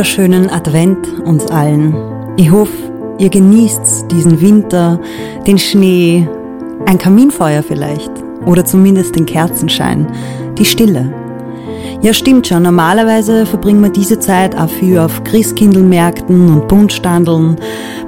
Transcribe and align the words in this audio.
wunderschönen 0.00 0.48
Advent 0.48 1.20
uns 1.26 1.44
allen. 1.50 1.94
Ich 2.38 2.50
hoffe, 2.50 2.72
ihr 3.18 3.28
genießt 3.28 4.10
diesen 4.10 4.40
Winter, 4.40 4.98
den 5.46 5.58
Schnee, 5.58 6.26
ein 6.86 6.96
Kaminfeuer 6.96 7.62
vielleicht 7.62 8.10
oder 8.46 8.64
zumindest 8.64 9.14
den 9.14 9.26
Kerzenschein, 9.26 10.06
die 10.56 10.64
Stille. 10.64 11.12
Ja, 12.00 12.14
stimmt 12.14 12.46
schon. 12.46 12.62
Normalerweise 12.62 13.44
verbringen 13.44 13.82
wir 13.82 13.90
diese 13.90 14.18
Zeit 14.18 14.56
auch 14.56 14.70
viel 14.70 14.98
auf 14.98 15.22
Christkindlmärkten 15.24 16.48
und 16.48 16.66
Buntstandeln, 16.66 17.56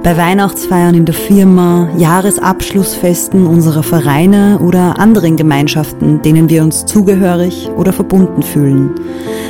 bei 0.03 0.17
Weihnachtsfeiern 0.17 0.95
in 0.95 1.05
der 1.05 1.15
Firma, 1.15 1.87
Jahresabschlussfesten 1.97 3.47
unserer 3.47 3.83
Vereine 3.83 4.59
oder 4.59 4.99
anderen 4.99 5.37
Gemeinschaften, 5.37 6.21
denen 6.21 6.49
wir 6.49 6.61
uns 6.61 6.85
zugehörig 6.85 7.69
oder 7.77 7.93
verbunden 7.93 8.43
fühlen. 8.43 8.91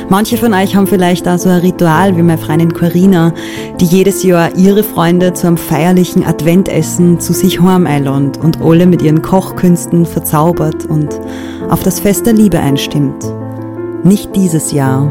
Manche 0.08 0.36
von 0.36 0.54
euch 0.54 0.76
haben 0.76 0.86
vielleicht 0.86 1.26
auch 1.26 1.38
so 1.38 1.48
ein 1.48 1.60
Ritual 1.60 2.16
wie 2.16 2.22
meine 2.22 2.38
Freundin 2.38 2.72
Corinna, 2.72 3.34
die 3.80 3.84
jedes 3.84 4.22
Jahr 4.22 4.54
ihre 4.54 4.84
Freunde 4.84 5.32
zu 5.32 5.48
einem 5.48 5.56
feierlichen 5.56 6.24
Adventessen 6.24 7.18
zu 7.18 7.32
sich 7.32 7.60
heim 7.60 7.86
einlädt 7.86 8.38
und 8.38 8.60
alle 8.62 8.86
mit 8.86 9.02
ihren 9.02 9.22
Kochkünsten 9.22 10.06
verzaubert 10.06 10.86
und 10.86 11.20
auf 11.68 11.82
das 11.82 11.98
Fest 11.98 12.26
der 12.26 12.34
Liebe 12.34 12.60
einstimmt. 12.60 13.24
Nicht 14.04 14.36
dieses 14.36 14.70
Jahr. 14.70 15.10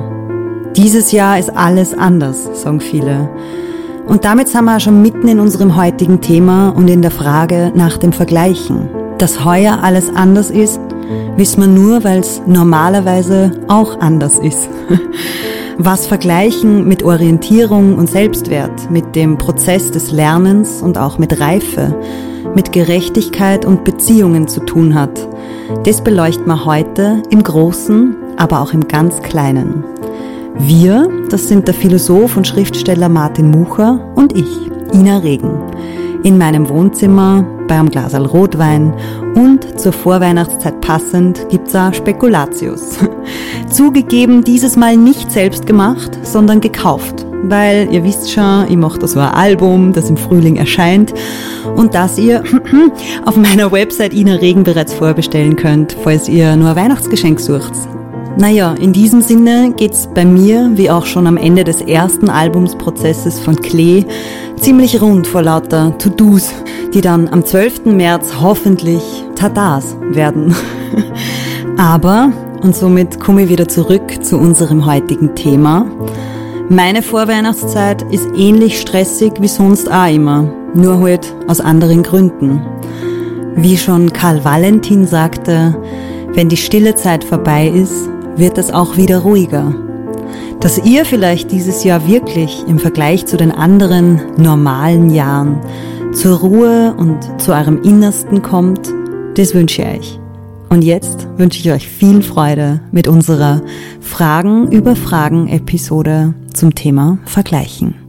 Dieses 0.77 1.11
Jahr 1.11 1.37
ist 1.37 1.49
alles 1.49 1.93
anders, 1.93 2.49
sagen 2.53 2.79
viele. 2.79 3.29
Und 4.05 4.25
damit 4.25 4.47
sind 4.47 4.65
wir 4.65 4.79
schon 4.79 5.01
mitten 5.01 5.27
in 5.27 5.39
unserem 5.39 5.75
heutigen 5.75 6.21
Thema 6.21 6.69
und 6.69 6.89
in 6.89 7.01
der 7.01 7.11
Frage 7.11 7.71
nach 7.73 7.97
dem 7.97 8.11
Vergleichen. 8.13 8.89
Dass 9.17 9.45
heuer 9.45 9.79
alles 9.81 10.13
anders 10.13 10.49
ist, 10.49 10.79
wissen 11.37 11.61
wir 11.61 11.67
nur, 11.67 12.03
weil 12.03 12.19
es 12.19 12.41
normalerweise 12.45 13.51
auch 13.67 13.99
anders 13.99 14.39
ist. 14.39 14.69
Was 15.77 16.05
Vergleichen 16.05 16.87
mit 16.87 17.03
Orientierung 17.03 17.97
und 17.97 18.09
Selbstwert, 18.09 18.91
mit 18.91 19.15
dem 19.15 19.37
Prozess 19.37 19.89
des 19.91 20.11
Lernens 20.11 20.81
und 20.81 20.97
auch 20.97 21.17
mit 21.17 21.39
Reife, 21.39 21.95
mit 22.53 22.71
Gerechtigkeit 22.71 23.65
und 23.65 23.83
Beziehungen 23.83 24.47
zu 24.47 24.59
tun 24.59 24.93
hat, 24.93 25.27
das 25.85 26.03
beleuchten 26.03 26.45
wir 26.45 26.65
heute 26.65 27.23
im 27.29 27.41
Großen 27.41 28.15
aber 28.37 28.61
auch 28.61 28.73
im 28.73 28.87
ganz 28.87 29.21
Kleinen. 29.21 29.83
Wir, 30.55 31.09
das 31.29 31.47
sind 31.47 31.67
der 31.67 31.73
Philosoph 31.73 32.37
und 32.37 32.47
Schriftsteller 32.47 33.09
Martin 33.09 33.49
Mucher 33.49 33.99
und 34.15 34.37
ich, 34.37 34.47
Ina 34.93 35.17
Regen. 35.17 35.59
In 36.23 36.37
meinem 36.37 36.69
Wohnzimmer, 36.69 37.45
bei 37.67 37.79
einem 37.79 37.89
Glas 37.89 38.13
Rotwein 38.13 38.93
und 39.35 39.79
zur 39.79 39.91
Vorweihnachtszeit 39.91 40.79
passend 40.79 41.49
gibt's 41.49 41.75
auch 41.75 41.93
Spekulatius. 41.93 42.99
Zugegeben, 43.69 44.43
dieses 44.43 44.77
Mal 44.77 44.95
nicht 44.95 45.31
selbst 45.31 45.65
gemacht, 45.65 46.17
sondern 46.21 46.61
gekauft. 46.61 47.25
Weil 47.45 47.89
ihr 47.91 48.03
wisst 48.03 48.31
schon, 48.31 48.65
ich 48.69 48.77
mache 48.77 48.99
da 48.99 49.07
so 49.07 49.19
ein 49.19 49.33
Album, 49.33 49.91
das 49.91 50.09
im 50.09 50.15
Frühling 50.15 50.55
erscheint 50.55 51.13
und 51.75 51.93
das 51.93 52.17
ihr 52.17 52.43
auf 53.25 53.35
meiner 53.35 53.71
Website 53.71 54.13
Ina 54.13 54.35
Regen 54.35 54.63
bereits 54.63 54.93
vorbestellen 54.93 55.55
könnt, 55.55 55.97
falls 56.03 56.29
ihr 56.29 56.55
nur 56.55 56.69
ein 56.69 56.75
Weihnachtsgeschenk 56.75 57.39
sucht. 57.39 57.73
Naja, 58.37 58.73
in 58.73 58.93
diesem 58.93 59.21
Sinne 59.21 59.73
geht's 59.77 60.09
bei 60.13 60.25
mir, 60.25 60.71
wie 60.73 60.89
auch 60.89 61.05
schon 61.05 61.27
am 61.27 61.37
Ende 61.37 61.63
des 61.63 61.81
ersten 61.81 62.29
Albumsprozesses 62.29 63.39
von 63.39 63.55
Klee, 63.55 64.05
ziemlich 64.59 64.99
rund 65.01 65.27
vor 65.27 65.43
lauter 65.43 65.95
To-Dos, 65.99 66.51
die 66.93 67.01
dann 67.01 67.27
am 67.27 67.45
12. 67.45 67.85
März 67.85 68.33
hoffentlich 68.41 69.03
Tadas 69.35 69.95
werden. 70.09 70.55
Aber, 71.77 72.31
und 72.61 72.75
somit 72.75 73.19
komme 73.19 73.43
ich 73.43 73.49
wieder 73.49 73.67
zurück 73.67 74.23
zu 74.23 74.37
unserem 74.37 74.85
heutigen 74.85 75.35
Thema, 75.35 75.85
meine 76.69 77.03
Vorweihnachtszeit 77.03 78.03
ist 78.11 78.27
ähnlich 78.35 78.79
stressig 78.79 79.33
wie 79.39 79.47
sonst 79.47 79.91
auch 79.91 80.09
immer, 80.09 80.51
nur 80.73 81.01
halt 81.01 81.35
aus 81.47 81.59
anderen 81.59 82.01
Gründen. 82.01 82.61
Wie 83.55 83.77
schon 83.77 84.11
Karl 84.11 84.43
Valentin 84.43 85.05
sagte, 85.05 85.75
wenn 86.33 86.49
die 86.49 86.57
stille 86.57 86.95
Zeit 86.95 87.23
vorbei 87.23 87.67
ist, 87.67 88.09
wird 88.35 88.57
es 88.57 88.71
auch 88.71 88.97
wieder 88.97 89.19
ruhiger. 89.19 89.73
Dass 90.59 90.77
ihr 90.77 91.05
vielleicht 91.05 91.51
dieses 91.51 91.83
Jahr 91.83 92.07
wirklich 92.07 92.63
im 92.67 92.79
Vergleich 92.79 93.25
zu 93.25 93.37
den 93.37 93.51
anderen 93.51 94.21
normalen 94.37 95.09
Jahren 95.09 95.59
zur 96.13 96.39
Ruhe 96.39 96.93
und 96.97 97.17
zu 97.41 97.53
eurem 97.53 97.81
Innersten 97.81 98.41
kommt, 98.41 98.93
das 99.35 99.53
wünsche 99.53 99.81
ich 99.81 99.87
euch. 99.87 100.19
Und 100.69 100.83
jetzt 100.83 101.27
wünsche 101.37 101.59
ich 101.59 101.71
euch 101.71 101.87
viel 101.87 102.21
Freude 102.21 102.81
mit 102.91 103.07
unserer 103.07 103.61
Fragen 103.99 104.71
über 104.71 104.95
Fragen 104.95 105.47
Episode 105.47 106.33
zum 106.53 106.73
Thema 106.73 107.19
Vergleichen. 107.25 108.02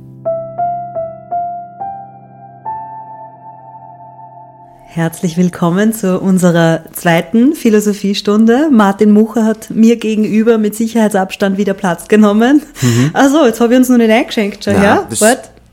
Herzlich 4.94 5.36
willkommen 5.36 5.92
zu 5.92 6.20
unserer 6.20 6.84
zweiten 6.92 7.56
Philosophiestunde. 7.56 8.68
Martin 8.70 9.10
Mucher 9.10 9.44
hat 9.44 9.70
mir 9.70 9.96
gegenüber 9.96 10.56
mit 10.56 10.76
Sicherheitsabstand 10.76 11.58
wieder 11.58 11.74
Platz 11.74 12.06
genommen. 12.06 12.62
Mhm. 12.80 13.10
Also, 13.12 13.44
jetzt 13.44 13.60
habe 13.60 13.72
ich 13.72 13.80
uns 13.80 13.88
noch 13.88 13.96
nicht 13.96 14.12
eingeschenkt 14.12 14.62
schon, 14.62 14.74
Nein, 14.74 14.84
ja? 14.84 15.06
Das, 15.10 15.18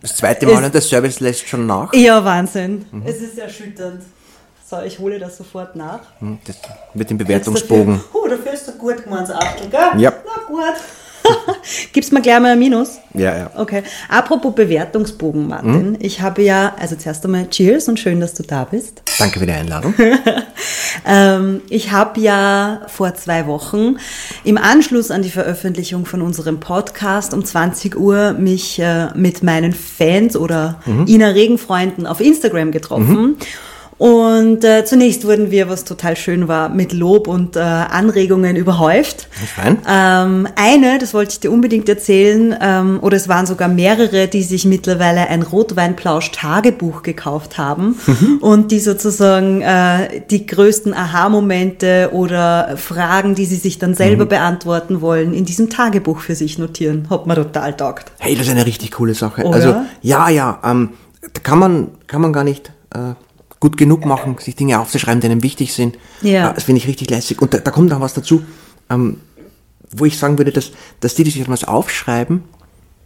das 0.01 0.15
zweite 0.15 0.47
Mal 0.47 0.63
und 0.63 0.73
der 0.73 0.81
Service 0.81 1.19
lässt 1.19 1.47
schon 1.47 1.67
nach. 1.67 1.93
Ja, 1.93 2.25
Wahnsinn. 2.25 2.83
Mhm. 2.91 3.03
Es 3.05 3.21
ist 3.21 3.37
erschütternd. 3.37 4.01
So, 4.67 4.81
ich 4.81 4.97
hole 4.97 5.19
das 5.19 5.37
sofort 5.37 5.75
nach. 5.75 5.99
Mhm, 6.19 6.39
das 6.47 6.57
mit 6.95 7.07
dem 7.11 7.19
Bewertungsbogen. 7.19 8.01
Oh, 8.13 8.27
dafür 8.27 8.53
ist 8.53 8.67
du 8.69 8.71
gut 8.71 9.03
gemeint, 9.03 9.29
Achtel, 9.29 9.69
gell? 9.69 10.01
Ja. 10.01 10.13
Na 10.25 10.47
gut. 10.47 10.81
Gibst 11.93 12.11
mir 12.11 12.21
gleich 12.21 12.39
mal 12.39 12.51
ein 12.51 12.59
Minus? 12.59 12.99
Ja, 13.13 13.37
ja. 13.37 13.51
Okay. 13.55 13.83
Apropos 14.09 14.53
Bewertungsbogen, 14.55 15.47
Martin. 15.47 15.91
Mhm. 15.91 15.97
Ich 15.99 16.21
habe 16.21 16.41
ja, 16.41 16.73
also 16.79 16.95
zuerst 16.95 17.25
einmal 17.25 17.49
Cheers 17.49 17.87
und 17.87 17.99
schön, 17.99 18.19
dass 18.19 18.33
du 18.33 18.43
da 18.43 18.63
bist. 18.63 19.01
Danke 19.19 19.39
für 19.39 19.45
die 19.45 19.51
Einladung. 19.51 19.93
ähm, 21.05 21.61
ich 21.69 21.91
habe 21.91 22.19
ja 22.19 22.81
vor 22.87 23.13
zwei 23.15 23.47
Wochen 23.47 23.97
im 24.43 24.57
Anschluss 24.57 25.11
an 25.11 25.21
die 25.21 25.29
Veröffentlichung 25.29 26.05
von 26.05 26.21
unserem 26.21 26.59
Podcast 26.59 27.33
um 27.33 27.43
20 27.43 27.97
Uhr 27.97 28.33
mich 28.33 28.79
äh, 28.79 29.07
mit 29.15 29.43
meinen 29.43 29.73
Fans 29.73 30.35
oder 30.35 30.81
mhm. 30.85 31.05
Ina 31.07 31.29
Regenfreunden 31.29 32.07
auf 32.07 32.21
Instagram 32.21 32.71
getroffen. 32.71 33.21
Mhm. 33.21 33.37
Und 34.01 34.63
äh, 34.63 34.83
zunächst 34.83 35.27
wurden 35.27 35.51
wir, 35.51 35.69
was 35.69 35.83
total 35.83 36.17
schön 36.17 36.47
war, 36.47 36.69
mit 36.69 36.91
Lob 36.91 37.27
und 37.27 37.55
äh, 37.55 37.59
Anregungen 37.59 38.55
überhäuft. 38.55 39.27
Fein. 39.55 39.77
Ähm, 39.87 40.47
eine, 40.55 40.97
das 40.97 41.13
wollte 41.13 41.33
ich 41.33 41.39
dir 41.39 41.51
unbedingt 41.51 41.87
erzählen, 41.87 42.57
ähm, 42.59 42.97
oder 43.03 43.15
es 43.15 43.29
waren 43.29 43.45
sogar 43.45 43.67
mehrere, 43.67 44.27
die 44.27 44.41
sich 44.41 44.65
mittlerweile 44.65 45.27
ein 45.27 45.43
Rotweinplausch-Tagebuch 45.43 47.03
gekauft 47.03 47.59
haben 47.59 47.95
mhm. 48.07 48.37
und 48.41 48.71
die 48.71 48.79
sozusagen 48.79 49.61
äh, 49.61 50.21
die 50.31 50.47
größten 50.47 50.95
Aha-Momente 50.95 52.09
oder 52.11 52.77
Fragen, 52.77 53.35
die 53.35 53.45
sie 53.45 53.57
sich 53.57 53.77
dann 53.77 53.93
selber 53.93 54.25
mhm. 54.25 54.29
beantworten 54.29 55.01
wollen, 55.01 55.35
in 55.35 55.45
diesem 55.45 55.69
Tagebuch 55.69 56.21
für 56.21 56.33
sich 56.33 56.57
notieren. 56.57 57.05
Hat 57.11 57.27
mir 57.27 57.35
total 57.35 57.77
taugt. 57.77 58.11
Hey, 58.17 58.33
das 58.33 58.47
ist 58.47 58.51
eine 58.51 58.65
richtig 58.65 58.93
coole 58.93 59.13
Sache. 59.13 59.43
Oder? 59.43 59.55
Also 59.55 59.75
ja, 60.01 60.27
ja, 60.27 60.59
ähm, 60.63 60.89
da 61.21 61.39
kann 61.43 61.59
man, 61.59 61.89
kann 62.07 62.21
man 62.21 62.33
gar 62.33 62.43
nicht... 62.43 62.71
Äh 62.95 63.13
gut 63.61 63.77
genug 63.77 64.05
machen, 64.05 64.35
sich 64.39 64.57
Dinge 64.57 64.79
aufzuschreiben, 64.79 65.21
die 65.21 65.27
einem 65.27 65.43
wichtig 65.43 65.73
sind. 65.73 65.97
Ja. 66.21 66.49
Äh, 66.49 66.55
das 66.55 66.65
finde 66.65 66.79
ich 66.79 66.87
richtig 66.87 67.09
lässig. 67.09 67.41
Und 67.41 67.53
da, 67.53 67.59
da 67.59 67.71
kommt 67.71 67.93
auch 67.93 68.01
was 68.01 68.13
dazu, 68.13 68.43
ähm, 68.89 69.21
wo 69.89 70.03
ich 70.03 70.17
sagen 70.17 70.37
würde, 70.37 70.51
dass, 70.51 70.71
dass 70.99 71.15
die, 71.15 71.23
die 71.23 71.29
sich 71.29 71.41
etwas 71.41 71.63
aufschreiben, 71.63 72.43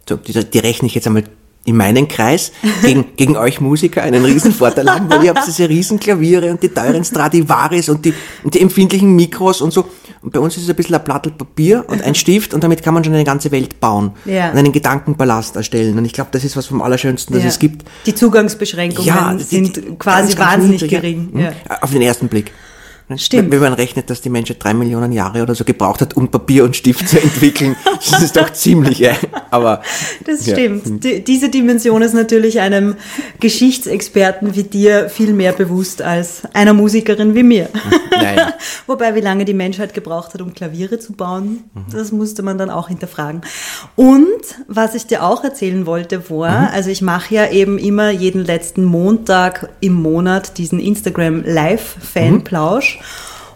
so, 0.08 0.16
die, 0.16 0.32
die 0.32 0.58
rechne 0.58 0.88
ich 0.88 0.94
jetzt 0.94 1.06
einmal 1.06 1.24
in 1.66 1.76
meinen 1.76 2.08
Kreis 2.08 2.52
gegen, 2.82 3.04
gegen 3.16 3.36
euch 3.36 3.60
Musiker 3.60 4.02
einen 4.02 4.24
riesen 4.24 4.52
Vorteil 4.52 4.88
haben, 4.88 5.10
weil 5.10 5.24
ihr 5.24 5.34
habt 5.34 5.46
diese 5.46 5.68
riesen 5.68 6.00
Klaviere 6.00 6.50
und 6.50 6.62
die 6.62 6.68
teuren 6.68 7.04
Stradivaris 7.04 7.88
und 7.88 8.04
die, 8.04 8.14
und 8.42 8.54
die 8.54 8.62
empfindlichen 8.62 9.14
Mikros 9.14 9.60
und 9.60 9.72
so. 9.72 9.86
Und 10.22 10.32
bei 10.32 10.40
uns 10.40 10.56
ist 10.56 10.64
es 10.64 10.70
ein 10.70 10.76
bisschen 10.76 10.94
ein 10.94 11.04
Plattel 11.04 11.32
Papier 11.32 11.84
und 11.88 12.02
ein 12.02 12.14
Stift 12.16 12.54
und 12.54 12.64
damit 12.64 12.82
kann 12.82 12.94
man 12.94 13.04
schon 13.04 13.14
eine 13.14 13.24
ganze 13.24 13.50
Welt 13.50 13.80
bauen 13.80 14.12
ja. 14.24 14.50
und 14.50 14.58
einen 14.58 14.72
Gedankenpalast 14.72 15.56
erstellen. 15.56 15.98
Und 15.98 16.04
ich 16.04 16.12
glaube, 16.12 16.30
das 16.32 16.44
ist 16.44 16.56
was 16.56 16.66
vom 16.66 16.80
Allerschönsten, 16.80 17.34
das 17.34 17.42
ja. 17.42 17.48
es 17.48 17.58
gibt. 17.58 17.86
Die 18.06 18.14
Zugangsbeschränkungen 18.14 19.06
ja, 19.06 19.36
sind 19.38 19.76
die, 19.76 19.82
quasi 19.98 20.34
ganz, 20.34 20.36
ganz 20.36 20.38
wahnsinnig 20.38 20.82
niedrig, 20.82 21.00
gering. 21.00 21.32
Ja. 21.38 21.52
Auf 21.80 21.90
den 21.90 22.02
ersten 22.02 22.28
Blick. 22.28 22.52
Stimmt. 23.14 23.52
Wenn 23.52 23.60
man 23.60 23.72
rechnet, 23.72 24.10
dass 24.10 24.20
die 24.20 24.30
Menschheit 24.30 24.56
drei 24.62 24.74
Millionen 24.74 25.12
Jahre 25.12 25.42
oder 25.42 25.54
so 25.54 25.62
gebraucht 25.62 26.00
hat, 26.00 26.16
um 26.16 26.28
Papier 26.28 26.64
und 26.64 26.74
Stift 26.74 27.08
zu 27.08 27.20
entwickeln, 27.20 27.76
das 28.10 28.20
ist 28.20 28.36
doch 28.36 28.50
ziemlich, 28.50 29.00
äh, 29.00 29.14
aber. 29.50 29.80
Das 30.24 30.44
ja. 30.44 30.54
stimmt. 30.54 31.04
Die, 31.04 31.22
diese 31.22 31.48
Dimension 31.48 32.02
ist 32.02 32.14
natürlich 32.14 32.58
einem 32.58 32.96
Geschichtsexperten 33.38 34.56
wie 34.56 34.64
dir 34.64 35.08
viel 35.08 35.32
mehr 35.34 35.52
bewusst 35.52 36.02
als 36.02 36.42
einer 36.52 36.74
Musikerin 36.74 37.36
wie 37.36 37.44
mir. 37.44 37.68
Naja. 38.10 38.54
Wobei, 38.88 39.14
wie 39.14 39.20
lange 39.20 39.44
die 39.44 39.54
Menschheit 39.54 39.94
gebraucht 39.94 40.34
hat, 40.34 40.42
um 40.42 40.52
Klaviere 40.52 40.98
zu 40.98 41.12
bauen, 41.12 41.64
mhm. 41.74 41.84
das 41.92 42.10
musste 42.10 42.42
man 42.42 42.58
dann 42.58 42.70
auch 42.70 42.88
hinterfragen. 42.88 43.42
Und 43.94 44.26
was 44.66 44.96
ich 44.96 45.06
dir 45.06 45.22
auch 45.22 45.44
erzählen 45.44 45.86
wollte, 45.86 46.28
war, 46.28 46.62
mhm. 46.62 46.68
also 46.72 46.90
ich 46.90 47.02
mache 47.02 47.34
ja 47.34 47.50
eben 47.50 47.78
immer 47.78 48.10
jeden 48.10 48.44
letzten 48.44 48.84
Montag 48.84 49.68
im 49.80 49.92
Monat 49.94 50.58
diesen 50.58 50.80
Instagram 50.80 51.44
Live 51.44 51.96
Fanplausch. 52.00 52.95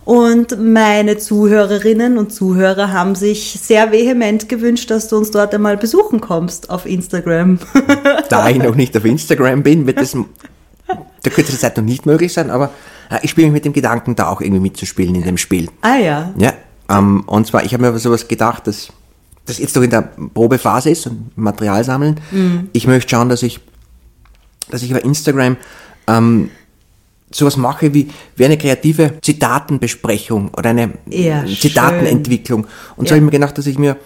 Und 0.05 0.59
meine 0.59 1.19
Zuhörerinnen 1.19 2.19
und 2.19 2.33
Zuhörer 2.33 2.93
haben 2.93 3.15
sich 3.15 3.59
sehr 3.63 3.93
vehement 3.93 4.49
gewünscht, 4.49 4.91
dass 4.91 5.09
du 5.09 5.17
uns 5.17 5.31
dort 5.31 5.55
einmal 5.55 5.77
besuchen 5.77 6.21
kommst 6.21 6.71
auf 6.71 6.87
Instagram. 6.87 7.59
Da 8.29 8.49
ich 8.49 8.59
noch 8.59 8.75
nicht 8.75 8.97
auf 8.97 9.05
Instagram 9.05 9.63
bin, 9.63 9.87
wird 9.87 9.99
das 9.99 10.17
der 11.25 11.33
kürzeste 11.33 11.61
Zeit 11.61 11.77
noch 11.77 11.85
nicht 11.85 12.07
möglich 12.07 12.33
sein, 12.33 12.51
aber 12.51 12.71
äh, 13.11 13.19
ich 13.23 13.31
spiele 13.31 13.49
mich 13.49 13.55
mit 13.55 13.65
dem 13.65 13.73
Gedanken, 13.73 14.17
da 14.17 14.29
auch 14.29 14.41
irgendwie 14.41 14.61
mitzuspielen 14.61 15.15
in 15.15 15.23
dem 15.23 15.37
Spiel. 15.37 15.69
Ah 15.83 15.97
ja. 15.97 16.33
Ja, 16.39 16.55
ähm, 16.89 17.23
und 17.27 17.47
zwar, 17.47 17.65
ich 17.65 17.75
habe 17.75 17.91
mir 17.91 17.99
sowas 17.99 18.27
gedacht, 18.27 18.67
dass 18.67 18.89
das 19.47 19.59
jetzt 19.59 19.75
noch 19.77 19.83
in 19.83 19.91
der 19.91 20.03
Probephase 20.35 20.91
ist 20.91 21.07
und 21.07 21.37
Material 21.37 21.85
sammeln. 21.85 22.21
Mhm. 22.31 22.71
Ich 22.73 22.87
möchte 22.87 23.11
schauen, 23.11 23.29
dass 23.29 23.43
ich, 23.43 23.61
dass 24.71 24.83
ich 24.83 24.91
über 24.91 25.05
Instagram 25.05 25.57
ähm, 26.07 26.51
sowas 27.31 27.57
mache 27.57 27.95
wie, 27.95 28.09
wie 28.37 28.45
eine 28.45 28.59
kreative 28.59 29.13
Zitatenbesprechung 29.23 30.51
oder 30.57 30.71
eine 30.71 30.91
Ja, 31.09 31.45
Zitatenentwicklung. 31.47 32.67
Und 32.97 33.09
so 33.09 33.15
Ja. 33.15 33.17
habe 33.17 33.19
ich 33.19 33.25
mir 33.33 33.39
gedacht, 33.39 33.57
dass 33.59 33.67
ich 33.67 33.79
mir 33.79 33.97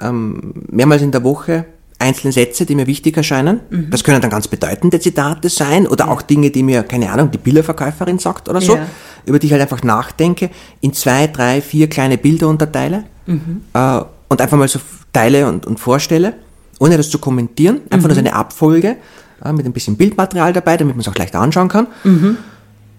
ähm, 0.00 0.52
mehrmals 0.70 1.02
in 1.02 1.12
der 1.12 1.22
Woche 1.22 1.66
einzelne 2.00 2.32
Sätze, 2.32 2.66
die 2.66 2.74
mir 2.74 2.86
wichtig 2.88 3.16
erscheinen, 3.16 3.60
Mhm. 3.70 3.90
das 3.90 4.02
können 4.02 4.20
dann 4.20 4.28
ganz 4.30 4.48
bedeutende 4.48 4.98
Zitate 4.98 5.48
sein 5.48 5.86
oder 5.86 6.10
auch 6.10 6.20
Dinge, 6.22 6.50
die 6.50 6.64
mir, 6.64 6.82
keine 6.82 7.10
Ahnung, 7.12 7.30
die 7.30 7.38
Bilderverkäuferin 7.38 8.18
sagt 8.18 8.48
oder 8.48 8.60
so, 8.60 8.74
Ja. 8.74 8.86
über 9.24 9.38
die 9.38 9.46
ich 9.46 9.52
halt 9.52 9.62
einfach 9.62 9.84
nachdenke, 9.84 10.50
in 10.80 10.92
zwei, 10.92 11.28
drei, 11.28 11.60
vier 11.60 11.88
kleine 11.88 12.18
Bilder 12.18 12.48
unterteile 12.48 13.04
Mhm. 13.26 13.60
äh, 13.72 14.00
und 14.28 14.40
einfach 14.40 14.58
mal 14.58 14.66
so 14.68 14.80
teile 15.12 15.46
und, 15.46 15.64
und 15.64 15.78
vorstelle, 15.78 16.34
ohne 16.80 16.96
das 16.96 17.08
zu 17.08 17.18
kommentieren, 17.18 17.76
einfach 17.90 17.98
Mhm. 17.98 18.02
nur 18.08 18.14
so 18.14 18.18
eine 18.20 18.34
Abfolge 18.34 18.96
äh, 19.44 19.52
mit 19.52 19.64
ein 19.64 19.72
bisschen 19.72 19.96
Bildmaterial 19.96 20.52
dabei, 20.52 20.76
damit 20.76 20.96
man 20.96 21.00
es 21.02 21.08
auch 21.08 21.14
leicht 21.14 21.36
anschauen 21.36 21.68
kann. 21.68 21.86
Mhm. 22.02 22.36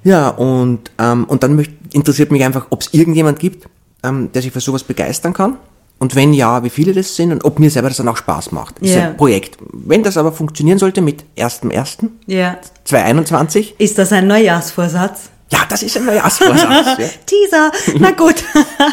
Ja, 0.05 0.29
und, 0.29 0.91
ähm, 0.99 1.25
und 1.25 1.43
dann 1.43 1.67
interessiert 1.91 2.31
mich 2.31 2.43
einfach, 2.45 2.67
ob 2.69 2.81
es 2.81 2.93
irgendjemand 2.93 3.39
gibt, 3.39 3.67
ähm, 4.03 4.31
der 4.31 4.41
sich 4.41 4.53
für 4.53 4.61
sowas 4.61 4.83
begeistern 4.83 5.33
kann. 5.33 5.57
Und 5.97 6.13
wenn 6.15 6.33
ja, 6.33 6.61
wie 6.63 6.69
viele 6.69 6.93
das 6.93 7.15
sind 7.15 7.31
und 7.31 7.43
ob 7.45 7.57
mir 7.57 7.71
selber 7.71 7.87
das 7.87 7.97
dann 7.97 8.07
auch 8.09 8.17
Spaß 8.17 8.51
macht. 8.51 8.75
Das 8.81 8.89
ist 8.91 8.97
ein 8.97 9.17
Projekt. 9.17 9.57
Wenn 9.71 10.03
das 10.03 10.17
aber 10.17 10.31
funktionieren 10.31 10.77
sollte 10.77 11.01
mit 11.01 11.23
1.1.2021, 11.37 13.59
Ja. 13.59 13.65
Ist 13.77 13.97
das 13.97 14.11
ein 14.11 14.27
Neujahrsvorsatz? 14.27 15.29
ja, 15.51 15.59
das 15.69 15.83
ist 15.83 15.95
ein 15.95 16.05
Neujahrsvorsatz. 16.05 16.85
ja. 16.99 17.05
Teaser, 17.25 17.71
na 17.99 18.11
gut. 18.11 18.43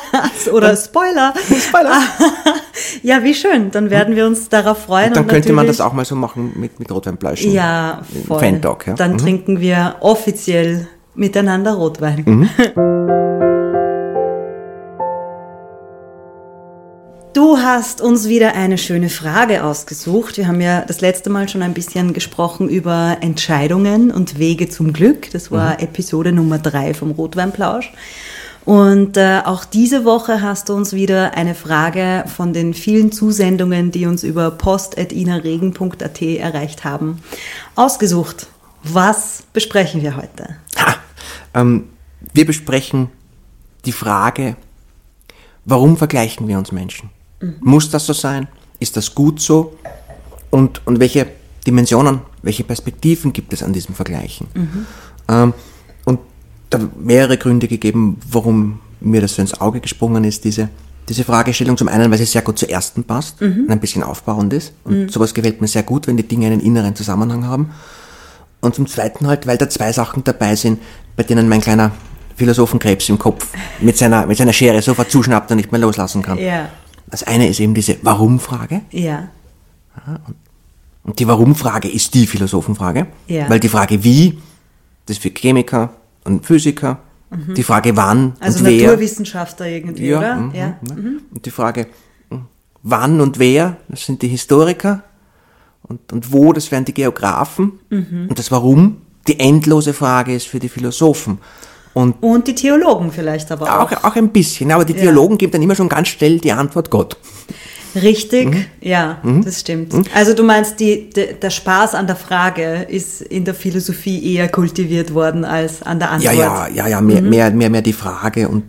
Oder 0.53 0.77
Spoiler. 0.77 1.35
Spoiler. 1.69 2.01
Ja, 3.03 3.23
wie 3.25 3.35
schön. 3.35 3.71
Dann 3.71 3.91
werden 3.91 4.17
wir 4.17 4.27
uns 4.27 4.49
darauf 4.49 4.85
freuen. 4.85 5.09
Und 5.09 5.17
dann 5.17 5.25
und 5.25 5.31
könnte 5.31 5.53
man 5.53 5.67
das 5.67 5.81
auch 5.81 5.93
mal 5.93 6.05
so 6.05 6.15
machen 6.15 6.53
mit, 6.57 6.79
mit 6.81 6.91
Rotweinbleischen. 6.91 7.53
Ja, 7.53 8.03
voll. 8.27 8.39
Fan-Talk, 8.41 8.87
ja. 8.89 8.95
Dann 8.95 9.13
Mhm. 9.15 9.19
trinken 9.19 9.61
wir 9.61 9.97
offiziell 10.01 10.89
miteinander 11.15 11.75
Rotwein. 11.75 12.23
Mhm. 12.27 12.51
Du 17.35 17.57
hast 17.57 18.03
uns 18.03 18.29
wieder 18.29 18.55
eine 18.55 18.77
schöne 18.77 19.09
Frage 19.09 19.65
ausgesucht. 19.65 20.37
Wir 20.37 20.49
haben 20.49 20.61
ja 20.61 20.83
das 20.83 21.01
letzte 21.01 21.31
Mal 21.31 21.49
schon 21.49 21.63
ein 21.63 21.73
bisschen 21.73 22.13
gesprochen 22.13 22.69
über 22.69 23.17
Entscheidungen 23.23 24.11
und 24.11 24.39
Wege 24.39 24.69
zum 24.69 24.93
Glück. 24.93 25.31
Das 25.31 25.51
war 25.51 25.75
Mhm. 25.75 25.85
Episode 25.85 26.33
Nummer 26.33 26.59
drei 26.59 26.93
vom 26.93 27.13
Rotweinplausch. 27.13 27.91
Und 28.67 29.17
äh, 29.17 29.41
auch 29.47 29.65
diese 29.65 30.05
Woche 30.05 30.43
hast 30.43 30.69
du 30.69 30.75
uns 30.75 30.93
wieder 30.93 31.35
eine 31.35 31.55
Frage 31.55 32.25
von 32.37 32.53
den 32.53 32.75
vielen 32.75 33.13
Zusendungen, 33.13 33.91
die 33.91 34.05
uns 34.05 34.25
über 34.25 34.51
post.inaregen.at 34.51 36.23
erreicht 36.23 36.85
haben, 36.85 37.23
ausgesucht. 37.77 38.47
Was 38.85 39.43
besprechen 39.55 40.03
wir 40.03 40.17
heute? 40.17 40.57
Ha, 40.79 40.97
ähm, 41.55 41.85
wir 42.33 42.47
besprechen 42.47 43.09
die 43.85 43.93
Frage, 43.93 44.57
warum 45.65 45.97
vergleichen 45.97 46.49
wir 46.49 46.59
uns 46.59 46.73
Menschen? 46.73 47.11
Muss 47.61 47.91
das 47.91 48.07
so 48.07 48.13
sein? 48.13 48.49
Ist 48.79 48.97
das 48.97 49.15
gut 49.15 49.41
so? 49.41 49.77
Und, 50.51 50.87
und 50.87 51.01
welche 51.01 51.27
Dimensionen, 51.67 52.21
welche 52.43 52.65
Perspektiven 52.65 53.33
gibt 53.33 53.53
es 53.53 53.63
an 53.63 53.73
diesem 53.73 53.95
Vergleichen? 53.95 54.47
Ähm, 55.29 55.55
und 56.05 56.21
da 56.71 56.79
mehrere 56.99 57.39
Gründe 57.39 57.69
gegeben, 57.69 58.19
warum 58.31 58.81
mir 59.01 59.21
das 59.21 59.35
so 59.35 59.43
ins 59.43 59.61
Auge 59.61 59.81
gesprungen 59.81 60.25
ist, 60.25 60.45
diese, 60.45 60.69
diese 61.09 61.25
Fragestellung. 61.25 61.77
Zum 61.77 61.89
einen, 61.89 62.11
weil 62.11 62.19
sie 62.19 62.25
sehr 62.25 62.43
gut 62.43 62.59
zur 62.59 62.71
ersten 62.71 63.05
passt 63.05 63.41
und 63.65 63.71
ein 63.71 63.81
bisschen 63.81 64.03
aufbauend 64.03 64.53
ist. 64.53 64.73
Und 64.85 65.11
sowas 65.11 65.35
gefällt 65.35 65.61
mir 65.61 65.69
sehr 65.69 65.83
gut, 65.83 66.07
wenn 66.07 66.17
die 66.17 66.27
Dinge 66.27 66.47
einen 66.47 66.61
inneren 66.61 66.95
Zusammenhang 66.95 67.47
haben. 67.47 67.71
Und 68.63 68.75
zum 68.75 68.87
Zweiten 68.87 69.27
halt, 69.27 69.47
weil 69.47 69.59
da 69.59 69.69
zwei 69.69 69.93
Sachen 69.93 70.25
dabei 70.25 70.57
sind, 70.57 70.81
bei 71.17 71.25
denen 71.25 71.49
mein 71.49 71.61
kleiner 71.61 71.91
Philosophenkrebs 72.37 73.09
im 73.11 73.19
Kopf 73.19 73.47
mit 73.81 73.99
seiner, 73.99 74.25
mit 74.27 74.39
seiner 74.39 74.53
Schere 74.55 74.81
sofort 74.81 75.11
zuschnappt 75.11 75.51
und 75.51 75.59
nicht 75.59 75.71
mehr 75.73 75.81
loslassen 75.81 76.23
kann. 76.23 76.39
Ja, 76.39 76.69
Das 77.11 77.23
eine 77.25 77.49
ist 77.49 77.61
eben 77.61 77.75
diese 77.75 77.97
Warum-Frage. 78.03 78.81
ja, 78.91 79.29
Und 81.05 81.19
die 81.19 81.27
Warum-Frage 81.27 81.89
ist 81.89 82.15
die 82.15 82.27
Philosophenfrage. 82.27 83.07
Ja. 83.27 83.51
Weil 83.51 83.61
die 83.61 83.69
Frage 83.69 84.03
wie, 84.05 84.39
das 85.07 85.17
ist 85.17 85.23
für 85.23 85.31
Chemiker 85.31 85.91
und 86.25 86.47
Physiker. 86.47 86.99
Die 87.57 87.63
Frage 87.63 87.97
wann 87.97 88.25
Mhm. 88.27 88.33
also 88.41 88.59
und 88.61 88.67
wer. 88.67 88.87
Naturwissenschaftler 88.89 89.67
irgendwie, 89.67 90.07
Ja, 90.09 90.19
oder? 90.19 90.37
mhm, 90.37 90.55
ja. 90.55 90.67
ne? 90.83 91.21
Und 91.35 91.47
die 91.47 91.51
Frage, 91.51 91.87
hm, 92.31 92.43
wann 92.83 93.21
und 93.23 93.39
wer, 93.39 93.77
das 93.89 94.05
sind 94.05 94.21
die 94.23 94.29
Historiker. 94.29 95.03
Und, 95.83 96.13
und 96.13 96.33
wo, 96.33 96.53
das 96.53 96.71
wären 96.71 96.85
die 96.85 96.95
Geografen. 96.95 97.73
Mhm. 97.91 98.27
Und 98.29 98.39
das 98.39 98.51
Warum, 98.51 98.99
die 99.29 99.39
endlose 99.41 99.93
Frage 99.93 100.35
ist 100.35 100.47
für 100.49 100.59
die 100.59 100.69
Philosophen. 100.69 101.39
Und 101.95 102.23
Und 102.23 102.47
die 102.49 102.55
Theologen 102.55 103.13
vielleicht 103.13 103.51
aber 103.53 103.81
auch. 103.81 103.93
auch, 103.93 104.05
auch 104.05 104.17
ein 104.17 104.31
bisschen, 104.31 104.73
aber 104.73 104.85
die 104.85 104.95
Theologen 104.95 105.37
geben 105.37 105.53
dann 105.53 105.63
immer 105.63 105.75
schon 105.75 105.89
ganz 105.91 106.09
schnell 106.09 106.39
die 106.39 106.53
Antwort 106.53 106.89
Gott. 106.91 107.17
Richtig, 107.95 108.47
Mhm. 108.49 108.65
ja, 108.81 109.19
das 109.45 109.61
stimmt. 109.61 109.93
Also 110.15 110.33
du 110.33 110.43
meinst, 110.43 110.81
die, 110.81 111.11
de, 111.11 111.35
der 111.35 111.51
Spaß 111.51 111.95
an 111.95 112.07
der 112.07 112.17
Frage 112.17 112.87
ist 112.89 113.21
in 113.21 113.45
der 113.45 113.53
Philosophie 113.55 114.35
eher 114.35 114.49
kultiviert 114.49 115.13
worden 115.13 115.45
als 115.45 115.83
an 115.83 115.99
der 115.99 116.09
Ja, 116.21 116.31
Antwort. 116.31 116.37
ja, 116.39 116.69
ja, 116.69 116.87
ja, 116.89 117.01
mehr, 117.03 117.21
mehr, 117.21 117.51
mehr, 117.51 117.69
mehr 117.69 117.83
die 117.83 117.93
Frage 117.93 118.49
und, 118.49 118.63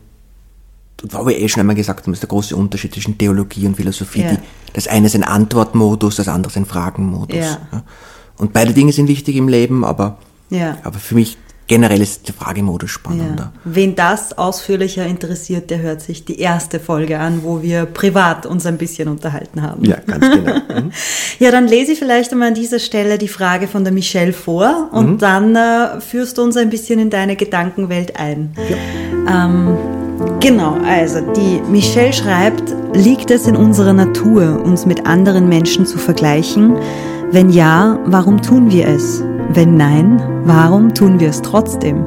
wo 1.10 1.26
wir 1.28 1.38
eh 1.38 1.48
schon 1.50 1.60
einmal 1.62 1.76
gesagt 1.76 2.06
haben, 2.06 2.14
ist 2.14 2.22
der 2.24 2.30
große 2.30 2.56
Unterschied 2.56 2.94
zwischen 2.94 3.18
Theologie 3.18 3.68
und 3.68 3.76
Philosophie. 3.76 4.22
Ja. 4.22 4.32
Die, 4.32 4.38
das 4.74 4.88
eine 4.88 5.06
ist 5.08 5.16
ein 5.16 5.24
Antwortmodus, 5.24 6.16
das 6.16 6.28
andere 6.28 6.50
ist 6.52 6.58
ein 6.58 6.66
Fragenmodus. 6.66 7.38
Ja. 7.38 7.84
Und 8.38 8.54
beide 8.54 8.74
Dinge 8.74 8.92
sind 8.92 9.08
wichtig 9.08 9.36
im 9.36 9.48
Leben, 9.48 9.84
aber, 9.86 10.18
Ja. 10.50 10.78
aber 10.84 10.98
für 10.98 11.16
mich 11.16 11.38
generell 11.68 12.02
ist 12.02 12.28
der 12.28 12.34
Fragemodus 12.36 12.90
Ja. 12.90 12.94
spannender. 12.94 13.54
Wen 13.64 13.96
das 13.96 14.38
ausführlicher 14.38 15.06
interessiert, 15.06 15.70
der 15.70 15.80
hört 15.80 16.02
sich 16.02 16.26
die 16.26 16.40
erste 16.40 16.80
Folge 16.80 17.20
an, 17.20 17.42
wo 17.44 17.62
wir 17.62 17.86
privat 17.86 18.46
uns 18.46 18.66
ein 18.66 18.78
bisschen 18.78 19.08
unterhalten 19.08 19.62
haben. 19.62 19.86
Ja, 19.86 19.98
ganz 20.06 20.30
genau. 20.30 20.54
Mhm. 20.74 20.92
Ja, 21.40 21.52
dann 21.52 21.68
lese 21.68 21.92
ich 21.94 22.00
vielleicht 22.00 22.32
einmal 22.32 22.48
an 22.50 22.54
dieser 22.56 22.80
Stelle 22.80 23.18
die 23.18 23.28
Frage 23.28 23.68
von 23.68 23.84
der 23.84 23.94
Michelle 23.94 24.34
vor 24.34 24.90
und 24.92 25.12
Mhm. 25.12 25.18
dann 25.20 25.56
äh, 25.56 26.02
führst 26.02 26.38
du 26.38 26.42
uns 26.44 26.58
ein 26.58 26.70
bisschen 26.70 27.00
in 27.00 27.10
deine 27.10 27.36
Gedankenwelt 27.36 28.18
ein. 28.20 28.54
Ähm, 29.30 29.78
genau, 30.44 30.78
also 30.86 31.22
die 31.22 31.62
Michelle 31.72 32.14
schreibt, 32.14 32.76
liegt 32.94 33.32
es 33.32 33.48
in 33.48 33.56
unserer 33.56 33.94
Natur, 33.94 34.62
uns 34.64 34.86
mit 34.86 35.08
anderen 35.08 35.48
Menschen 35.48 35.86
zu 35.86 35.98
vergleichen? 35.98 36.76
Wenn 37.32 37.50
ja, 37.50 37.98
warum 38.06 38.42
tun 38.42 38.70
wir 38.70 38.88
es? 38.88 39.24
Wenn 39.50 39.78
nein, 39.78 40.22
warum 40.44 40.94
tun 40.94 41.20
wir 41.20 41.30
es 41.30 41.42
trotzdem? 41.42 42.06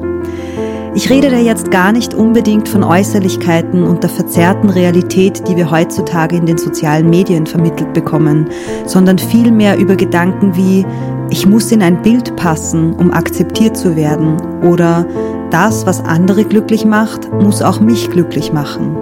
Ich 0.95 1.11
rede 1.11 1.31
da 1.31 1.38
jetzt 1.38 1.71
gar 1.71 1.93
nicht 1.93 2.14
unbedingt 2.14 2.69
von 2.69 2.83
Äußerlichkeiten 2.83 3.83
und 3.83 4.02
der 4.02 4.11
verzerrten 4.11 4.71
Realität, 4.71 5.47
die 5.49 5.57
wir 5.57 5.71
heutzutage 5.71 6.37
in 6.37 6.47
den 6.47 6.57
sozialen 6.57 7.11
Medien 7.11 7.47
vermittelt 7.47 7.93
bekommen, 7.93 8.49
sondern 8.87 9.19
vielmehr 9.19 9.76
über 9.76 9.97
Gedanken 9.97 10.57
wie, 10.57 10.87
ich 11.30 11.47
muss 11.47 11.73
in 11.73 11.83
ein 11.83 12.02
Bild 12.02 12.37
passen, 12.37 12.92
um 12.95 13.12
akzeptiert 13.12 13.76
zu 13.76 13.97
werden, 13.97 14.37
oder 14.62 15.06
das, 15.50 15.87
was 15.87 16.04
andere 16.04 16.45
glücklich 16.45 16.85
macht, 16.85 17.33
muss 17.33 17.62
auch 17.62 17.80
mich 17.80 18.11
glücklich 18.11 18.52
machen. 18.52 18.97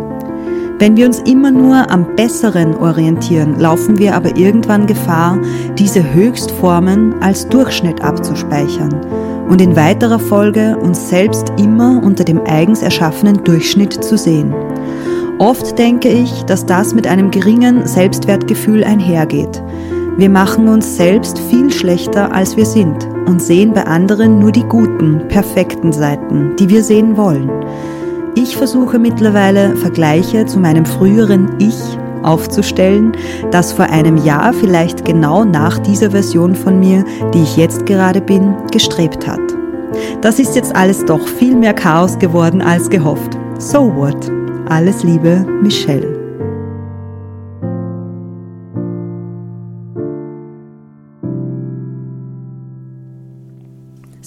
Wenn 0.78 0.97
wir 0.97 1.07
uns 1.07 1.21
immer 1.21 1.50
nur 1.50 1.90
am 1.90 2.16
Besseren 2.16 2.75
orientieren, 2.76 3.61
laufen 3.61 3.99
wir 3.99 4.16
aber 4.16 4.37
irgendwann 4.37 4.87
Gefahr, 4.87 5.38
diese 5.78 6.12
Höchstformen 6.12 7.14
als 7.23 7.49
Durchschnitt 7.49 8.02
abzuspeichern 8.02 8.93
und 9.49 9.61
in 9.61 9.76
weiterer 9.76 10.19
Folge 10.19 10.76
uns 10.76 11.09
selbst 11.09 11.52
immer 11.59 12.02
unter 12.02 12.25
dem 12.25 12.40
eigens 12.45 12.83
erschaffenen 12.83 13.45
Durchschnitt 13.45 14.02
zu 14.02 14.19
sehen. 14.19 14.52
Oft 15.38 15.78
denke 15.78 16.09
ich, 16.09 16.45
dass 16.45 16.66
das 16.66 16.95
mit 16.95 17.07
einem 17.07 17.31
geringen 17.31 17.87
Selbstwertgefühl 17.87 18.85
einhergeht. 18.85 19.62
Wir 20.16 20.30
machen 20.30 20.68
uns 20.68 20.97
selbst 20.97 21.40
viel 21.50 21.73
schlechter, 21.73 22.33
als 22.33 22.56
wir 22.56 22.66
sind 22.66 23.04
und 23.26 23.42
sehen 23.42 23.73
bei 23.73 23.85
anderen 23.85 24.38
nur 24.38 24.52
die 24.52 24.62
guten, 24.62 25.26
perfekten 25.26 25.92
Seiten, 25.92 26.54
die 26.56 26.68
wir 26.68 26.85
sehen 26.85 27.16
wollen. 27.16 27.50
Ich 28.37 28.56
versuche 28.56 29.00
mittlerweile 29.00 29.75
Vergleiche 29.76 30.47
zu 30.47 30.61
meinem 30.61 30.87
früheren 30.87 31.49
Ich 31.59 31.75
aufzustellen, 32.23 33.12
das 33.50 33.73
vor 33.73 33.87
einem 33.87 34.16
Jahr 34.16 34.52
vielleicht 34.52 35.04
genau 35.04 35.44
nach 35.44 35.78
dieser 35.78 36.12
Version 36.12 36.54
von 36.54 36.78
mir, 36.78 37.04
die 37.35 37.42
ich 37.42 37.56
jetzt 37.56 37.85
gerade 37.85 38.21
bin, 38.21 38.54
gestrebt 38.71 39.26
hat. 39.26 39.40
Das 40.21 40.38
ist 40.38 40.54
jetzt 40.54 40.76
alles 40.76 41.04
doch 41.04 41.26
viel 41.26 41.56
mehr 41.56 41.75
Chaos 41.75 42.18
geworden 42.21 42.62
als 42.62 42.88
gehofft. 42.88 43.37
So 43.59 43.94
what? 43.97 44.30
Alles 44.68 45.02
Liebe, 45.02 45.44
Michelle. 45.61 46.13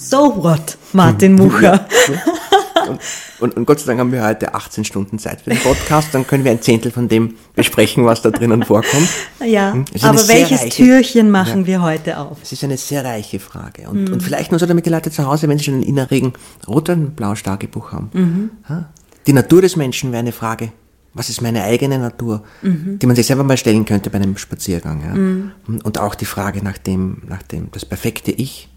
So 0.08 0.42
what, 0.42 0.78
Martin 0.94 1.34
Mucher. 1.34 1.86
Und, 2.88 2.98
und, 3.40 3.56
und, 3.58 3.66
Gott 3.66 3.80
sei 3.80 3.88
Dank 3.88 4.00
haben 4.00 4.12
wir 4.12 4.24
heute 4.24 4.54
18 4.54 4.82
Stunden 4.82 5.18
Zeit 5.18 5.42
für 5.42 5.50
den 5.50 5.58
Podcast, 5.58 6.14
dann 6.14 6.26
können 6.26 6.44
wir 6.44 6.50
ein 6.50 6.62
Zehntel 6.62 6.90
von 6.90 7.08
dem 7.08 7.34
besprechen, 7.54 8.06
was 8.06 8.22
da 8.22 8.30
drinnen 8.30 8.62
vorkommt. 8.62 9.06
Ja, 9.46 9.74
hm? 9.74 9.84
aber 10.00 10.26
welches 10.28 10.62
reiche, 10.62 10.70
Türchen 10.70 11.30
machen 11.30 11.60
ja, 11.60 11.66
wir 11.66 11.82
heute 11.82 12.16
auf? 12.16 12.38
Es 12.42 12.52
ist 12.52 12.64
eine 12.64 12.78
sehr 12.78 13.04
reiche 13.04 13.38
Frage. 13.38 13.90
Und, 13.90 14.04
mhm. 14.04 14.14
und 14.14 14.22
vielleicht 14.22 14.50
nur 14.50 14.58
so, 14.58 14.64
damit 14.64 14.86
die 14.86 14.90
Leute 14.90 15.10
zu 15.10 15.26
Hause, 15.26 15.46
wenn 15.46 15.58
sie 15.58 15.64
schon 15.64 15.74
einen 15.74 15.82
innerregen 15.82 16.32
Rot- 16.66 16.88
und 16.88 17.14
Blau-Tagebuch 17.14 17.92
haben. 17.92 18.08
Mhm. 18.14 18.50
Die 19.26 19.34
Natur 19.34 19.60
des 19.60 19.76
Menschen 19.76 20.12
wäre 20.12 20.20
eine 20.20 20.32
Frage. 20.32 20.72
Was 21.12 21.28
ist 21.28 21.42
meine 21.42 21.64
eigene 21.64 21.98
Natur, 21.98 22.44
mhm. 22.62 22.98
die 22.98 23.06
man 23.06 23.14
sich 23.14 23.26
selber 23.26 23.44
mal 23.44 23.58
stellen 23.58 23.84
könnte 23.84 24.08
bei 24.08 24.16
einem 24.16 24.38
Spaziergang. 24.38 25.02
Ja? 25.04 25.14
Mhm. 25.14 25.52
Und 25.82 25.98
auch 25.98 26.14
die 26.14 26.24
Frage 26.24 26.64
nach 26.64 26.78
dem, 26.78 27.22
nach 27.28 27.42
dem, 27.42 27.70
das 27.72 27.84
perfekte 27.84 28.30
Ich. 28.30 28.67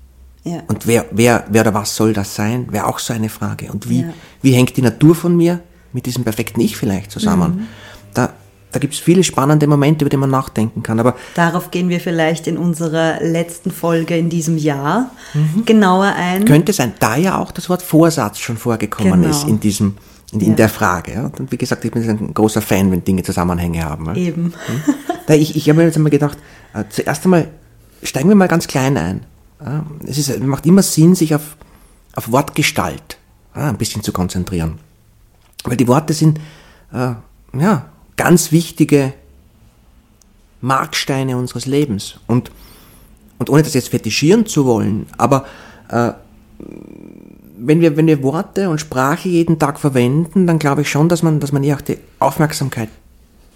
Ja. 0.43 0.63
Und 0.67 0.87
wer, 0.87 1.05
wer, 1.11 1.45
wer 1.49 1.61
oder 1.61 1.73
was 1.73 1.95
soll 1.95 2.13
das 2.13 2.33
sein, 2.35 2.67
wäre 2.71 2.87
auch 2.87 2.99
so 2.99 3.13
eine 3.13 3.29
Frage. 3.29 3.71
Und 3.71 3.89
wie, 3.89 4.01
ja. 4.01 4.13
wie 4.41 4.53
hängt 4.53 4.75
die 4.75 4.81
Natur 4.81 5.15
von 5.15 5.35
mir 5.35 5.59
mit 5.93 6.05
diesem 6.05 6.23
perfekten 6.23 6.61
Ich 6.61 6.77
vielleicht 6.77 7.11
zusammen? 7.11 7.51
Mhm. 7.51 7.67
Da, 8.13 8.33
da 8.71 8.79
gibt 8.79 8.93
es 8.93 8.99
viele 8.99 9.23
spannende 9.23 9.67
Momente, 9.67 10.03
über 10.03 10.09
die 10.09 10.17
man 10.17 10.31
nachdenken 10.31 10.81
kann. 10.81 10.99
Aber 10.99 11.15
Darauf 11.35 11.69
gehen 11.69 11.89
wir 11.89 11.99
vielleicht 11.99 12.47
in 12.47 12.57
unserer 12.57 13.21
letzten 13.21 13.69
Folge 13.69 14.17
in 14.17 14.29
diesem 14.29 14.57
Jahr 14.57 15.11
mhm. 15.33 15.65
genauer 15.65 16.13
ein. 16.17 16.45
Könnte 16.45 16.73
sein, 16.73 16.93
da 16.99 17.17
ja 17.17 17.37
auch 17.37 17.51
das 17.51 17.69
Wort 17.69 17.83
Vorsatz 17.83 18.39
schon 18.39 18.57
vorgekommen 18.57 19.21
genau. 19.21 19.29
ist 19.29 19.47
in 19.47 19.59
diesem 19.59 19.97
in, 20.31 20.39
in 20.39 20.49
ja. 20.51 20.55
der 20.55 20.69
Frage. 20.69 21.13
Ja. 21.13 21.31
Und 21.37 21.51
wie 21.51 21.57
gesagt, 21.57 21.83
ich 21.85 21.91
bin 21.91 22.07
ein 22.07 22.33
großer 22.33 22.61
Fan, 22.61 22.91
wenn 22.91 23.03
Dinge 23.03 23.21
Zusammenhänge 23.21 23.83
haben. 23.83 24.05
Ja. 24.07 24.15
Eben. 24.15 24.53
Hm? 24.65 24.95
Da 25.27 25.35
ich 25.35 25.55
ich 25.55 25.69
habe 25.69 25.79
mir 25.79 25.85
jetzt 25.85 25.97
einmal 25.97 26.09
gedacht, 26.09 26.37
äh, 26.73 26.85
zuerst 26.89 27.25
einmal 27.25 27.49
steigen 28.01 28.29
wir 28.29 28.35
mal 28.35 28.47
ganz 28.47 28.67
klein 28.67 28.97
ein. 28.97 29.25
Es 30.05 30.17
ist, 30.17 30.39
macht 30.39 30.65
immer 30.65 30.81
Sinn, 30.81 31.15
sich 31.15 31.35
auf, 31.35 31.55
auf 32.15 32.31
Wortgestalt 32.31 33.17
ein 33.53 33.77
bisschen 33.77 34.01
zu 34.01 34.11
konzentrieren. 34.11 34.79
Weil 35.63 35.77
die 35.77 35.87
Worte 35.87 36.13
sind 36.13 36.39
äh, 36.93 37.13
ja, 37.57 37.85
ganz 38.17 38.51
wichtige 38.51 39.13
Marksteine 40.61 41.37
unseres 41.37 41.65
Lebens. 41.65 42.15
Und, 42.27 42.51
und 43.37 43.49
ohne 43.49 43.63
das 43.63 43.73
jetzt 43.73 43.89
fetischieren 43.89 44.45
zu 44.45 44.65
wollen, 44.65 45.07
aber 45.17 45.45
äh, 45.89 46.11
wenn, 47.57 47.81
wir, 47.81 47.95
wenn 47.97 48.07
wir 48.07 48.23
Worte 48.23 48.69
und 48.69 48.79
Sprache 48.79 49.29
jeden 49.29 49.59
Tag 49.59 49.79
verwenden, 49.79 50.47
dann 50.47 50.57
glaube 50.57 50.81
ich 50.81 50.89
schon, 50.89 51.09
dass 51.09 51.21
man, 51.21 51.39
dass 51.39 51.51
man 51.51 51.63
ihr 51.63 51.75
auch 51.75 51.81
die 51.81 51.97
Aufmerksamkeit 52.19 52.89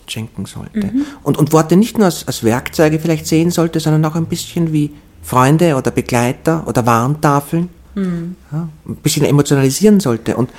schenken 0.07 0.45
sollte. 0.45 0.88
Mhm. 0.88 1.05
Und, 1.24 1.38
und 1.38 1.51
Worte 1.51 1.75
nicht 1.75 1.97
nur 1.97 2.05
als, 2.05 2.27
als 2.27 2.43
Werkzeuge 2.43 3.00
vielleicht 3.00 3.25
sehen 3.25 3.50
sollte, 3.50 3.79
sondern 3.79 4.05
auch 4.05 4.15
ein 4.15 4.27
bisschen 4.27 4.71
wie 4.71 4.91
Freunde 5.25 5.75
oder 5.75 5.91
Begleiter 5.91 6.63
oder 6.67 6.86
Warntafeln 6.86 7.70
mhm. 7.96 8.36
ja, 8.51 8.67
ein 8.88 8.96
bisschen 8.98 9.25
emotionalisieren 9.25 10.00
sollte. 10.00 10.36
Und, 10.36 10.50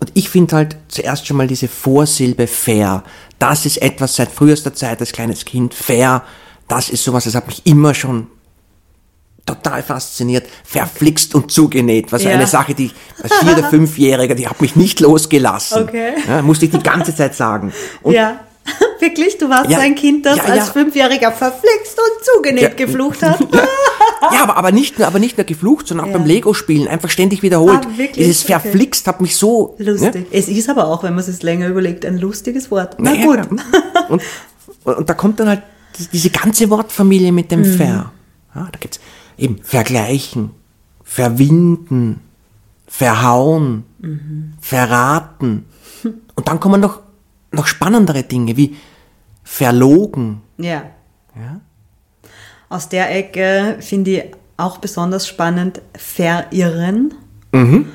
und 0.00 0.10
ich 0.14 0.28
finde 0.28 0.56
halt 0.56 0.76
zuerst 0.88 1.26
schon 1.26 1.36
mal 1.36 1.46
diese 1.46 1.68
Vorsilbe 1.68 2.46
fair. 2.46 3.04
Das 3.38 3.66
ist 3.66 3.80
etwas 3.80 4.16
seit 4.16 4.30
frühester 4.30 4.74
Zeit 4.74 5.00
als 5.00 5.12
kleines 5.12 5.44
Kind. 5.44 5.74
Fair, 5.74 6.22
das 6.68 6.90
ist 6.90 7.04
sowas, 7.04 7.24
das 7.24 7.34
hat 7.34 7.46
mich 7.46 7.62
immer 7.64 7.94
schon 7.94 8.26
total 9.46 9.82
fasziniert, 9.82 10.46
verflixt 10.64 11.34
und 11.34 11.50
zugenäht. 11.50 12.12
Was 12.12 12.22
ja. 12.22 12.30
eine 12.30 12.46
Sache, 12.46 12.74
die 12.74 12.90
als 13.22 13.32
Vier- 13.34 13.52
oder 13.52 13.64
Fünfjähriger, 13.70 14.34
die 14.34 14.48
hat 14.48 14.60
mich 14.60 14.76
nicht 14.76 15.00
losgelassen. 15.00 15.82
Okay. 15.82 16.12
Ja, 16.28 16.42
musste 16.42 16.66
ich 16.66 16.70
die 16.70 16.82
ganze 16.82 17.14
Zeit 17.14 17.34
sagen. 17.34 17.72
Und 18.02 18.14
ja. 18.14 18.40
Wirklich? 19.00 19.38
Du 19.38 19.48
warst 19.48 19.70
ja, 19.70 19.78
ein 19.78 19.96
Kind, 19.96 20.24
das 20.24 20.36
ja, 20.36 20.44
als 20.44 20.68
Fünfjähriger 20.68 21.32
verflixt 21.32 21.98
und 21.98 22.24
zugenäht 22.24 22.76
geflucht 22.76 23.22
hat? 23.22 23.40
Ja, 24.32 24.42
aber, 24.44 24.56
aber, 24.56 24.72
nicht 24.72 24.98
nur, 24.98 25.08
aber 25.08 25.18
nicht 25.18 25.36
nur 25.36 25.44
geflucht, 25.44 25.88
sondern 25.88 26.08
auch 26.08 26.12
beim 26.12 26.24
Lego-Spielen 26.24 26.86
einfach 26.88 27.10
ständig 27.10 27.42
wiederholt. 27.42 27.80
Ah, 27.84 27.98
wirklich? 27.98 28.26
Dieses 28.26 28.42
verflixt 28.42 29.02
okay. 29.02 29.14
hat 29.14 29.20
mich 29.20 29.36
so... 29.36 29.74
Lustig. 29.78 30.26
Es 30.30 30.48
ist 30.48 30.70
aber 30.70 30.86
auch, 30.86 31.02
wenn 31.02 31.14
man 31.14 31.24
es 31.24 31.42
länger 31.42 31.68
überlegt, 31.68 32.06
ein 32.06 32.18
lustiges 32.18 32.70
Wort. 32.70 32.96
Na 32.98 33.12
naja, 33.12 33.24
gut. 33.26 33.60
Und, 34.08 34.22
und, 34.84 35.08
da 35.08 35.14
kommt 35.14 35.40
dann 35.40 35.48
halt 35.48 35.62
diese 36.12 36.30
ganze 36.30 36.70
Wortfamilie 36.70 37.32
mit 37.32 37.50
dem 37.50 37.60
mhm. 37.60 37.76
Ver. 37.76 38.12
Ja, 38.54 38.68
da 38.70 38.78
gibt's 38.78 39.00
eben 39.38 39.58
vergleichen, 39.62 40.50
verwinden, 41.02 42.20
verhauen, 42.86 43.84
mhm. 43.98 44.52
verraten. 44.60 45.64
Und 46.34 46.48
dann 46.48 46.60
kommen 46.60 46.80
noch 46.80 47.00
noch 47.52 47.66
spannendere 47.66 48.22
Dinge 48.22 48.56
wie 48.56 48.76
verlogen. 49.44 50.42
Ja. 50.58 50.84
ja? 51.36 51.60
Aus 52.72 52.88
der 52.88 53.14
Ecke 53.14 53.76
finde 53.80 54.10
ich 54.10 54.24
auch 54.56 54.78
besonders 54.78 55.28
spannend 55.28 55.82
verirren. 55.94 57.12
Mhm. 57.52 57.92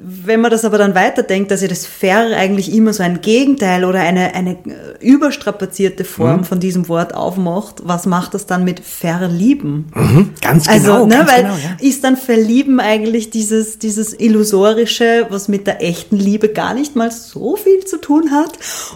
Wenn 0.00 0.40
man 0.40 0.52
das 0.52 0.64
aber 0.64 0.78
dann 0.78 0.94
weiterdenkt, 0.94 1.50
dass 1.50 1.60
ja 1.60 1.66
das 1.66 1.84
Ver 1.84 2.36
eigentlich 2.36 2.72
immer 2.72 2.92
so 2.92 3.02
ein 3.02 3.20
Gegenteil 3.20 3.84
oder 3.84 3.98
eine, 3.98 4.32
eine 4.34 4.56
überstrapazierte 5.00 6.04
Form 6.04 6.38
mhm. 6.38 6.44
von 6.44 6.60
diesem 6.60 6.88
Wort 6.88 7.14
aufmacht, 7.14 7.82
was 7.82 8.06
macht 8.06 8.34
das 8.34 8.46
dann 8.46 8.62
mit 8.62 8.78
verlieben? 8.78 9.90
Mhm. 9.94 10.30
Ganz 10.40 10.68
also, 10.68 10.92
genau. 10.92 11.06
Ne, 11.06 11.16
ganz 11.16 11.32
weil 11.32 11.42
genau, 11.42 11.54
ja. 11.54 11.76
ist 11.80 12.04
dann 12.04 12.16
verlieben 12.16 12.78
eigentlich 12.78 13.30
dieses, 13.30 13.80
dieses 13.80 14.18
illusorische, 14.18 15.26
was 15.30 15.48
mit 15.48 15.66
der 15.66 15.82
echten 15.82 16.16
Liebe 16.16 16.48
gar 16.48 16.74
nicht 16.74 16.94
mal 16.94 17.10
so 17.10 17.56
viel 17.56 17.84
zu 17.84 18.00
tun 18.00 18.30
hat. 18.30 18.52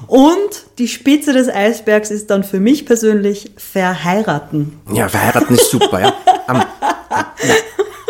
Und 0.07 0.31
die 0.79 0.87
Spitze 0.87 1.33
des 1.33 1.49
Eisbergs 1.49 2.13
ist 2.13 2.31
dann 2.31 2.45
für 2.45 2.61
mich 2.61 2.87
persönlich 2.87 3.51
verheiraten. 3.57 4.79
Ja, 4.95 5.09
verheiraten 5.09 5.57
ist 5.57 5.69
super, 5.71 6.01
ja. 6.01 6.13
Um, 6.49 6.63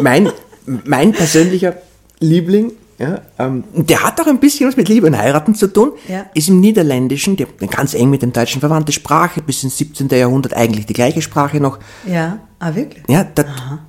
mein, 0.00 0.30
mein 0.66 1.12
persönlicher 1.12 1.74
Liebling 2.20 2.72
ja, 3.02 3.20
ähm, 3.40 3.64
der 3.72 4.04
hat 4.04 4.20
auch 4.20 4.28
ein 4.28 4.38
bisschen 4.38 4.68
was 4.68 4.76
mit 4.76 4.88
Liebe 4.88 5.08
und 5.08 5.18
Heiraten 5.18 5.56
zu 5.56 5.66
tun. 5.66 5.90
Ja. 6.06 6.26
Ist 6.34 6.48
im 6.48 6.60
Niederländischen, 6.60 7.36
die 7.36 7.46
ganz 7.68 7.94
eng 7.94 8.10
mit 8.10 8.22
dem 8.22 8.32
Deutschen 8.32 8.60
verwandte 8.60 8.92
Sprache, 8.92 9.42
bis 9.42 9.64
ins 9.64 9.76
17. 9.76 10.08
Jahrhundert 10.08 10.54
eigentlich 10.54 10.86
die 10.86 10.92
gleiche 10.92 11.20
Sprache 11.20 11.58
noch. 11.58 11.80
Ja, 12.06 12.38
ah 12.60 12.72
wirklich? 12.76 13.02
Ja, 13.08 13.24
dat, 13.24 13.46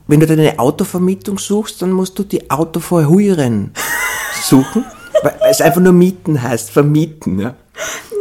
wenn 0.08 0.20
du 0.20 0.26
deine 0.26 0.58
Autovermietung 0.58 1.38
suchst, 1.38 1.80
dann 1.84 1.92
musst 1.92 2.18
du 2.18 2.24
die 2.24 2.50
Autoverhuieren 2.50 3.72
suchen, 4.42 4.84
weil 5.22 5.36
es 5.48 5.62
einfach 5.62 5.82
nur 5.82 5.94
mieten 5.94 6.42
heißt, 6.42 6.72
vermieten. 6.72 7.40
Ja. 7.40 7.54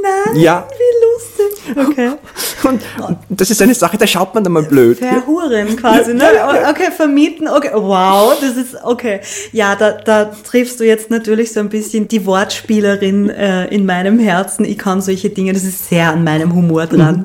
Nein, 0.02 0.36
ja. 0.36 0.68
wie 0.68 1.74
lustig. 1.74 1.88
Okay. 1.88 2.12
Und, 2.64 2.82
und, 3.06 3.18
das 3.28 3.50
ist 3.50 3.60
eine 3.60 3.74
Sache, 3.74 3.98
da 3.98 4.06
schaut 4.06 4.34
man 4.34 4.44
dann 4.44 4.52
mal 4.52 4.62
blöd. 4.62 4.98
Verhuren 4.98 5.76
quasi, 5.76 6.14
ne? 6.14 6.24
Okay, 6.70 6.90
vermieten, 6.94 7.48
okay, 7.48 7.70
wow, 7.74 8.34
das 8.40 8.56
ist, 8.56 8.76
okay. 8.82 9.20
Ja, 9.52 9.74
da, 9.74 9.92
da 9.92 10.26
triffst 10.26 10.80
du 10.80 10.84
jetzt 10.84 11.10
natürlich 11.10 11.52
so 11.52 11.60
ein 11.60 11.68
bisschen 11.68 12.08
die 12.08 12.24
Wortspielerin 12.24 13.30
äh, 13.30 13.66
in 13.66 13.86
meinem 13.86 14.18
Herzen. 14.18 14.64
Ich 14.64 14.78
kann 14.78 15.00
solche 15.00 15.30
Dinge, 15.30 15.52
das 15.52 15.64
ist 15.64 15.88
sehr 15.88 16.10
an 16.10 16.24
meinem 16.24 16.54
Humor 16.54 16.86
dran. 16.86 17.24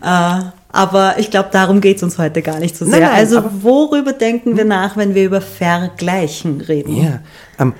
Mhm. 0.00 0.06
Äh, 0.06 0.50
aber 0.74 1.14
ich 1.18 1.30
glaube, 1.30 1.50
darum 1.52 1.80
geht's 1.80 2.02
uns 2.02 2.18
heute 2.18 2.42
gar 2.42 2.58
nicht 2.58 2.76
so 2.76 2.84
sehr. 2.84 2.98
Nein, 2.98 3.02
nein, 3.02 3.18
also 3.18 3.44
worüber 3.62 4.12
denken 4.12 4.56
wir 4.56 4.64
nach, 4.64 4.96
wenn 4.96 5.14
wir 5.14 5.24
über 5.24 5.40
Vergleichen 5.40 6.60
reden? 6.60 6.96
Ja, 6.96 7.20
ähm, 7.60 7.74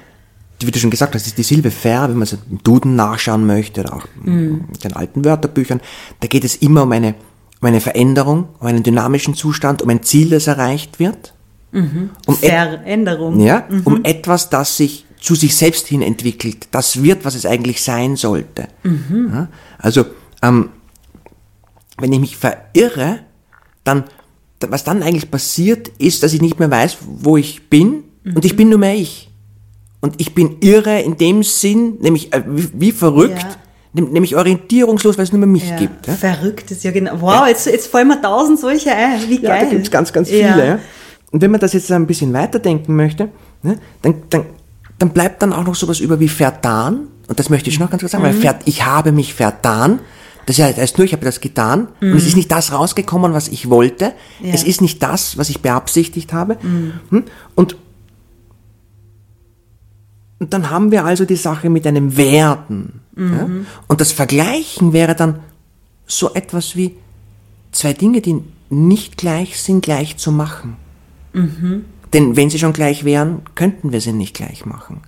wie 0.60 0.70
du 0.70 0.78
schon 0.78 0.90
gesagt 0.90 1.14
hast, 1.14 1.26
ist 1.26 1.38
die 1.38 1.42
Silbe 1.42 1.70
fair, 1.70 2.08
wenn 2.08 2.16
man 2.16 2.26
so 2.26 2.36
im 2.50 2.62
Duden 2.62 2.96
nachschauen 2.96 3.46
möchte 3.46 3.80
oder 3.80 3.94
auch 3.94 4.06
mhm. 4.22 4.66
in 4.72 4.78
den 4.82 4.92
alten 4.94 5.24
Wörterbüchern, 5.24 5.80
da 6.20 6.28
geht 6.28 6.44
es 6.44 6.56
immer 6.56 6.84
um 6.84 6.92
eine, 6.92 7.14
um 7.60 7.68
eine 7.68 7.80
Veränderung, 7.80 8.48
um 8.60 8.66
einen 8.66 8.82
dynamischen 8.82 9.34
Zustand, 9.34 9.82
um 9.82 9.90
ein 9.90 10.02
Ziel, 10.02 10.30
das 10.30 10.46
erreicht 10.46 10.98
wird. 10.98 11.34
Mhm. 11.72 12.10
Um 12.26 12.36
Veränderung. 12.36 13.40
Ja, 13.40 13.64
mhm. 13.68 13.82
um 13.84 14.04
etwas, 14.04 14.48
das 14.48 14.76
sich 14.76 15.06
zu 15.20 15.34
sich 15.34 15.56
selbst 15.56 15.88
hin 15.88 16.02
entwickelt, 16.02 16.68
das 16.70 17.02
wird, 17.02 17.24
was 17.24 17.34
es 17.34 17.46
eigentlich 17.46 17.82
sein 17.82 18.16
sollte. 18.16 18.68
Mhm. 18.82 19.30
Ja, 19.32 19.48
also, 19.78 20.04
ähm, 20.42 20.68
wenn 21.98 22.12
ich 22.12 22.20
mich 22.20 22.36
verirre, 22.36 23.20
dann, 23.84 24.04
was 24.60 24.84
dann 24.84 25.02
eigentlich 25.02 25.30
passiert, 25.30 25.88
ist, 25.98 26.22
dass 26.22 26.32
ich 26.32 26.42
nicht 26.42 26.58
mehr 26.58 26.70
weiß, 26.70 26.98
wo 27.00 27.36
ich 27.36 27.70
bin, 27.70 28.04
und 28.24 28.44
ich 28.44 28.52
mhm. 28.52 28.56
bin 28.56 28.68
nur 28.70 28.78
mehr 28.78 28.94
ich. 28.94 29.30
Und 30.04 30.16
ich 30.18 30.34
bin 30.34 30.58
irre 30.60 31.00
in 31.00 31.16
dem 31.16 31.42
Sinn, 31.42 31.96
nämlich 31.98 32.30
äh, 32.34 32.42
wie, 32.46 32.68
wie, 32.74 32.92
verrückt, 32.92 33.46
ja. 33.94 34.02
nämlich 34.02 34.36
orientierungslos, 34.36 35.16
weil 35.16 35.24
es 35.24 35.32
nur 35.32 35.38
mehr 35.38 35.48
mich 35.48 35.66
ja. 35.66 35.76
gibt. 35.76 36.06
Ja? 36.06 36.12
Verrückt 36.12 36.70
ist 36.70 36.84
ja 36.84 36.90
genau. 36.90 37.22
Wow, 37.22 37.46
jetzt, 37.48 37.64
jetzt 37.64 37.86
fallen 37.86 38.08
mir 38.08 38.20
tausend 38.20 38.60
solche 38.60 38.94
ein. 38.94 39.18
Wie 39.30 39.40
geil. 39.40 39.60
Ja, 39.60 39.64
da 39.64 39.70
gibt 39.70 39.84
es 39.86 39.90
ganz, 39.90 40.12
ganz 40.12 40.28
viele. 40.28 40.66
Ja. 40.66 40.78
Und 41.30 41.40
wenn 41.40 41.50
man 41.50 41.58
das 41.58 41.72
jetzt 41.72 41.90
ein 41.90 42.06
bisschen 42.06 42.34
weiterdenken 42.34 42.94
möchte, 42.94 43.30
ne, 43.62 43.78
dann, 44.02 44.16
dann, 44.28 44.44
dann 44.98 45.08
bleibt 45.08 45.40
dann 45.40 45.54
auch 45.54 45.64
noch 45.64 45.74
sowas 45.74 46.00
über 46.00 46.20
wie 46.20 46.28
vertan. 46.28 47.06
Und 47.26 47.38
das 47.38 47.48
möchte 47.48 47.70
ich 47.70 47.80
noch 47.80 47.88
ganz 47.88 48.02
kurz 48.02 48.12
sagen, 48.12 48.24
mhm. 48.24 48.28
weil 48.28 48.34
ver, 48.34 48.58
ich 48.66 48.84
habe 48.84 49.10
mich 49.10 49.32
vertan. 49.32 50.00
Das 50.44 50.58
heißt 50.58 50.98
nur, 50.98 51.06
ich 51.06 51.14
habe 51.14 51.24
das 51.24 51.40
getan 51.40 51.88
mhm. 52.02 52.12
und 52.12 52.18
es 52.18 52.26
ist 52.26 52.36
nicht 52.36 52.52
das 52.52 52.72
rausgekommen, 52.72 53.32
was 53.32 53.48
ich 53.48 53.70
wollte. 53.70 54.12
Ja. 54.42 54.52
Es 54.52 54.64
ist 54.64 54.82
nicht 54.82 55.02
das, 55.02 55.38
was 55.38 55.48
ich 55.48 55.62
beabsichtigt 55.62 56.34
habe. 56.34 56.58
Mhm. 56.60 56.92
Hm? 57.08 57.24
Und 57.54 57.76
Und 60.44 60.52
dann 60.52 60.68
haben 60.68 60.90
wir 60.90 61.06
also 61.06 61.24
die 61.24 61.36
Sache 61.36 61.70
mit 61.70 61.86
einem 61.86 62.18
Werden. 62.18 63.00
Ja? 63.16 63.48
Und 63.88 64.02
das 64.02 64.12
Vergleichen 64.12 64.92
wäre 64.92 65.14
dann 65.14 65.38
so 66.06 66.34
etwas 66.34 66.76
wie 66.76 66.96
zwei 67.72 67.94
Dinge, 67.94 68.20
die 68.20 68.42
nicht 68.68 69.16
gleich 69.16 69.58
sind, 69.58 69.82
gleich 69.82 70.18
zu 70.18 70.32
machen. 70.32 70.76
Denn 72.12 72.36
wenn 72.36 72.50
sie 72.50 72.58
schon 72.58 72.74
gleich 72.74 73.06
wären, 73.06 73.40
könnten 73.54 73.90
wir 73.90 74.02
sie 74.02 74.12
nicht 74.12 74.34
gleich 74.34 74.66
machen. 74.66 75.00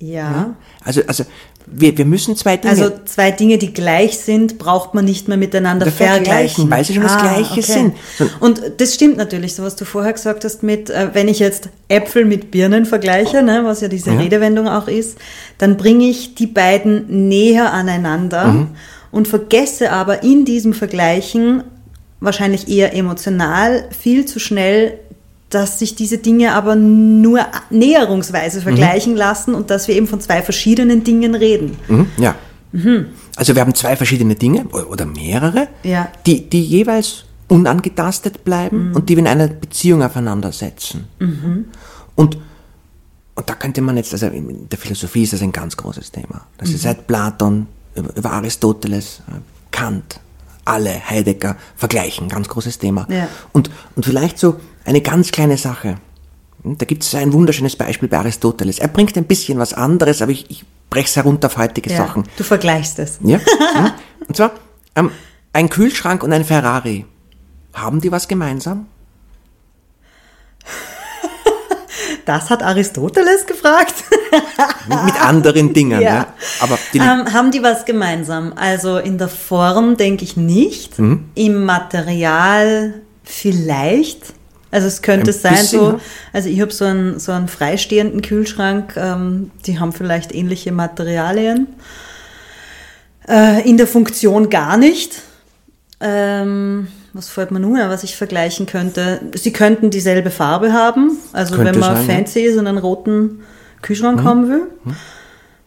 Ja. 0.00 0.56
Also, 0.82 1.02
also 1.06 1.24
wir, 1.66 1.98
wir 1.98 2.04
müssen 2.04 2.36
zwei 2.36 2.56
Dinge 2.56 2.70
Also 2.70 2.92
zwei 3.06 3.32
Dinge, 3.32 3.58
die 3.58 3.72
gleich 3.72 4.18
sind, 4.18 4.56
braucht 4.58 4.94
man 4.94 5.04
nicht 5.04 5.26
mehr 5.26 5.36
miteinander 5.36 5.86
Vergleichen, 5.90 6.24
vergleichen. 6.24 6.70
weil 6.70 6.84
sie 6.84 6.94
schon 6.94 7.02
das 7.02 7.18
Gleiche 7.18 7.62
sind. 7.62 7.94
So- 8.18 8.28
Und 8.40 8.62
das 8.78 8.94
stimmt 8.94 9.16
natürlich, 9.16 9.54
so 9.54 9.62
was 9.64 9.74
du 9.74 9.84
vorher 9.84 10.12
gesagt 10.12 10.44
hast 10.44 10.62
mit, 10.62 10.90
äh, 10.90 11.08
wenn 11.12 11.26
ich 11.28 11.40
jetzt 11.40 11.68
Äpfel 11.88 12.24
mit 12.24 12.50
Birnen 12.52 12.86
vergleiche, 12.86 13.42
ne, 13.42 13.62
was 13.64 13.80
ja 13.80 13.88
diese 13.88 14.10
Ja. 14.12 14.18
Redewendung 14.18 14.68
auch 14.68 14.86
ist, 14.88 15.18
dann 15.58 15.76
bringe 15.76 16.04
ich 16.08 16.34
die 16.36 16.46
beiden 16.46 17.28
näher 17.28 17.72
aneinander 17.72 18.46
Mhm. 18.46 18.68
und 19.10 19.26
vergesse 19.26 19.90
aber 19.90 20.22
in 20.22 20.44
diesem 20.44 20.72
Vergleichen 20.72 21.64
wahrscheinlich 22.20 22.68
eher 22.68 22.94
emotional 22.94 23.84
viel 23.98 24.24
zu 24.24 24.38
schnell 24.38 24.98
dass 25.50 25.78
sich 25.78 25.94
diese 25.94 26.18
Dinge 26.18 26.52
aber 26.54 26.74
nur 26.74 27.40
näherungsweise 27.70 28.60
vergleichen 28.60 29.14
lassen 29.16 29.54
und 29.54 29.70
dass 29.70 29.86
wir 29.88 29.94
eben 29.94 30.06
von 30.08 30.20
zwei 30.20 30.42
verschiedenen 30.42 31.04
Dingen 31.04 31.34
reden. 31.34 31.76
Mhm, 31.88 32.06
ja. 32.18 32.34
Also 33.36 33.54
wir 33.54 33.62
haben 33.62 33.74
zwei 33.74 33.96
verschiedene 33.96 34.34
Dinge 34.34 34.66
oder 34.66 35.06
mehrere, 35.06 35.68
Ja. 35.82 36.08
die, 36.26 36.48
die 36.50 36.62
jeweils 36.62 37.24
unangetastet 37.48 38.44
bleiben 38.44 38.92
und 38.94 39.08
die 39.08 39.14
wir 39.16 39.20
in 39.22 39.28
einer 39.28 39.46
Beziehung 39.48 40.02
aufeinander 40.02 40.50
setzen. 40.52 41.04
Und, 42.16 42.36
und 43.34 43.48
da 43.48 43.54
könnte 43.54 43.80
man 43.82 43.96
jetzt, 43.96 44.12
also 44.12 44.26
in 44.26 44.68
der 44.68 44.78
Philosophie 44.78 45.22
ist 45.22 45.32
das 45.32 45.42
ein 45.42 45.52
ganz 45.52 45.76
großes 45.76 46.10
Thema. 46.10 46.42
Das 46.58 46.70
ist 46.70 46.82
seit 46.82 47.06
Platon, 47.06 47.66
über, 47.94 48.14
über 48.16 48.32
Aristoteles, 48.32 49.22
äh, 49.28 49.38
Kant, 49.70 50.18
alle, 50.66 51.08
Heidegger, 51.08 51.56
vergleichen, 51.76 52.28
ganz 52.28 52.48
großes 52.48 52.78
Thema. 52.78 53.06
Ja. 53.10 53.28
Und, 53.52 53.70
und 53.94 54.04
vielleicht 54.04 54.38
so 54.38 54.60
eine 54.84 55.00
ganz 55.00 55.30
kleine 55.32 55.56
Sache. 55.56 55.96
Da 56.64 56.84
gibt 56.84 57.04
es 57.04 57.14
ein 57.14 57.32
wunderschönes 57.32 57.76
Beispiel 57.76 58.08
bei 58.08 58.18
Aristoteles. 58.18 58.78
Er 58.78 58.88
bringt 58.88 59.16
ein 59.16 59.24
bisschen 59.24 59.58
was 59.58 59.72
anderes, 59.72 60.20
aber 60.20 60.32
ich, 60.32 60.50
ich 60.50 60.64
breche 60.90 61.06
es 61.06 61.16
herunter 61.16 61.46
auf 61.46 61.56
heutige 61.56 61.90
Ja, 61.90 61.98
Sachen. 61.98 62.24
Du 62.36 62.44
vergleichst 62.44 62.98
es. 62.98 63.18
Ja? 63.22 63.38
ja. 63.74 63.94
Und 64.28 64.36
zwar, 64.36 64.52
ähm, 64.96 65.10
ein 65.52 65.68
Kühlschrank 65.68 66.22
und 66.22 66.32
ein 66.32 66.44
Ferrari. 66.44 67.06
Haben 67.72 68.00
die 68.00 68.12
was 68.12 68.28
gemeinsam? 68.28 68.86
Das 72.26 72.50
hat 72.50 72.62
Aristoteles 72.62 73.46
gefragt. 73.46 73.94
Mit 74.88 75.22
anderen 75.22 75.72
Dingen, 75.72 76.02
ja. 76.02 76.14
Ja. 76.14 76.26
Aber 76.60 76.76
die, 76.92 76.98
ähm, 76.98 77.32
haben 77.32 77.52
die 77.52 77.62
was 77.62 77.84
gemeinsam? 77.84 78.52
Also 78.56 78.98
in 78.98 79.16
der 79.16 79.28
Form 79.28 79.96
denke 79.96 80.24
ich 80.24 80.36
nicht. 80.36 80.98
Mhm. 80.98 81.30
Im 81.36 81.64
Material 81.64 82.94
vielleicht. 83.22 84.34
Also 84.72 84.88
es 84.88 85.02
könnte 85.02 85.30
Ein 85.30 85.34
sein, 85.38 85.52
bisschen, 85.54 85.78
so, 85.78 85.90
ja. 85.92 86.00
also 86.32 86.48
ich 86.48 86.60
habe 86.60 86.72
so 86.72 86.84
einen, 86.84 87.20
so 87.20 87.30
einen 87.30 87.46
freistehenden 87.46 88.22
Kühlschrank, 88.22 88.94
ähm, 88.96 89.52
die 89.64 89.78
haben 89.78 89.92
vielleicht 89.92 90.34
ähnliche 90.34 90.72
Materialien. 90.72 91.68
Äh, 93.28 93.68
in 93.68 93.76
der 93.76 93.86
Funktion 93.86 94.50
gar 94.50 94.76
nicht. 94.76 95.22
Ähm, 96.00 96.88
was 97.16 97.28
fällt 97.28 97.50
mir 97.50 97.60
nur, 97.60 97.78
ein, 97.78 97.88
was 97.90 98.04
ich 98.04 98.16
vergleichen 98.16 98.66
könnte? 98.66 99.20
Sie 99.34 99.52
könnten 99.52 99.90
dieselbe 99.90 100.30
Farbe 100.30 100.72
haben. 100.72 101.12
Also 101.32 101.54
Könnte 101.56 101.72
wenn 101.74 101.80
man 101.80 101.96
sein, 101.96 102.06
ja. 102.06 102.12
Mhm. 102.14 102.16
fancy 102.18 102.40
ist 102.42 102.56
und 102.58 102.66
einen 102.66 102.78
roten 102.78 103.40
Kühlschrank 103.82 104.22
haben 104.22 104.48
will. 104.48 104.62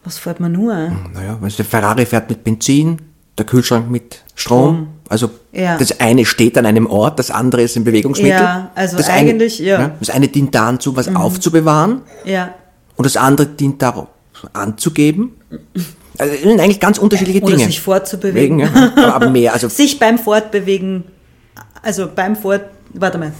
Was 0.04 0.18
fällt 0.18 0.40
mir 0.40 0.48
nur? 0.48 0.72
ein? 0.72 0.96
naja, 1.14 1.38
also 1.42 1.56
der 1.56 1.64
Ferrari 1.66 2.06
fährt 2.06 2.30
mit 2.30 2.42
Benzin, 2.44 2.96
der 3.36 3.44
Kühlschrank 3.46 3.90
mit 3.90 4.22
Strom. 4.34 4.88
Also 5.08 5.30
Ja. 5.52 5.76
das 5.76 6.00
eine 6.00 6.24
steht 6.24 6.56
an 6.56 6.66
einem 6.66 6.86
Ort, 6.86 7.18
das 7.18 7.30
andere 7.30 7.62
ist 7.62 7.76
ein 7.76 7.84
Bewegungsmittel. 7.84 8.38
Ja, 8.40 8.70
also 8.74 8.96
das 8.96 9.08
eigentlich, 9.08 9.58
eine, 9.60 9.68
ja. 9.68 9.78
Mhm. 9.88 9.92
Das 10.00 10.10
eine 10.10 10.28
dient 10.28 10.54
dazu, 10.54 10.96
was 10.96 11.14
aufzubewahren 11.14 12.02
Ja. 12.24 12.54
und 12.96 13.04
das 13.04 13.16
andere 13.16 13.46
dient 13.48 13.82
darum 13.82 14.06
anzugeben. 14.52 15.32
Also 16.18 16.32
das 16.34 16.42
sind 16.42 16.60
eigentlich 16.60 16.80
ganz 16.80 16.98
unterschiedliche 16.98 17.40
Oder 17.42 17.56
Dinge. 17.56 17.66
sich 17.66 17.80
fortzubewegen. 17.80 18.58
Wegen, 18.58 18.74
ja. 18.96 19.12
Aber 19.14 19.30
mehr, 19.30 19.52
also 19.52 19.68
Sich 19.70 19.98
beim 19.98 20.18
Fortbewegen, 20.18 21.04
also 21.82 22.08
beim 22.14 22.36
Fort, 22.36 22.62
warte 22.92 23.18
mal, 23.18 23.32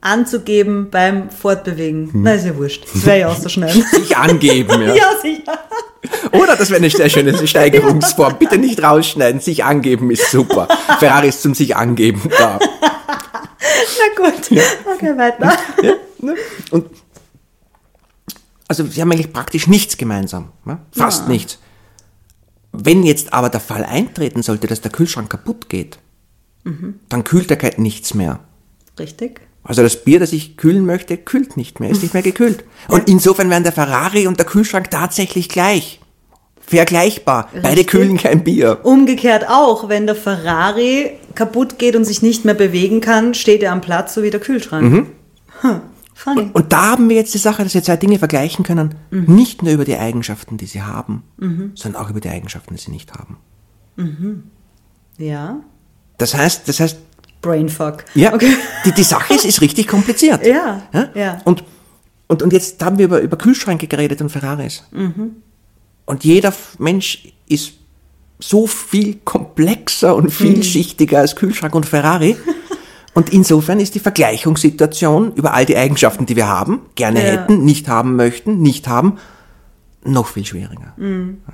anzugeben 0.00 0.88
beim 0.90 1.30
Fortbewegen. 1.30 2.10
Na, 2.14 2.34
ist 2.34 2.46
ja 2.46 2.56
wurscht. 2.56 2.84
Das 2.92 3.04
wäre 3.06 3.20
ja 3.20 3.28
auch 3.28 3.36
so 3.36 3.48
schnell. 3.48 3.72
sich 3.90 4.16
angeben. 4.16 4.82
Ja. 4.82 4.94
ja, 4.94 5.10
sicher. 5.20 5.58
Oder 6.32 6.56
das 6.56 6.70
wäre 6.70 6.78
eine 6.78 6.90
sehr 6.90 7.08
schöne 7.08 7.46
Steigerungsform. 7.46 8.36
Bitte 8.38 8.58
nicht 8.58 8.82
rausschneiden. 8.82 9.40
Sich 9.40 9.64
angeben 9.64 10.10
ist 10.10 10.30
super. 10.30 10.68
Ferrari 10.98 11.28
ist 11.28 11.42
zum 11.42 11.54
sich 11.54 11.74
angeben 11.76 12.22
da. 12.38 12.58
Na 12.80 14.24
gut. 14.24 14.50
Okay, 14.94 15.16
weiter. 15.16 15.52
Ne? 16.20 16.36
Und 16.70 16.86
also 18.68 18.84
sie 18.84 19.00
haben 19.00 19.10
eigentlich 19.12 19.32
praktisch 19.32 19.66
nichts 19.66 19.96
gemeinsam. 19.96 20.52
Ne? 20.64 20.78
Fast 20.92 21.28
nichts. 21.28 21.58
Wenn 22.72 23.04
jetzt 23.04 23.32
aber 23.32 23.48
der 23.48 23.60
Fall 23.60 23.84
eintreten 23.84 24.42
sollte, 24.42 24.66
dass 24.66 24.80
der 24.80 24.92
Kühlschrank 24.92 25.30
kaputt 25.30 25.68
geht, 25.68 25.98
dann 27.08 27.24
kühlt 27.24 27.50
er 27.50 27.56
kein 27.56 27.74
nichts 27.76 28.14
mehr. 28.14 28.40
Richtig. 28.98 29.40
Also 29.62 29.82
das 29.82 30.04
Bier, 30.04 30.20
das 30.20 30.32
ich 30.32 30.56
kühlen 30.56 30.86
möchte, 30.86 31.16
kühlt 31.16 31.56
nicht 31.56 31.80
mehr, 31.80 31.90
ist 31.90 32.02
nicht 32.02 32.14
mehr 32.14 32.22
gekühlt. 32.22 32.64
Und 32.88 33.08
insofern 33.08 33.50
wären 33.50 33.64
der 33.64 33.72
Ferrari 33.72 34.26
und 34.26 34.38
der 34.38 34.46
Kühlschrank 34.46 34.90
tatsächlich 34.90 35.48
gleich. 35.48 36.00
Vergleichbar. 36.60 37.48
Beide 37.52 37.68
Richtig. 37.68 37.86
kühlen 37.88 38.16
kein 38.16 38.42
Bier. 38.42 38.80
Umgekehrt 38.82 39.48
auch, 39.48 39.88
wenn 39.88 40.06
der 40.06 40.16
Ferrari 40.16 41.12
kaputt 41.34 41.78
geht 41.78 41.94
und 41.94 42.04
sich 42.04 42.22
nicht 42.22 42.44
mehr 42.44 42.54
bewegen 42.54 43.00
kann, 43.00 43.34
steht 43.34 43.62
er 43.62 43.72
am 43.72 43.80
Platz, 43.80 44.14
so 44.14 44.22
wie 44.22 44.30
der 44.30 44.40
Kühlschrank. 44.40 44.90
Mhm. 44.90 45.06
Hm, 45.60 45.80
funny. 46.14 46.50
Und 46.52 46.72
da 46.72 46.90
haben 46.92 47.08
wir 47.08 47.16
jetzt 47.16 47.34
die 47.34 47.38
Sache, 47.38 47.62
dass 47.62 47.74
wir 47.74 47.82
zwei 47.82 47.96
Dinge 47.96 48.18
vergleichen 48.18 48.64
können, 48.64 48.96
nicht 49.10 49.62
nur 49.62 49.72
über 49.72 49.84
die 49.84 49.96
Eigenschaften, 49.96 50.56
die 50.56 50.66
sie 50.66 50.82
haben, 50.82 51.22
sondern 51.74 52.02
auch 52.02 52.10
über 52.10 52.20
die 52.20 52.28
Eigenschaften, 52.30 52.74
die 52.74 52.80
sie 52.80 52.90
nicht 52.90 53.12
haben. 53.14 53.36
Ja. 55.18 55.60
Das 56.18 56.34
heißt, 56.34 56.68
das 56.68 56.80
heißt, 56.80 56.96
Brainfuck. 57.42 58.04
ja, 58.14 58.32
Okay. 58.34 58.54
die, 58.84 58.92
die 58.92 59.02
Sache 59.02 59.34
ist, 59.34 59.44
ist 59.44 59.60
richtig 59.60 59.86
kompliziert. 59.86 60.44
Ja, 60.46 60.82
ja. 61.14 61.40
Und, 61.44 61.62
und, 62.28 62.42
und 62.42 62.52
jetzt 62.52 62.82
haben 62.82 62.98
wir 62.98 63.04
über, 63.04 63.20
über 63.20 63.36
Kühlschränke 63.36 63.86
geredet 63.86 64.20
und 64.20 64.30
Ferraris. 64.30 64.82
Mhm. 64.90 65.36
Und 66.06 66.24
jeder 66.24 66.52
Mensch 66.78 67.28
ist 67.48 67.72
so 68.38 68.66
viel 68.66 69.16
komplexer 69.24 70.14
und 70.16 70.24
Mhm. 70.24 70.30
vielschichtiger 70.30 71.18
als 71.20 71.36
Kühlschrank 71.36 71.74
und 71.74 71.86
Ferrari. 71.86 72.36
Und 73.14 73.30
insofern 73.32 73.80
ist 73.80 73.94
die 73.94 73.98
Vergleichungssituation 74.00 75.32
über 75.36 75.54
all 75.54 75.64
die 75.64 75.74
Eigenschaften, 75.74 76.26
die 76.26 76.36
wir 76.36 76.48
haben, 76.48 76.82
gerne 76.96 77.24
Ja. 77.24 77.32
hätten, 77.32 77.64
nicht 77.64 77.88
haben 77.88 78.14
möchten, 78.14 78.60
nicht 78.60 78.88
haben, 78.88 79.16
noch 80.06 80.28
viel 80.28 80.44
schwieriger. 80.44 80.94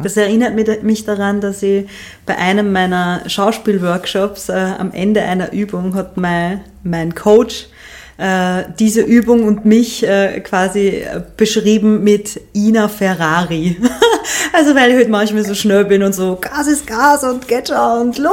Das 0.02 0.16
erinnert 0.16 0.54
mich- 0.54 0.82
daran, 1.04 1.40
dass 1.40 1.62
ich 1.62 1.86
bei 2.26 2.36
einem 2.36 2.72
meiner 2.72 3.22
Schauspielworkshops 3.28 4.48
äh, 4.48 4.52
am 4.78 4.92
Ende 4.92 5.22
einer 5.22 5.52
Übung 5.52 5.94
hat 5.94 6.16
mein, 6.16 6.60
mein 6.84 7.14
Coach 7.14 7.68
äh, 8.18 8.64
diese 8.78 9.00
Übung 9.00 9.44
und 9.44 9.64
mich 9.64 10.06
äh, 10.06 10.40
quasi 10.40 11.02
beschrieben 11.36 12.04
mit 12.04 12.40
Ina 12.54 12.88
Ferrari. 12.88 13.76
also 14.52 14.74
weil 14.74 14.90
ich 14.90 14.96
halt 14.96 15.08
manchmal 15.08 15.44
so 15.44 15.54
schnell 15.54 15.84
bin 15.84 16.02
und 16.02 16.14
so 16.14 16.38
Gas 16.40 16.66
ist 16.66 16.86
Gas 16.86 17.24
und 17.24 17.46
schon 17.48 18.00
und 18.00 18.18
los, 18.18 18.32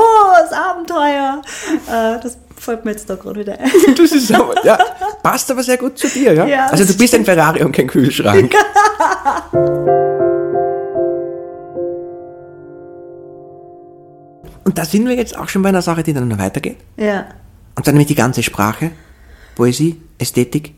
Abenteuer. 0.51 1.41
Äh, 1.87 2.21
das 2.21 2.37
fällt 2.69 2.85
mir 2.85 2.91
jetzt 2.91 3.09
da 3.09 3.15
gerade 3.15 3.39
wieder 3.39 3.59
ein. 3.59 3.71
Das 3.97 4.11
ist 4.11 4.31
aber, 4.31 4.63
ja, 4.63 4.77
passt 5.23 5.49
aber 5.49 5.63
sehr 5.63 5.77
gut 5.77 5.97
zu 5.97 6.07
dir, 6.07 6.33
ja? 6.33 6.45
Ja, 6.45 6.65
also 6.67 6.85
du 6.85 6.95
bist 6.95 7.15
ein 7.15 7.25
Ferrari 7.25 7.63
und 7.63 7.71
kein 7.71 7.87
Kühlschrank. 7.87 8.53
Und 14.65 14.77
da 14.77 14.85
sind 14.85 15.07
wir 15.07 15.15
jetzt 15.15 15.35
auch 15.35 15.49
schon 15.49 15.63
bei 15.63 15.69
einer 15.69 15.81
Sache, 15.81 16.03
die 16.03 16.13
dann 16.13 16.27
noch 16.27 16.37
weitergeht. 16.37 16.77
Ja. 16.95 17.25
Und 17.75 17.85
zwar 17.85 17.91
nämlich 17.91 18.07
die 18.07 18.13
ganze 18.13 18.43
Sprache, 18.43 18.91
Poesie, 19.55 19.99
Ästhetik, 20.19 20.75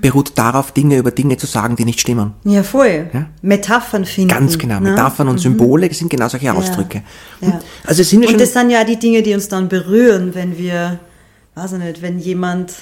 beruht 0.00 0.38
darauf, 0.38 0.70
Dinge 0.70 0.96
über 0.96 1.10
Dinge 1.10 1.36
zu 1.38 1.46
sagen, 1.46 1.74
die 1.74 1.84
nicht 1.84 1.98
stimmen. 1.98 2.34
Ja, 2.44 2.62
voll. 2.62 3.10
Ja? 3.12 3.26
Metaphern 3.40 4.04
finden. 4.04 4.28
Ganz 4.30 4.56
genau. 4.58 4.78
ne? 4.78 4.90
Metaphern 4.90 5.26
und 5.26 5.38
Symbole 5.38 5.92
sind 5.92 6.08
genau 6.08 6.28
solche 6.28 6.52
Ausdrücke. 6.54 7.02
Ja. 7.40 7.58
Also 7.84 8.04
sind 8.04 8.20
wir 8.20 8.28
Und 8.28 8.34
schon. 8.34 8.40
das 8.40 8.52
sind 8.52 8.70
ja 8.70 8.84
die 8.84 8.96
Dinge, 8.96 9.22
die 9.22 9.34
uns 9.34 9.48
dann 9.48 9.68
berühren, 9.68 10.36
wenn 10.36 10.56
wir, 10.56 11.00
weiß 11.54 11.72
ich 11.72 11.78
nicht, 11.78 12.02
wenn 12.02 12.18
jemand 12.18 12.72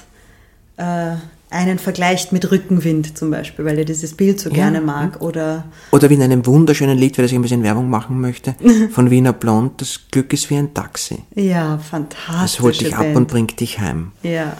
äh, 0.76 1.14
einen 1.50 1.78
vergleicht 1.80 2.32
mit 2.32 2.50
Rückenwind 2.50 3.18
zum 3.18 3.30
Beispiel, 3.30 3.64
weil 3.64 3.78
er 3.78 3.84
dieses 3.84 4.14
Bild 4.14 4.38
so 4.40 4.50
gerne 4.50 4.80
mag. 4.80 5.20
Oder 5.20 5.64
Oder 5.90 6.08
wie 6.08 6.14
in 6.14 6.22
einem 6.22 6.46
wunderschönen 6.46 6.96
Lied, 6.96 7.16
für 7.16 7.22
das 7.22 7.32
ich 7.32 7.36
ein 7.38 7.42
bisschen 7.42 7.62
Werbung 7.64 7.90
machen 7.90 8.20
möchte, 8.20 8.54
von 8.92 9.10
Wiener 9.10 9.32
Blond, 9.32 9.80
das 9.80 10.00
Glück 10.10 10.32
ist 10.32 10.48
wie 10.50 10.56
ein 10.56 10.72
Taxi. 10.74 11.18
ja, 11.34 11.78
fantastisch. 11.78 12.40
Das 12.40 12.60
holt 12.60 12.80
dich 12.80 12.96
ab 12.96 13.14
und 13.14 13.26
bringt 13.28 13.58
dich 13.58 13.80
heim. 13.80 14.12
Ja. 14.22 14.56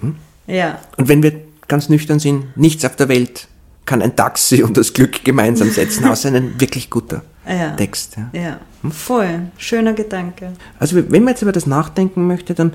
Hm? 0.00 0.16
Ja. 0.46 0.78
Und 0.96 1.08
wenn 1.08 1.22
wir 1.22 1.32
ganz 1.68 1.88
nüchtern 1.88 2.18
sind, 2.18 2.56
nichts 2.56 2.84
auf 2.84 2.96
der 2.96 3.08
Welt 3.08 3.48
kann 3.84 4.00
ein 4.00 4.14
Taxi 4.16 4.62
und 4.62 4.76
das 4.76 4.92
Glück 4.94 5.24
gemeinsam 5.24 5.68
setzen, 5.70 6.04
außer 6.06 6.32
ein 6.32 6.58
wirklich 6.60 6.88
guter 6.88 7.22
Ja. 7.48 7.72
Text. 7.72 8.16
Ja. 8.32 8.40
Ja, 8.40 8.60
voll. 8.90 9.40
Schöner 9.58 9.92
Gedanke. 9.94 10.52
Also 10.78 10.96
wenn 10.96 11.24
man 11.24 11.32
jetzt 11.34 11.42
über 11.42 11.50
das 11.52 11.66
nachdenken 11.66 12.26
möchte, 12.28 12.54
dann, 12.54 12.72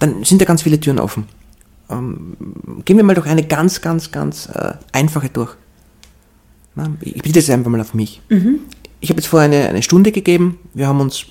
dann 0.00 0.24
sind 0.24 0.40
da 0.40 0.44
ganz 0.44 0.62
viele 0.62 0.80
Türen 0.80 0.98
offen. 0.98 1.26
Ähm, 1.88 2.36
gehen 2.84 2.96
wir 2.96 3.04
mal 3.04 3.14
durch 3.14 3.26
eine 3.26 3.44
ganz, 3.44 3.80
ganz, 3.80 4.10
ganz 4.10 4.46
äh, 4.46 4.72
einfache 4.92 5.28
durch. 5.28 5.54
Na, 6.74 6.88
ich 7.00 7.22
beziehe 7.22 7.34
das 7.34 7.50
einfach 7.50 7.70
mal 7.70 7.80
auf 7.80 7.94
mich. 7.94 8.20
Ich 9.00 9.10
habe 9.10 9.20
jetzt 9.20 9.28
vorher 9.28 9.48
eine, 9.48 9.68
eine 9.68 9.82
Stunde 9.82 10.12
gegeben. 10.12 10.58
Wir 10.74 10.88
haben 10.88 11.00
uns 11.00 11.26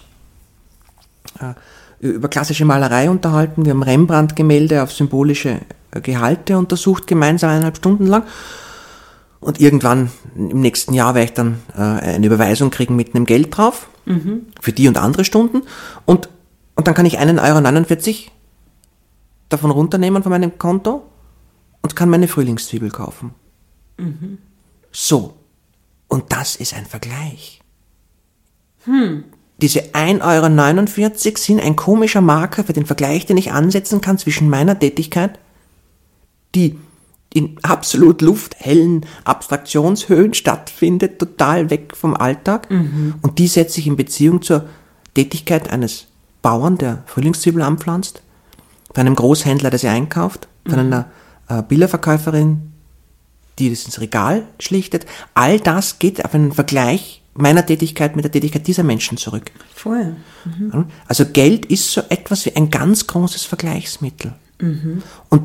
äh, 1.39 1.53
über 1.99 2.27
klassische 2.27 2.65
Malerei 2.65 3.09
unterhalten. 3.09 3.65
Wir 3.65 3.73
haben 3.73 3.83
Rembrandt-Gemälde 3.83 4.83
auf 4.83 4.91
symbolische 4.91 5.59
äh, 5.91 6.01
Gehalte 6.01 6.57
untersucht, 6.57 7.07
gemeinsam 7.07 7.49
eineinhalb 7.49 7.77
Stunden 7.77 8.05
lang. 8.05 8.23
Und 9.39 9.61
irgendwann 9.61 10.11
im 10.35 10.59
nächsten 10.59 10.93
Jahr 10.93 11.15
werde 11.15 11.25
ich 11.25 11.33
dann 11.33 11.59
äh, 11.75 11.81
eine 11.81 12.25
Überweisung 12.25 12.69
kriegen 12.69 12.95
mit 12.95 13.15
einem 13.15 13.25
Geld 13.25 13.55
drauf. 13.55 13.87
Für 14.59 14.73
die 14.73 14.87
und 14.87 14.97
andere 14.97 15.23
Stunden. 15.23 15.61
Und, 16.05 16.29
und 16.75 16.87
dann 16.87 16.95
kann 16.95 17.05
ich 17.05 17.19
einen 17.19 17.39
Euro 17.39 17.61
49 17.61 18.31
davon 19.49 19.71
runternehmen 19.71 20.23
von 20.23 20.31
meinem 20.31 20.57
Konto 20.57 21.03
und 21.81 21.95
kann 21.95 22.09
meine 22.09 22.27
Frühlingszwiebel 22.27 22.89
kaufen. 22.91 23.33
So. 24.91 25.35
Und 26.07 26.31
das 26.31 26.55
ist 26.55 26.73
ein 26.73 26.85
Vergleich. 26.85 27.61
Diese 29.61 29.79
1,49 29.93 31.27
Euro 31.27 31.35
sind 31.35 31.61
ein 31.61 31.75
komischer 31.75 32.21
Marker 32.21 32.63
für 32.63 32.73
den 32.73 32.85
Vergleich, 32.85 33.25
den 33.25 33.37
ich 33.37 33.51
ansetzen 33.51 34.01
kann 34.01 34.17
zwischen 34.17 34.49
meiner 34.49 34.79
Tätigkeit, 34.79 35.37
die 36.55 36.79
in 37.31 37.57
absolut 37.61 38.21
lufthellen 38.21 39.05
Abstraktionshöhen 39.23 40.33
stattfindet, 40.33 41.19
total 41.19 41.69
weg 41.69 41.95
vom 41.95 42.15
Alltag. 42.15 42.67
Und 43.21 43.37
die 43.37 43.47
setze 43.47 43.81
ich 43.81 43.87
in 43.87 43.97
Beziehung 43.97 44.41
zur 44.41 44.65
Tätigkeit 45.13 45.69
eines 45.69 46.07
Bauern, 46.41 46.77
der 46.77 47.03
Frühlingszwiebel 47.05 47.61
anpflanzt, 47.61 48.23
von 48.93 49.05
einem 49.05 49.15
Großhändler, 49.15 49.69
der 49.69 49.79
sie 49.79 49.87
einkauft, 49.87 50.47
von 50.67 50.79
einer 50.79 51.05
äh, 51.47 51.61
Bilderverkäuferin, 51.61 52.71
die 53.57 53.69
das 53.69 53.85
ins 53.85 53.99
Regal 53.99 54.43
schlichtet. 54.59 55.05
All 55.33 55.59
das 55.59 55.99
geht 55.99 56.23
auf 56.23 56.33
einen 56.33 56.53
Vergleich 56.53 57.21
meiner 57.33 57.65
Tätigkeit 57.65 58.15
mit 58.15 58.25
der 58.25 58.31
Tätigkeit 58.31 58.67
dieser 58.67 58.83
Menschen 58.83 59.17
zurück. 59.17 59.51
Voll. 59.73 60.15
Also 61.07 61.25
Geld 61.25 61.65
ist 61.67 61.91
so 61.91 62.01
etwas 62.09 62.45
wie 62.45 62.55
ein 62.55 62.69
ganz 62.69 63.07
großes 63.07 63.45
Vergleichsmittel. 63.45 64.33
Und, 65.29 65.41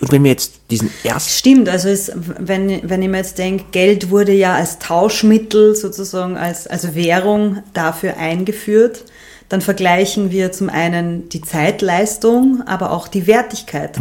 und 0.00 0.12
wenn 0.12 0.24
wir 0.24 0.30
jetzt 0.30 0.60
diesen 0.70 0.90
ersten 1.02 1.30
Stimmt, 1.30 1.68
also 1.68 1.88
es, 1.88 2.12
wenn, 2.14 2.88
wenn 2.88 3.02
ich 3.02 3.08
mir 3.08 3.18
jetzt 3.18 3.38
denke, 3.38 3.64
Geld 3.72 4.10
wurde 4.10 4.32
ja 4.32 4.54
als 4.54 4.78
Tauschmittel 4.78 5.74
sozusagen, 5.74 6.36
als, 6.36 6.66
als 6.66 6.94
Währung 6.94 7.62
dafür 7.74 8.16
eingeführt, 8.16 9.04
dann 9.48 9.60
vergleichen 9.60 10.30
wir 10.30 10.52
zum 10.52 10.70
einen 10.70 11.28
die 11.28 11.40
Zeitleistung, 11.40 12.62
aber 12.66 12.90
auch 12.92 13.08
die 13.08 13.26
Wertigkeit. 13.26 13.98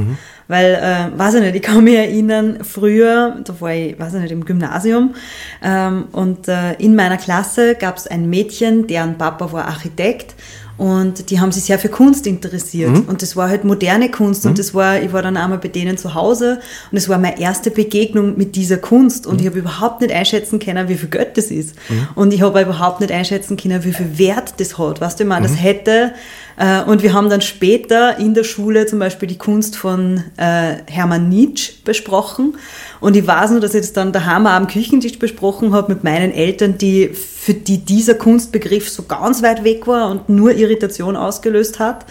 Weil, 0.47 0.73
äh, 0.75 1.17
weiß 1.17 1.36
ich 1.36 1.41
nicht, 1.41 1.56
ich 1.56 1.62
kann 1.62 1.84
mich 1.84 1.95
erinnern, 1.95 2.60
früher, 2.63 3.38
da 3.43 3.62
war 3.62 3.73
ich, 3.73 3.97
weiß 3.97 4.15
ich 4.15 4.21
nicht, 4.21 4.32
im 4.32 4.45
Gymnasium, 4.45 5.15
ähm, 5.63 6.06
und 6.12 6.47
äh, 6.47 6.73
in 6.73 6.95
meiner 6.95 7.17
Klasse 7.17 7.75
gab 7.75 7.97
es 7.97 8.08
ein 8.08 8.29
Mädchen, 8.29 8.88
deren 8.88 9.17
Papa 9.17 9.51
war 9.53 9.65
Architekt 9.65 10.36
und 10.77 11.29
die 11.29 11.39
haben 11.39 11.51
sich 11.51 11.65
sehr 11.65 11.77
für 11.77 11.89
Kunst 11.89 12.25
interessiert. 12.25 12.89
Und 13.07 13.21
das 13.21 13.36
war 13.36 13.47
halt 13.49 13.63
moderne 13.63 14.09
Kunst. 14.09 14.45
Und 14.45 14.57
das 14.59 14.73
war, 14.73 14.99
ich 14.99 15.13
war 15.13 15.21
dann 15.21 15.38
einmal 15.38 15.59
bei 15.59 15.67
denen 15.67 15.97
zu 15.97 16.15
Hause 16.15 16.59
und 16.91 16.97
es 16.97 17.07
war 17.09 17.19
meine 17.19 17.39
erste 17.39 17.69
Begegnung 17.69 18.38
mit 18.38 18.55
dieser 18.55 18.77
Kunst. 18.77 19.27
Und 19.27 19.39
ich 19.41 19.47
habe 19.47 19.59
überhaupt 19.59 20.01
nicht 20.01 20.12
einschätzen 20.12 20.57
können, 20.59 20.89
wie 20.89 20.95
viel 20.95 21.09
Geld 21.09 21.38
das 21.38 21.51
ist. 21.51 21.75
Und 22.15 22.33
ich 22.33 22.41
habe 22.41 22.59
überhaupt 22.62 23.01
nicht 23.01 23.12
einschätzen 23.12 23.55
können, 23.55 23.83
wie 23.83 23.93
viel 23.93 24.17
Wert 24.17 24.55
das 24.57 24.77
hat. 24.77 24.99
Weißt 24.99 25.19
du, 25.19 25.23
ich 25.23 25.29
meine, 25.29 25.47
das 25.47 25.62
hätte. 25.62 26.13
Äh, 26.57 26.83
und 26.83 27.03
wir 27.03 27.13
haben 27.13 27.29
dann 27.29 27.41
später 27.41 28.17
in 28.17 28.33
der 28.33 28.43
Schule 28.43 28.85
zum 28.85 28.99
Beispiel 28.99 29.27
die 29.27 29.37
Kunst 29.37 29.75
von 29.75 30.23
äh, 30.37 30.75
Hermann 30.87 31.29
Nietzsche 31.29 31.73
besprochen. 31.83 32.57
Und 32.99 33.15
ich 33.15 33.25
weiß 33.25 33.51
nur, 33.51 33.59
dass 33.59 33.73
ich 33.73 33.81
das 33.81 33.93
dann 33.93 34.11
daheim 34.11 34.47
am 34.47 34.67
Küchentisch 34.67 35.19
besprochen 35.19 35.73
habe 35.73 35.93
mit 35.93 36.03
meinen 36.03 36.31
Eltern, 36.31 36.77
die 36.77 37.09
für 37.09 37.53
die 37.53 37.79
dieser 37.79 38.15
Kunstbegriff 38.15 38.89
so 38.89 39.03
ganz 39.03 39.43
weit 39.43 39.63
weg 39.63 39.87
war 39.87 40.09
und 40.09 40.29
nur 40.29 40.53
Irritation 40.53 41.15
ausgelöst 41.15 41.79
hat. 41.79 42.05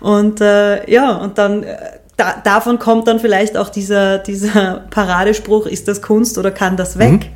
Und 0.00 0.40
äh, 0.40 0.88
ja, 0.90 1.16
und 1.16 1.38
dann 1.38 1.62
äh, 1.62 1.76
da, 2.16 2.40
davon 2.42 2.78
kommt 2.78 3.08
dann 3.08 3.20
vielleicht 3.20 3.56
auch 3.56 3.68
dieser, 3.68 4.18
dieser 4.18 4.84
Paradespruch, 4.90 5.66
ist 5.66 5.88
das 5.88 6.02
Kunst 6.02 6.38
oder 6.38 6.50
kann 6.50 6.76
das 6.76 6.98
weg? 6.98 7.30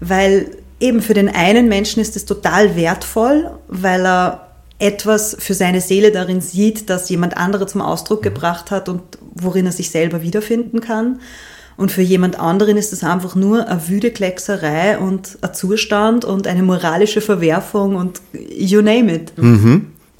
Weil 0.00 0.50
eben 0.80 1.00
für 1.00 1.14
den 1.14 1.28
einen 1.28 1.68
Menschen 1.68 2.00
ist 2.00 2.16
es 2.16 2.24
total 2.24 2.76
wertvoll, 2.76 3.50
weil 3.68 4.04
er 4.04 4.45
etwas 4.78 5.36
für 5.38 5.54
seine 5.54 5.80
Seele 5.80 6.12
darin 6.12 6.40
sieht, 6.40 6.90
das 6.90 7.08
jemand 7.08 7.36
andere 7.36 7.66
zum 7.66 7.80
Ausdruck 7.80 8.22
gebracht 8.22 8.70
hat 8.70 8.88
und 8.88 9.02
worin 9.34 9.66
er 9.66 9.72
sich 9.72 9.90
selber 9.90 10.22
wiederfinden 10.22 10.80
kann. 10.80 11.20
Und 11.76 11.92
für 11.92 12.02
jemand 12.02 12.38
anderen 12.40 12.76
ist 12.76 12.92
es 12.92 13.04
einfach 13.04 13.34
nur 13.34 13.68
eine 13.68 13.88
wüde 13.88 14.10
Kleckserei 14.10 14.98
und 14.98 15.38
ein 15.42 15.52
Zustand 15.54 16.24
und 16.24 16.46
eine 16.46 16.62
moralische 16.62 17.20
Verwerfung 17.20 17.96
und 17.96 18.20
you 18.32 18.80
name 18.80 19.14
it. 19.14 19.32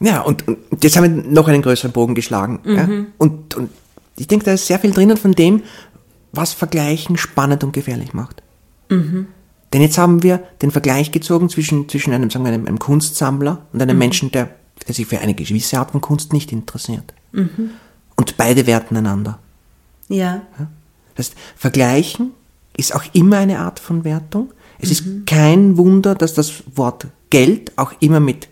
Ja, 0.00 0.20
und, 0.20 0.46
und 0.46 0.58
jetzt 0.82 0.96
haben 0.96 1.04
wir 1.16 1.22
noch 1.30 1.48
einen 1.48 1.62
größeren 1.62 1.92
Bogen 1.92 2.14
geschlagen. 2.14 2.60
Ja? 2.66 2.84
Und, 3.16 3.54
und 3.54 3.70
ich 4.18 4.26
denke, 4.26 4.44
da 4.44 4.52
ist 4.52 4.66
sehr 4.66 4.78
viel 4.78 4.92
drinnen 4.92 5.16
von 5.16 5.32
dem, 5.32 5.62
was 6.32 6.52
Vergleichen 6.52 7.16
spannend 7.16 7.64
und 7.64 7.72
gefährlich 7.72 8.12
macht. 8.12 8.42
Denn 9.72 9.82
jetzt 9.82 9.98
haben 9.98 10.22
wir 10.22 10.42
den 10.62 10.70
Vergleich 10.70 11.12
gezogen 11.12 11.48
zwischen, 11.48 11.88
zwischen 11.88 12.12
einem, 12.12 12.30
sagen 12.30 12.44
wir, 12.44 12.52
einem, 12.52 12.66
einem 12.66 12.78
Kunstsammler 12.78 13.66
und 13.72 13.82
einem 13.82 13.98
Menschen, 13.98 14.30
der, 14.30 14.50
der 14.86 14.94
sich 14.94 15.06
für 15.06 15.18
eine 15.18 15.34
gewisse 15.34 15.78
Art 15.78 15.90
von 15.90 16.00
Kunst 16.00 16.32
nicht 16.32 16.52
interessiert. 16.52 17.12
Und 18.16 18.36
beide 18.36 18.66
werten 18.66 18.96
einander. 18.96 19.38
Ja. 20.08 20.42
Das 21.14 21.28
heißt, 21.28 21.38
Vergleichen 21.56 22.32
ist 22.76 22.94
auch 22.94 23.04
immer 23.12 23.38
eine 23.38 23.58
Art 23.58 23.80
von 23.80 24.04
Wertung. 24.04 24.52
Es 24.78 24.90
ist 24.90 25.04
kein 25.26 25.76
Wunder, 25.76 26.14
dass 26.14 26.34
das 26.34 26.62
Wort 26.74 27.06
Geld 27.30 27.72
auch 27.76 27.92
immer 28.00 28.20
mit 28.20 28.48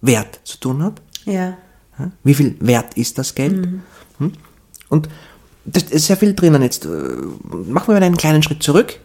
Wert 0.00 0.40
zu 0.44 0.58
tun 0.58 0.82
hat. 0.82 1.00
Ja. 1.24 1.56
Ja? 1.98 2.10
Wie 2.22 2.34
viel 2.34 2.56
wert 2.60 2.94
ist 2.94 3.18
das 3.18 3.34
Geld? 3.34 3.66
Hm? 4.18 4.32
Und 4.88 5.08
da 5.64 5.80
ist 5.80 6.06
sehr 6.06 6.16
viel 6.16 6.34
drinnen. 6.34 6.62
Jetzt 6.62 6.84
äh, 6.84 6.88
machen 6.88 7.88
wir 7.88 7.94
mal 7.94 8.02
einen 8.02 8.16
kleinen 8.16 8.42
Schritt 8.42 8.62
zurück. 8.62 8.98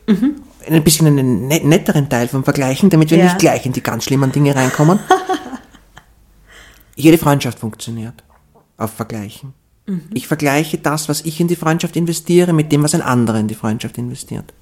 Ein 0.69 0.83
bisschen 0.83 1.07
einen 1.07 1.47
net 1.47 1.65
netteren 1.65 2.09
Teil 2.09 2.27
vom 2.27 2.43
Vergleichen, 2.43 2.89
damit 2.89 3.09
wir 3.11 3.17
Ja. 3.17 3.23
nicht 3.25 3.39
gleich 3.39 3.65
in 3.65 3.73
die 3.73 3.81
ganz 3.81 4.03
schlimmen 4.05 4.31
Dinge 4.31 4.55
reinkommen. 4.55 4.99
Jede 6.95 7.17
Freundschaft 7.17 7.59
funktioniert 7.59 8.23
auf 8.77 8.91
Vergleichen. 8.93 9.53
Ich 10.13 10.27
vergleiche 10.27 10.77
das, 10.77 11.09
was 11.09 11.21
ich 11.21 11.39
in 11.39 11.47
die 11.47 11.55
Freundschaft 11.55 11.95
investiere, 11.95 12.53
mit 12.53 12.71
dem, 12.71 12.83
was 12.83 12.93
ein 12.93 13.01
anderer 13.01 13.39
in 13.39 13.47
die 13.47 13.55
Freundschaft 13.55 13.97
investiert. 13.97 14.53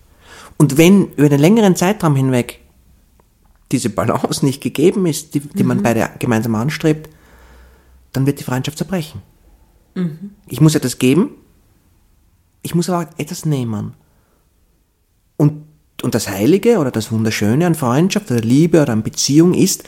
Und 0.58 0.78
wenn 0.78 1.12
über 1.16 1.26
einen 1.26 1.40
längeren 1.40 1.76
Zeitraum 1.76 2.16
hinweg 2.16 2.62
diese 3.74 3.90
Balance 3.90 4.46
nicht 4.46 4.64
gegeben 4.64 5.06
ist, 5.06 5.34
die, 5.36 5.42
die 5.42 5.64
man 5.64 5.84
beide 5.84 6.10
gemeinsam 6.20 6.56
anstrebt, 6.56 7.10
dann 8.14 8.26
wird 8.26 8.40
die 8.40 8.46
Freundschaft 8.46 8.78
zerbrechen. 8.78 9.22
Ich 10.48 10.62
muss 10.62 10.76
etwas 10.76 10.98
geben, 10.98 11.32
ich 12.62 12.74
muss 12.74 12.90
aber 12.90 13.04
auch 13.04 13.20
etwas 13.20 13.46
nehmen. 13.46 13.96
Und, 15.36 15.66
und 16.04 16.16
das 16.16 16.30
Heilige 16.30 16.78
oder 16.78 16.92
das 16.92 17.12
Wunderschöne 17.12 17.66
an 17.66 17.76
Freundschaft 17.76 18.30
oder 18.32 18.42
Liebe 18.42 18.82
oder 18.82 18.94
an 18.94 19.04
Beziehung 19.04 19.54
ist, 19.54 19.84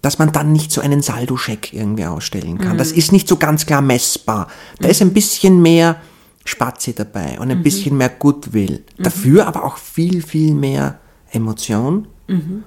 dass 0.00 0.18
man 0.18 0.32
dann 0.32 0.50
nicht 0.50 0.72
so 0.72 0.80
einen 0.80 1.00
Saldoscheck 1.00 1.72
irgendwie 1.72 2.06
ausstellen 2.06 2.58
kann. 2.58 2.76
Das 2.76 2.90
ist 2.90 3.12
nicht 3.12 3.28
so 3.28 3.36
ganz 3.36 3.66
klar 3.66 3.80
messbar. 3.80 4.48
Da 4.80 4.88
ist 4.88 5.00
ein 5.00 5.12
bisschen 5.12 5.62
mehr 5.62 5.96
Spazi 6.44 6.92
dabei 6.92 7.38
und 7.38 7.52
ein 7.52 7.62
bisschen 7.62 7.96
mehr 7.96 8.08
Goodwill. 8.08 8.82
Dafür 8.98 9.46
aber 9.46 9.64
auch 9.64 9.76
viel, 9.76 10.20
viel 10.22 10.54
mehr 10.54 10.98
Emotion 11.30 12.08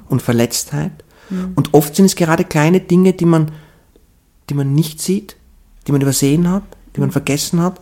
und 0.07 0.21
Verletztheit. 0.21 0.91
Und 1.55 1.73
oft 1.73 1.95
sind 1.95 2.05
es 2.05 2.15
gerade 2.15 2.45
kleine 2.45 2.79
Dinge, 2.79 3.11
die 3.11 3.25
man, 3.25 3.51
die 4.49 4.53
man 4.53 4.73
nicht 4.73 5.01
sieht, 5.01 5.35
die 5.87 5.91
man 5.91 6.01
übersehen 6.01 6.49
hat, 6.49 6.63
die 6.95 7.01
man 7.01 7.11
vergessen 7.11 7.61
hat, 7.61 7.81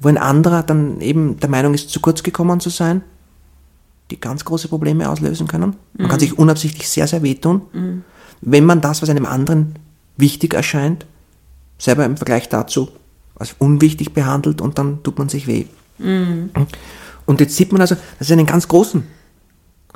wo 0.00 0.08
ein 0.08 0.18
anderer 0.18 0.64
dann 0.64 1.00
eben 1.00 1.38
der 1.38 1.48
Meinung 1.50 1.74
ist, 1.74 1.90
zu 1.90 2.00
kurz 2.00 2.22
gekommen 2.24 2.58
zu 2.60 2.70
sein, 2.70 3.02
die 4.10 4.20
ganz 4.20 4.44
große 4.44 4.68
Probleme 4.68 5.08
auslösen 5.08 5.46
können. 5.46 5.76
Man 5.96 6.08
kann 6.08 6.20
sich 6.20 6.38
unabsichtlich 6.38 6.88
sehr, 6.88 7.06
sehr 7.06 7.22
wehtun, 7.22 8.02
wenn 8.40 8.64
man 8.64 8.80
das, 8.80 9.02
was 9.02 9.10
einem 9.10 9.26
anderen 9.26 9.74
wichtig 10.16 10.54
erscheint, 10.54 11.06
selber 11.78 12.04
im 12.04 12.16
Vergleich 12.16 12.48
dazu 12.48 12.88
als 13.36 13.54
unwichtig 13.58 14.12
behandelt 14.14 14.60
und 14.60 14.78
dann 14.78 15.02
tut 15.02 15.18
man 15.18 15.28
sich 15.28 15.46
weh. 15.46 15.66
Und 17.26 17.40
jetzt 17.40 17.56
sieht 17.56 17.72
man 17.72 17.80
also, 17.80 17.94
dass 17.94 18.28
es 18.28 18.30
einen 18.32 18.46
ganz 18.46 18.66
großen 18.68 19.04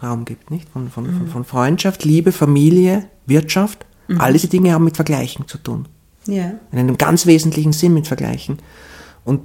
Raum 0.03 0.25
gibt, 0.25 0.51
nicht? 0.51 0.69
Von, 0.69 0.91
von, 0.91 1.07
von, 1.07 1.27
von 1.29 1.45
Freundschaft, 1.45 2.05
Liebe, 2.05 2.33
Familie, 2.33 3.09
Wirtschaft. 3.27 3.85
All 4.19 4.33
diese 4.35 4.49
Dinge 4.49 4.73
haben 4.73 4.85
mit 4.85 4.97
Vergleichen 4.97 5.49
zu 5.49 5.57
tun 5.59 5.87
Ja. 6.27 6.53
in 6.71 6.79
einem 6.79 6.99
ganz 6.99 7.25
wesentlichen 7.25 7.73
Sinn 7.73 7.95
mit 7.95 8.07
Vergleichen. 8.07 8.59
Und 9.25 9.41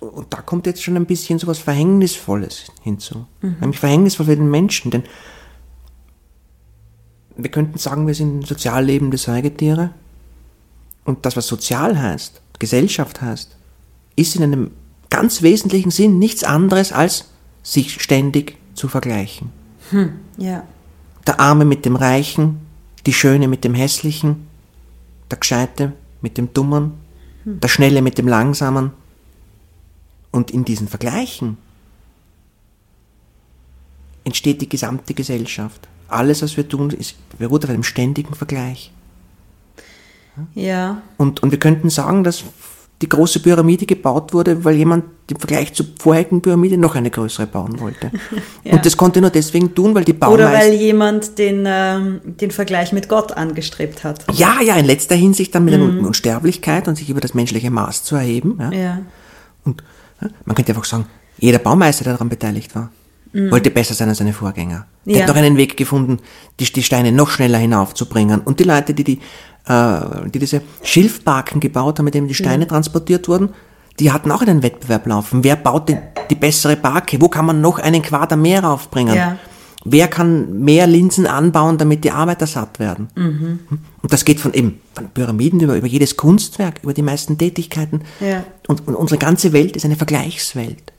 und 0.00 0.32
da 0.32 0.42
kommt 0.42 0.66
jetzt 0.66 0.82
schon 0.82 0.96
ein 0.96 1.06
bisschen 1.06 1.38
so 1.38 1.46
was 1.46 1.58
Verhängnisvolles 1.58 2.64
hinzu. 2.82 3.26
Mhm. 3.40 3.56
Nämlich 3.60 3.80
verhängnisvoll 3.80 4.26
für 4.26 4.36
den 4.36 4.50
Menschen, 4.50 4.90
denn 4.90 5.04
wir 7.36 7.50
könnten 7.50 7.78
sagen, 7.78 8.06
wir 8.06 8.14
sind 8.14 8.46
sozial 8.46 8.84
lebende 8.84 9.18
Säugetiere. 9.18 9.90
Und 11.04 11.24
das, 11.24 11.36
was 11.36 11.46
sozial 11.46 12.00
heißt, 12.00 12.40
Gesellschaft 12.58 13.20
heißt, 13.20 13.56
ist 14.16 14.36
in 14.36 14.42
einem 14.42 14.70
ganz 15.10 15.42
wesentlichen 15.42 15.90
Sinn 15.90 16.18
nichts 16.18 16.44
anderes 16.44 16.92
als 16.92 17.26
sich 17.62 18.02
ständig 18.02 18.56
zu 18.74 18.88
vergleichen. 18.88 19.50
Hm, 19.90 20.12
ja. 20.36 20.64
Der 21.26 21.40
Arme 21.40 21.64
mit 21.64 21.84
dem 21.84 21.96
Reichen, 21.96 22.60
die 23.04 23.12
Schöne 23.12 23.48
mit 23.48 23.64
dem 23.64 23.74
Hässlichen, 23.74 24.46
der 25.30 25.38
Gescheite 25.38 25.92
mit 26.22 26.38
dem 26.38 26.52
Dummen, 26.52 26.92
hm. 27.44 27.60
der 27.60 27.68
Schnelle 27.68 28.02
mit 28.02 28.18
dem 28.18 28.28
Langsamen. 28.28 28.92
Und 30.36 30.50
in 30.50 30.66
diesen 30.66 30.86
Vergleichen 30.86 31.56
entsteht 34.22 34.60
die 34.60 34.68
gesamte 34.68 35.14
Gesellschaft. 35.14 35.88
Alles, 36.08 36.42
was 36.42 36.58
wir 36.58 36.68
tun, 36.68 36.90
ist, 36.90 37.14
beruht 37.38 37.64
auf 37.64 37.70
einem 37.70 37.82
ständigen 37.82 38.34
Vergleich. 38.34 38.92
Ja. 40.54 41.00
Und, 41.16 41.42
und 41.42 41.52
wir 41.52 41.58
könnten 41.58 41.88
sagen, 41.88 42.22
dass 42.22 42.44
die 43.00 43.08
große 43.08 43.40
Pyramide 43.40 43.86
gebaut 43.86 44.34
wurde, 44.34 44.62
weil 44.62 44.74
jemand 44.74 45.04
im 45.30 45.38
Vergleich 45.38 45.72
zur 45.72 45.86
vorherigen 45.98 46.42
Pyramide 46.42 46.76
noch 46.76 46.96
eine 46.96 47.10
größere 47.10 47.46
bauen 47.46 47.80
wollte. 47.80 48.12
ja. 48.62 48.74
Und 48.74 48.84
das 48.84 48.98
konnte 48.98 49.22
nur 49.22 49.30
deswegen 49.30 49.74
tun, 49.74 49.94
weil 49.94 50.04
die 50.04 50.12
Baumeister... 50.12 50.50
Oder 50.50 50.58
weil 50.58 50.74
jemand 50.74 51.38
den, 51.38 51.64
ähm, 51.66 52.20
den 52.24 52.50
Vergleich 52.50 52.92
mit 52.92 53.08
Gott 53.08 53.32
angestrebt 53.32 54.04
hat. 54.04 54.22
Ja, 54.34 54.60
ja, 54.60 54.76
in 54.76 54.84
letzter 54.84 55.14
Hinsicht 55.14 55.54
dann 55.54 55.64
mit 55.64 55.80
mhm. 55.80 55.96
der 55.96 56.06
Unsterblichkeit 56.06 56.88
und 56.88 56.96
sich 56.96 57.08
über 57.08 57.22
das 57.22 57.32
menschliche 57.32 57.70
Maß 57.70 58.02
zu 58.02 58.16
erheben. 58.16 58.58
Ja. 58.60 58.70
ja. 58.70 58.98
Und 59.64 59.82
ja, 59.82 59.86
man 60.44 60.56
könnte 60.56 60.72
einfach 60.72 60.84
sagen, 60.84 61.06
jeder 61.38 61.58
Baumeister, 61.58 62.04
der 62.04 62.14
daran 62.14 62.28
beteiligt 62.28 62.74
war, 62.74 62.90
mhm. 63.32 63.50
wollte 63.50 63.70
besser 63.70 63.94
sein 63.94 64.08
als 64.08 64.18
seine 64.18 64.32
Vorgänger. 64.32 64.86
Der 65.04 65.14
ja. 65.14 65.20
hat 65.22 65.28
doch 65.28 65.36
einen 65.36 65.56
Weg 65.56 65.76
gefunden, 65.76 66.18
die, 66.58 66.64
die 66.64 66.82
Steine 66.82 67.12
noch 67.12 67.30
schneller 67.30 67.58
hinaufzubringen. 67.58 68.40
Und 68.40 68.60
die 68.60 68.64
Leute, 68.64 68.94
die 68.94 69.04
die 69.04 69.20
äh, 69.66 70.30
die 70.32 70.38
diese 70.38 70.62
Schilfbarken 70.82 71.60
gebaut 71.60 71.98
haben, 71.98 72.04
mit 72.04 72.14
denen 72.14 72.28
die 72.28 72.34
Steine 72.34 72.64
ja. 72.64 72.68
transportiert 72.68 73.28
wurden, 73.28 73.50
die 73.98 74.12
hatten 74.12 74.30
auch 74.30 74.42
einen 74.42 74.62
Wettbewerb 74.62 75.06
laufen. 75.06 75.42
Wer 75.42 75.56
baut 75.56 75.88
die, 75.88 75.96
die 76.30 76.34
bessere 76.34 76.76
Barke? 76.76 77.20
Wo 77.20 77.28
kann 77.28 77.46
man 77.46 77.60
noch 77.60 77.78
einen 77.78 78.02
Quader 78.02 78.36
mehr 78.36 78.62
raufbringen? 78.62 79.14
Ja. 79.14 79.38
Wer 79.84 80.08
kann 80.08 80.60
mehr 80.60 80.86
Linsen 80.86 81.26
anbauen, 81.26 81.78
damit 81.78 82.04
die 82.04 82.10
Arbeiter 82.10 82.46
satt 82.46 82.78
werden? 82.78 83.08
Mhm. 83.14 83.60
Und 84.06 84.12
das 84.12 84.24
geht 84.24 84.38
von 84.38 84.54
eben 84.54 84.80
von 84.94 85.10
Pyramiden 85.10 85.58
über, 85.58 85.74
über 85.74 85.88
jedes 85.88 86.16
Kunstwerk, 86.16 86.76
über 86.84 86.94
die 86.94 87.02
meisten 87.02 87.38
Tätigkeiten. 87.38 88.02
Ja. 88.20 88.44
Und, 88.68 88.86
und 88.86 88.94
unsere 88.94 89.18
ganze 89.18 89.52
Welt 89.52 89.74
ist 89.74 89.84
eine 89.84 89.96
Vergleichswelt. 89.96 90.92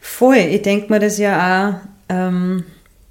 Voll, 0.00 0.34
ich 0.34 0.62
denke 0.62 0.92
mir 0.92 0.98
das 0.98 1.18
ja 1.18 1.70
auch. 1.70 1.74
Ähm 2.08 2.64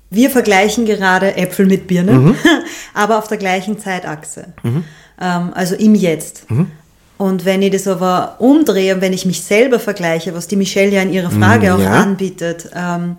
wir 0.09 0.29
vergleichen 0.29 0.85
gerade 0.85 1.37
Äpfel 1.37 1.67
mit 1.67 1.87
Birnen, 1.87 2.25
mhm. 2.25 2.35
aber 2.93 3.17
auf 3.17 3.29
der 3.29 3.37
gleichen 3.37 3.79
Zeitachse. 3.79 4.51
Mhm. 4.61 4.83
Ähm, 5.21 5.51
also 5.53 5.75
im 5.75 5.95
Jetzt. 5.95 6.51
Mhm. 6.51 6.71
Und 7.17 7.45
wenn 7.45 7.61
ich 7.61 7.71
das 7.71 7.87
aber 7.87 8.35
umdrehe 8.39 8.93
und 8.93 8.99
wenn 8.99 9.13
ich 9.13 9.25
mich 9.25 9.41
selber 9.41 9.79
vergleiche, 9.79 10.33
was 10.33 10.49
die 10.49 10.57
Michelle 10.57 10.91
ja 10.91 11.01
in 11.01 11.13
ihrer 11.13 11.31
Frage 11.31 11.73
auch 11.75 11.79
ja. 11.79 11.91
anbietet, 11.91 12.71
ähm, 12.75 13.15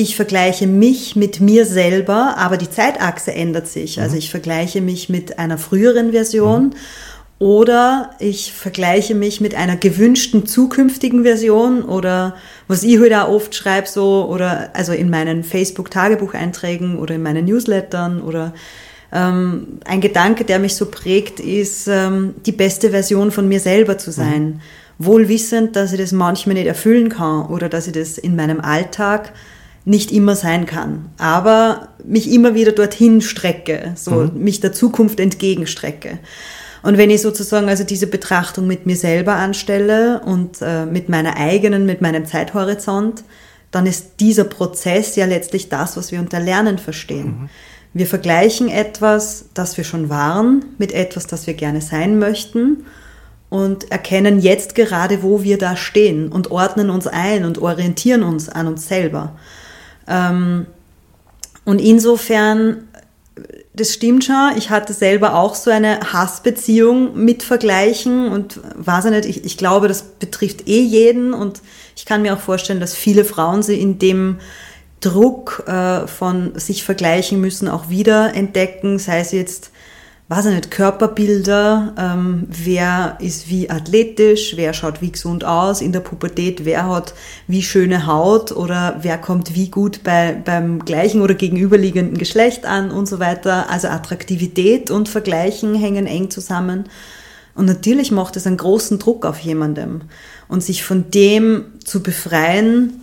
ich 0.00 0.16
vergleiche 0.16 0.66
mich 0.66 1.14
mit 1.14 1.40
mir 1.40 1.66
selber, 1.66 2.36
aber 2.38 2.56
die 2.56 2.70
Zeitachse 2.70 3.34
ändert 3.34 3.68
sich. 3.68 4.00
Also 4.00 4.16
ich 4.16 4.30
vergleiche 4.30 4.80
mich 4.80 5.10
mit 5.10 5.38
einer 5.38 5.58
früheren 5.58 6.12
Version 6.12 6.74
oder 7.38 8.10
ich 8.18 8.52
vergleiche 8.54 9.14
mich 9.14 9.42
mit 9.42 9.54
einer 9.54 9.76
gewünschten 9.76 10.46
zukünftigen 10.46 11.22
Version 11.22 11.82
oder 11.82 12.34
was 12.66 12.82
ich 12.82 12.98
heute 12.98 13.16
halt 13.18 13.28
auch 13.28 13.34
oft 13.34 13.54
schreibe, 13.54 13.88
so, 13.88 14.26
oder 14.30 14.70
also 14.72 14.92
in 14.92 15.10
meinen 15.10 15.44
Facebook-Tagebucheinträgen 15.44 16.98
oder 16.98 17.16
in 17.16 17.22
meinen 17.22 17.44
Newslettern 17.44 18.22
oder 18.22 18.54
ähm, 19.12 19.80
ein 19.84 20.00
Gedanke, 20.00 20.44
der 20.44 20.60
mich 20.60 20.76
so 20.76 20.86
prägt, 20.86 21.40
ist, 21.40 21.88
ähm, 21.88 22.36
die 22.46 22.52
beste 22.52 22.90
Version 22.90 23.32
von 23.32 23.48
mir 23.48 23.60
selber 23.60 23.98
zu 23.98 24.12
sein. 24.12 24.44
Mhm. 24.44 24.60
Wohl 24.98 25.28
wissend, 25.28 25.76
dass 25.76 25.92
ich 25.92 26.00
das 26.00 26.12
manchmal 26.12 26.54
nicht 26.54 26.68
erfüllen 26.68 27.10
kann 27.10 27.46
oder 27.46 27.68
dass 27.68 27.86
ich 27.86 27.92
das 27.92 28.16
in 28.16 28.34
meinem 28.34 28.60
Alltag 28.60 29.32
nicht 29.84 30.12
immer 30.12 30.36
sein 30.36 30.66
kann. 30.66 31.06
Aber 31.18 31.88
mich 32.04 32.30
immer 32.30 32.54
wieder 32.54 32.72
dorthin 32.72 33.20
strecke, 33.20 33.92
so 33.96 34.12
mhm. 34.12 34.42
mich 34.42 34.60
der 34.60 34.72
Zukunft 34.72 35.20
entgegenstrecke. 35.20 36.18
Und 36.82 36.96
wenn 36.96 37.10
ich 37.10 37.20
sozusagen 37.20 37.68
also 37.68 37.84
diese 37.84 38.06
Betrachtung 38.06 38.66
mit 38.66 38.86
mir 38.86 38.96
selber 38.96 39.34
anstelle 39.34 40.20
und 40.24 40.58
äh, 40.62 40.86
mit 40.86 41.08
meiner 41.08 41.36
eigenen, 41.36 41.84
mit 41.84 42.00
meinem 42.00 42.24
Zeithorizont, 42.24 43.22
dann 43.70 43.86
ist 43.86 44.14
dieser 44.20 44.44
Prozess 44.44 45.14
ja 45.16 45.26
letztlich 45.26 45.68
das, 45.68 45.96
was 45.96 46.10
wir 46.10 46.20
unter 46.20 46.40
Lernen 46.40 46.78
verstehen. 46.78 47.26
Mhm. 47.26 47.48
Wir 47.92 48.06
vergleichen 48.06 48.68
etwas, 48.68 49.46
das 49.52 49.76
wir 49.76 49.84
schon 49.84 50.08
waren, 50.08 50.64
mit 50.78 50.92
etwas, 50.92 51.26
das 51.26 51.46
wir 51.46 51.54
gerne 51.54 51.80
sein 51.80 52.18
möchten 52.18 52.84
und 53.48 53.90
erkennen 53.90 54.40
jetzt 54.40 54.74
gerade, 54.74 55.22
wo 55.22 55.42
wir 55.42 55.58
da 55.58 55.76
stehen 55.76 56.30
und 56.30 56.50
ordnen 56.50 56.88
uns 56.88 57.08
ein 57.08 57.44
und 57.44 57.58
orientieren 57.58 58.22
uns 58.22 58.48
an 58.48 58.68
uns 58.68 58.86
selber. 58.86 59.36
Ähm, 60.08 60.66
und 61.64 61.80
insofern 61.80 62.88
das 63.74 63.94
stimmt 63.94 64.24
schon. 64.24 64.52
Ich 64.56 64.70
hatte 64.70 64.92
selber 64.92 65.34
auch 65.34 65.54
so 65.54 65.70
eine 65.70 66.00
Hassbeziehung 66.12 67.16
mit 67.16 67.42
Vergleichen 67.42 68.28
und 68.28 68.60
weiß 68.74 69.06
ich 69.06 69.10
nicht, 69.10 69.24
ich, 69.26 69.44
ich 69.44 69.56
glaube, 69.56 69.88
das 69.88 70.02
betrifft 70.02 70.68
eh 70.68 70.80
jeden 70.80 71.32
und 71.32 71.62
ich 71.96 72.04
kann 72.04 72.22
mir 72.22 72.34
auch 72.34 72.40
vorstellen, 72.40 72.80
dass 72.80 72.94
viele 72.94 73.24
Frauen 73.24 73.62
sie 73.62 73.80
in 73.80 73.98
dem 73.98 74.38
Druck 75.00 75.64
äh, 75.66 76.06
von 76.06 76.58
sich 76.58 76.84
vergleichen 76.84 77.40
müssen 77.40 77.68
auch 77.68 77.88
wieder 77.88 78.34
entdecken, 78.34 78.98
sei 78.98 79.20
es 79.20 79.32
jetzt 79.32 79.70
weiß 80.30 80.46
ich 80.46 80.54
nicht, 80.54 80.70
Körperbilder, 80.70 81.92
ähm, 81.98 82.46
wer 82.48 83.18
ist 83.18 83.50
wie 83.50 83.68
athletisch, 83.68 84.52
wer 84.54 84.72
schaut 84.74 85.02
wie 85.02 85.10
gesund 85.10 85.44
aus 85.44 85.80
in 85.80 85.90
der 85.90 85.98
Pubertät, 85.98 86.64
wer 86.64 86.86
hat 86.86 87.14
wie 87.48 87.64
schöne 87.64 88.06
Haut 88.06 88.52
oder 88.52 88.98
wer 89.02 89.18
kommt 89.18 89.56
wie 89.56 89.70
gut 89.70 90.04
bei, 90.04 90.32
beim 90.32 90.84
gleichen 90.84 91.20
oder 91.20 91.34
gegenüberliegenden 91.34 92.16
Geschlecht 92.16 92.64
an 92.64 92.92
und 92.92 93.06
so 93.06 93.18
weiter. 93.18 93.70
Also 93.70 93.88
Attraktivität 93.88 94.92
und 94.92 95.08
Vergleichen 95.08 95.74
hängen 95.74 96.06
eng 96.06 96.30
zusammen. 96.30 96.84
Und 97.56 97.66
natürlich 97.66 98.12
macht 98.12 98.36
es 98.36 98.46
einen 98.46 98.56
großen 98.56 99.00
Druck 99.00 99.26
auf 99.26 99.40
jemandem. 99.40 100.02
Und 100.46 100.62
sich 100.62 100.84
von 100.84 101.10
dem 101.10 101.64
zu 101.84 102.04
befreien, 102.04 103.00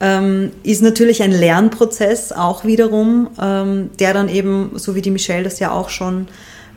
ähm, 0.00 0.52
ist 0.62 0.82
natürlich 0.82 1.22
ein 1.22 1.30
Lernprozess 1.30 2.32
auch 2.32 2.64
wiederum, 2.64 3.28
ähm, 3.38 3.90
der 3.98 4.14
dann 4.14 4.30
eben, 4.30 4.70
so 4.76 4.94
wie 4.94 5.02
die 5.02 5.10
Michelle 5.10 5.44
das 5.44 5.58
ja 5.58 5.72
auch 5.72 5.90
schon 5.90 6.26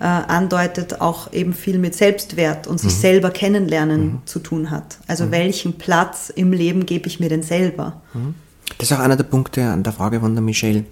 äh, 0.03 0.05
andeutet, 0.05 0.99
auch 0.99 1.31
eben 1.31 1.53
viel 1.53 1.79
mit 1.79 1.95
Selbstwert 1.95 2.67
und 2.67 2.77
sich 2.77 2.93
mhm. 2.93 2.99
selber 2.99 3.31
kennenlernen 3.31 4.05
mhm. 4.05 4.21
zu 4.25 4.39
tun 4.39 4.69
hat. 4.69 4.97
Also 5.07 5.27
mhm. 5.27 5.31
welchen 5.31 5.73
Platz 5.77 6.29
im 6.29 6.51
Leben 6.51 6.85
gebe 6.85 7.07
ich 7.07 7.21
mir 7.21 7.29
denn 7.29 7.41
selber? 7.41 8.01
Mhm. 8.13 8.35
Das 8.77 8.91
ist 8.91 8.97
auch 8.97 9.01
einer 9.01 9.15
der 9.15 9.23
Punkte 9.23 9.63
an 9.63 9.81
der 9.81 9.93
Frage 9.93 10.19
von 10.19 10.35
der 10.35 10.41
Michelle, 10.41 10.83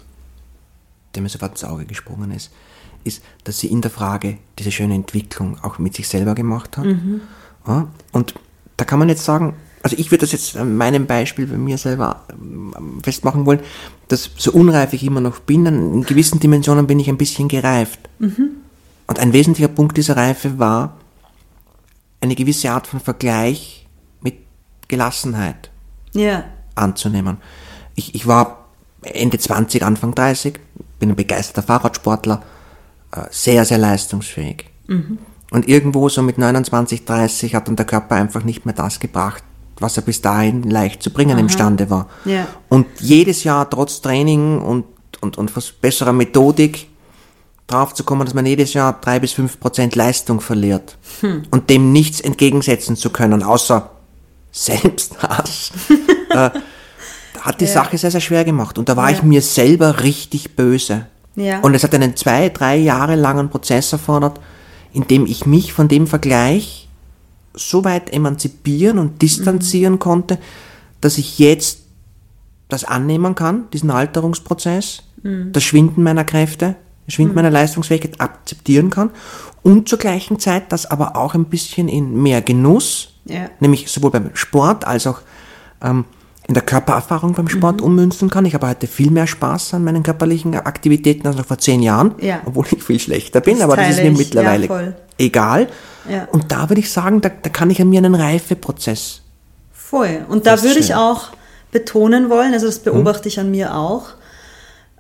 der 1.14 1.22
mir 1.22 1.28
sofort 1.28 1.52
ins 1.52 1.66
Auge 1.66 1.84
gesprungen 1.84 2.32
ist, 2.32 2.52
ist, 3.04 3.22
dass 3.44 3.60
sie 3.60 3.68
in 3.68 3.82
der 3.82 3.92
Frage 3.92 4.38
diese 4.58 4.72
schöne 4.72 4.96
Entwicklung 4.96 5.58
auch 5.62 5.78
mit 5.78 5.94
sich 5.94 6.08
selber 6.08 6.34
gemacht 6.34 6.78
hat. 6.78 6.86
Mhm. 6.86 7.20
Ja, 7.68 7.90
und 8.14 8.34
da 8.78 8.86
kann 8.86 8.98
man 8.98 9.10
jetzt 9.10 9.26
sagen, 9.26 9.56
also 9.84 9.98
ich 10.00 10.10
würde 10.12 10.22
das 10.22 10.32
jetzt 10.32 10.56
an 10.56 10.78
meinem 10.78 11.06
Beispiel 11.06 11.48
bei 11.48 11.58
mir 11.58 11.78
selber 11.78 12.24
ähm, 12.32 13.02
festmachen 13.04 13.46
wollen, 13.46 13.60
dass 14.08 14.30
so 14.38 14.54
unreif 14.54 14.94
ich 14.94 15.04
immer 15.04 15.20
noch 15.20 15.40
bin, 15.40 15.66
in 15.66 16.04
gewissen 16.04 16.40
Dimensionen 16.40 16.88
bin 16.88 17.00
ich 17.00 17.10
ein 17.10 17.18
bisschen 17.18 17.50
gereift. 17.50 18.00
Mhm. 18.20 18.52
Und 19.12 19.20
ein 19.20 19.34
wesentlicher 19.34 19.68
Punkt 19.68 19.98
dieser 19.98 20.16
Reife 20.16 20.58
war 20.58 20.96
eine 22.22 22.34
gewisse 22.34 22.72
Art 22.72 22.88
von 22.88 23.02
Vergleich 23.02 23.86
mit 24.22 24.36
Gelassenheit 24.88 25.70
ja. 26.14 26.46
anzunehmen. 26.76 27.36
Ich, 27.96 28.16
ich 28.16 28.26
war 28.26 28.70
Ende 29.02 29.38
20, 29.38 29.84
Anfang 29.84 30.16
30, 30.16 30.58
bin 30.98 31.10
ein 31.10 31.18
begeisterter 31.18 31.62
Fahrradsportler, 31.62 32.42
äh, 33.12 33.24
sehr, 33.32 33.66
sehr 33.66 33.80
leistungsfähig. 33.80 34.70
Mhm. 34.88 35.18
Und 35.50 35.68
irgendwo 35.68 36.08
so 36.08 36.22
mit 36.22 36.38
29, 36.38 37.04
30 37.04 37.54
hat 37.54 37.68
dann 37.68 37.76
der 37.76 37.86
Körper 37.86 38.16
einfach 38.16 38.46
nicht 38.46 38.66
mehr 38.66 38.76
das 38.76 39.02
gebracht, 39.02 39.44
was 39.78 39.98
er 39.98 40.04
bis 40.04 40.22
dahin 40.22 40.64
leicht 40.64 41.04
zu 41.04 41.12
bringen 41.12 41.34
Aha. 41.34 41.40
imstande 41.42 41.90
war. 41.90 42.08
Ja. 42.24 42.48
Und 42.70 42.88
jedes 43.02 43.44
Jahr 43.44 43.70
trotz 43.70 44.00
Training 44.00 44.62
und, 44.62 44.86
und, 45.20 45.38
und 45.38 45.82
besserer 45.82 46.14
Methodik 46.14 46.88
drauf 47.72 47.94
zu 47.94 48.04
kommen, 48.04 48.26
dass 48.26 48.34
man 48.34 48.46
jedes 48.46 48.74
Jahr 48.74 49.00
drei 49.00 49.20
bis 49.20 49.32
fünf 49.34 49.60
Prozent 49.60 49.96
Leistung 49.96 50.42
verliert 50.42 50.98
hm. 51.22 51.44
und 51.52 51.70
dem 51.70 51.92
nichts 51.92 52.20
entgegensetzen 52.20 52.96
zu 52.96 53.10
können, 53.10 53.44
außer 53.44 53.90
Selbsthass, 54.52 55.72
äh, 56.30 56.50
hat 57.40 57.62
die 57.62 57.66
ja. 57.66 57.72
Sache 57.72 57.98
sehr, 57.98 58.12
sehr 58.12 58.22
schwer 58.22 58.44
gemacht. 58.44 58.78
Und 58.78 58.90
da 58.90 58.98
war 58.98 59.10
ja. 59.10 59.18
ich 59.18 59.24
mir 59.24 59.42
selber 59.42 60.04
richtig 60.04 60.56
böse. 60.56 61.08
Ja. 61.36 61.62
Und 61.62 61.74
es 61.74 61.84
hat 61.84 61.96
einen 61.96 62.16
zwei, 62.16 62.50
drei 62.50 62.76
Jahre 62.76 63.16
langen 63.16 63.50
Prozess 63.50 63.94
erfordert, 63.94 64.40
in 64.94 65.08
dem 65.08 65.26
ich 65.26 65.46
mich 65.46 65.74
von 65.74 65.88
dem 65.88 66.08
Vergleich 66.08 66.90
so 67.54 67.84
weit 67.84 68.14
emanzipieren 68.14 69.00
und 69.00 69.22
distanzieren 69.22 70.00
konnte, 70.00 70.38
dass 71.00 71.18
ich 71.18 71.40
jetzt 71.40 71.80
das 72.70 72.84
annehmen 72.84 73.36
kann, 73.36 73.70
diesen 73.72 73.92
Alterungsprozess, 73.92 75.04
das 75.24 75.64
Schwinden 75.64 76.04
meiner 76.04 76.24
Kräfte, 76.24 76.76
das 77.12 77.16
Schwinden 77.16 77.36
meiner 77.36 77.50
Leistungsfähigkeit 77.52 78.20
akzeptieren 78.20 78.90
kann 78.90 79.12
und 79.64 79.88
zur 79.90 80.00
gleichen 80.00 80.40
Zeit 80.40 80.72
das 80.72 80.90
aber 80.90 81.16
auch 81.16 81.34
ein 81.36 81.46
bisschen 81.46 81.88
in 81.88 82.22
mehr 82.24 82.42
Genuss, 82.42 83.10
Ja. 83.26 83.50
nämlich 83.60 83.92
sowohl 83.92 84.12
beim 84.12 84.32
Sport 84.34 84.86
als 84.88 85.06
auch 85.08 85.20
ähm, 85.84 86.06
in 86.48 86.54
der 86.56 86.64
Körpererfahrung 86.64 87.34
beim 87.34 87.48
Sport 87.48 87.82
ummünzen 87.82 88.30
kann. 88.30 88.46
Ich 88.46 88.54
habe 88.56 88.68
heute 88.68 88.88
viel 88.88 89.12
mehr 89.12 89.28
Spaß 89.28 89.74
an 89.76 89.84
meinen 89.84 90.04
körperlichen 90.04 90.56
Aktivitäten 90.56 91.28
als 91.28 91.36
noch 91.38 91.46
vor 91.46 91.58
zehn 91.60 91.82
Jahren, 91.84 92.16
Ja. 92.20 92.42
obwohl 92.46 92.66
ich 92.72 92.82
viel 92.84 93.00
schlechter 93.00 93.42
bin, 93.42 93.56
Das 93.56 93.64
aber 93.66 93.76
das 93.78 93.90
ist 93.92 93.98
mir 94.04 94.12
ich. 94.12 94.18
mittlerweile 94.18 94.66
Ja, 94.68 94.94
egal. 95.18 95.68
Und 96.32 96.52
da 96.52 96.68
würde 96.70 96.80
ich 96.80 96.92
sagen, 96.92 97.22
da, 97.22 97.30
da 97.30 97.50
kann 97.50 97.70
ich 97.70 97.80
an 97.82 97.90
mir 97.90 98.00
einen 98.00 98.16
Reifeprozess. 98.16 99.22
Voll. 99.72 100.26
Und 100.30 100.48
da 100.48 100.62
würde 100.64 100.80
ich 100.80 100.96
auch 100.96 101.30
betonen 101.72 102.30
wollen, 102.30 102.54
also 102.54 102.66
das 102.66 102.80
beobachte 102.80 103.28
ich 103.28 103.40
an 103.40 103.52
mir 103.52 103.76
auch. 103.76 104.10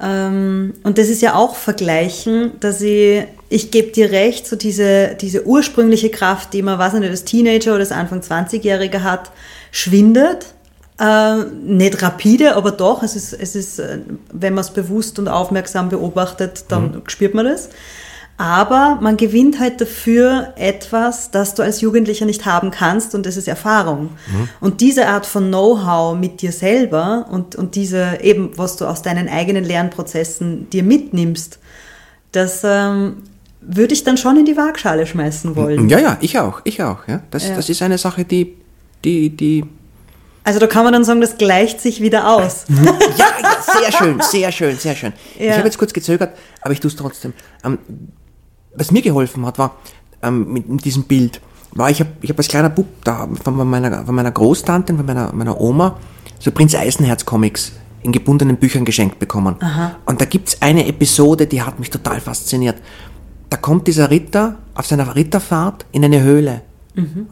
Ähm, 0.01 0.73
und 0.83 0.97
das 0.97 1.09
ist 1.09 1.21
ja 1.21 1.35
auch 1.35 1.55
Vergleichen, 1.55 2.53
dass 2.59 2.81
ich, 2.81 3.23
ich 3.49 3.69
gebe 3.69 3.91
dir 3.91 4.11
recht, 4.11 4.47
so 4.47 4.55
diese, 4.55 5.15
diese 5.19 5.45
ursprüngliche 5.45 6.09
Kraft, 6.09 6.53
die 6.53 6.63
man, 6.63 6.79
weiß 6.79 6.95
ich 6.95 6.99
nicht, 7.01 7.13
das 7.13 7.23
Teenager 7.23 7.71
oder 7.71 7.79
das 7.79 7.91
Anfang 7.91 8.21
20-Jährige 8.21 9.03
hat, 9.03 9.31
schwindet. 9.71 10.47
Äh, 10.99 11.43
nicht 11.63 12.01
rapide, 12.01 12.55
aber 12.55 12.71
doch, 12.71 13.03
es 13.03 13.15
ist, 13.15 13.33
es 13.33 13.55
ist, 13.55 13.79
äh, 13.79 13.99
wenn 14.31 14.53
man 14.53 14.63
es 14.63 14.71
bewusst 14.71 15.19
und 15.19 15.27
aufmerksam 15.27 15.89
beobachtet, 15.89 16.65
dann 16.69 17.03
spürt 17.07 17.33
man 17.33 17.45
das. 17.45 17.69
Aber 18.41 18.97
man 19.01 19.17
gewinnt 19.17 19.59
halt 19.59 19.79
dafür 19.81 20.53
etwas, 20.55 21.29
das 21.29 21.53
du 21.53 21.61
als 21.61 21.79
Jugendlicher 21.79 22.25
nicht 22.25 22.43
haben 22.47 22.71
kannst 22.71 23.13
und 23.13 23.27
das 23.27 23.37
ist 23.37 23.47
Erfahrung. 23.47 24.09
Und 24.59 24.81
diese 24.81 25.07
Art 25.07 25.27
von 25.27 25.49
Know-how 25.49 26.17
mit 26.17 26.41
dir 26.41 26.51
selber 26.51 27.27
und, 27.29 27.55
und 27.55 27.75
diese 27.75 28.17
eben, 28.23 28.57
was 28.57 28.77
du 28.77 28.85
aus 28.87 29.03
deinen 29.03 29.29
eigenen 29.29 29.63
Lernprozessen 29.63 30.71
dir 30.71 30.81
mitnimmst, 30.81 31.59
das 32.31 32.61
ähm, 32.63 33.17
würde 33.61 33.93
ich 33.93 34.03
dann 34.05 34.17
schon 34.17 34.35
in 34.37 34.45
die 34.45 34.57
Waagschale 34.57 35.05
schmeißen 35.05 35.55
wollen. 35.55 35.87
Ja, 35.87 35.99
ja, 35.99 36.17
ich 36.19 36.39
auch, 36.39 36.61
ich 36.63 36.81
auch. 36.81 37.07
Ja. 37.07 37.21
Das, 37.29 37.47
Ja. 37.47 37.55
das 37.55 37.69
ist 37.69 37.83
eine 37.83 37.99
Sache, 37.99 38.25
die, 38.25 38.57
die, 39.05 39.29
die 39.29 39.65
Also 40.43 40.59
da 40.59 40.65
kann 40.65 40.83
man 40.83 40.93
dann 40.93 41.03
sagen, 41.03 41.21
das 41.21 41.37
gleicht 41.37 41.79
sich 41.79 42.01
wieder 42.01 42.27
aus. 42.27 42.65
Ja, 43.17 43.25
ja, 43.43 43.81
sehr 43.81 43.91
schön, 43.99 44.19
sehr 44.21 44.51
schön, 44.51 44.77
sehr 44.79 44.95
schön. 44.95 45.13
Ja. 45.37 45.51
Ich 45.51 45.57
habe 45.57 45.65
jetzt 45.67 45.77
kurz 45.77 45.93
gezögert, 45.93 46.35
aber 46.61 46.73
ich 46.73 46.79
tue 46.79 46.89
es 46.89 46.95
trotzdem. 46.95 47.33
Ähm, 47.63 47.77
was 48.75 48.91
mir 48.91 49.01
geholfen 49.01 49.45
hat, 49.45 49.57
war 49.57 49.75
ähm, 50.21 50.51
mit, 50.53 50.69
mit 50.69 50.85
diesem 50.85 51.03
Bild, 51.03 51.41
war 51.73 51.89
ich 51.89 51.99
habe 51.99 52.11
ich 52.21 52.29
hab 52.29 52.37
als 52.37 52.47
kleiner 52.47 52.69
Bub 52.69 52.87
da 53.03 53.27
von 53.43 53.69
meiner, 53.69 54.05
von 54.05 54.15
meiner 54.15 54.31
Großtante, 54.31 54.93
von 54.95 55.05
meiner, 55.05 55.33
meiner 55.33 55.59
Oma, 55.59 55.97
so 56.39 56.51
Prinz 56.51 56.75
Eisenherz 56.75 57.25
Comics 57.25 57.73
in 58.03 58.11
gebundenen 58.11 58.57
Büchern 58.57 58.83
geschenkt 58.83 59.19
bekommen. 59.19 59.55
Und 60.05 60.21
da 60.21 60.25
gibt's 60.25 60.61
eine 60.61 60.87
Episode, 60.87 61.47
die 61.47 61.61
hat 61.61 61.79
mich 61.79 61.89
total 61.89 62.19
fasziniert. 62.19 62.77
Da 63.49 63.57
kommt 63.57 63.87
dieser 63.87 64.09
Ritter 64.09 64.57
auf 64.73 64.87
seiner 64.87 65.15
Ritterfahrt 65.15 65.85
in 65.91 66.03
eine 66.03 66.21
Höhle. 66.21 66.61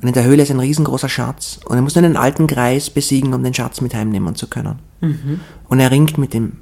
Und 0.02 0.08
in 0.08 0.14
der 0.14 0.24
Höhle 0.24 0.44
ist 0.44 0.52
ein 0.52 0.60
riesengroßer 0.60 1.10
Schatz. 1.10 1.60
Und 1.66 1.76
er 1.76 1.82
muss 1.82 1.96
nur 1.96 2.06
einen 2.06 2.18
alten 2.18 2.46
Greis 2.48 2.90
besiegen, 2.90 3.34
um 3.34 3.44
den 3.44 3.54
Schatz 3.54 3.82
mit 3.82 3.94
heimnehmen 3.96 4.36
zu 4.36 4.48
können. 4.48 4.80
Und 5.68 5.80
er 5.80 5.92
ringt 5.92 6.18
mit 6.18 6.34
dem 6.34 6.58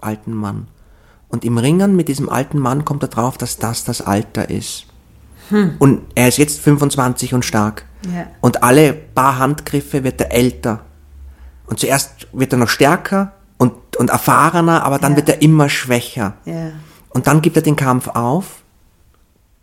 alten 0.00 0.34
Mann. 0.34 0.66
Und 1.34 1.44
im 1.44 1.58
Ringen 1.58 1.96
mit 1.96 2.06
diesem 2.06 2.28
alten 2.28 2.60
Mann 2.60 2.84
kommt 2.84 3.02
er 3.02 3.08
drauf, 3.08 3.36
dass 3.36 3.56
das 3.58 3.82
das 3.82 4.00
Alter 4.00 4.50
ist. 4.50 4.86
Und 5.80 6.02
er 6.14 6.28
ist 6.28 6.38
jetzt 6.38 6.60
25 6.60 7.34
und 7.34 7.44
stark. 7.44 7.86
Ja. 8.06 8.26
Und 8.40 8.62
alle 8.62 8.92
paar 8.92 9.38
Handgriffe 9.38 10.04
wird 10.04 10.20
er 10.20 10.30
älter. 10.32 10.82
Und 11.66 11.80
zuerst 11.80 12.28
wird 12.32 12.52
er 12.52 12.58
noch 12.60 12.68
stärker 12.68 13.32
und, 13.58 13.72
und 13.96 14.10
erfahrener, 14.10 14.84
aber 14.84 15.00
dann 15.00 15.12
Ja. 15.12 15.16
wird 15.16 15.28
er 15.28 15.42
immer 15.42 15.68
schwächer. 15.68 16.34
Ja. 16.44 16.70
Und 17.08 17.26
dann 17.26 17.42
gibt 17.42 17.56
er 17.56 17.62
den 17.62 17.74
Kampf 17.74 18.06
auf 18.06 18.62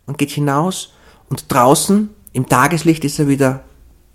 und 0.04 0.18
geht 0.18 0.30
hinaus. 0.30 0.92
Und 1.30 1.50
draußen 1.50 2.10
im 2.34 2.50
Tageslicht 2.50 3.02
ist 3.06 3.18
er 3.18 3.28
wieder 3.28 3.60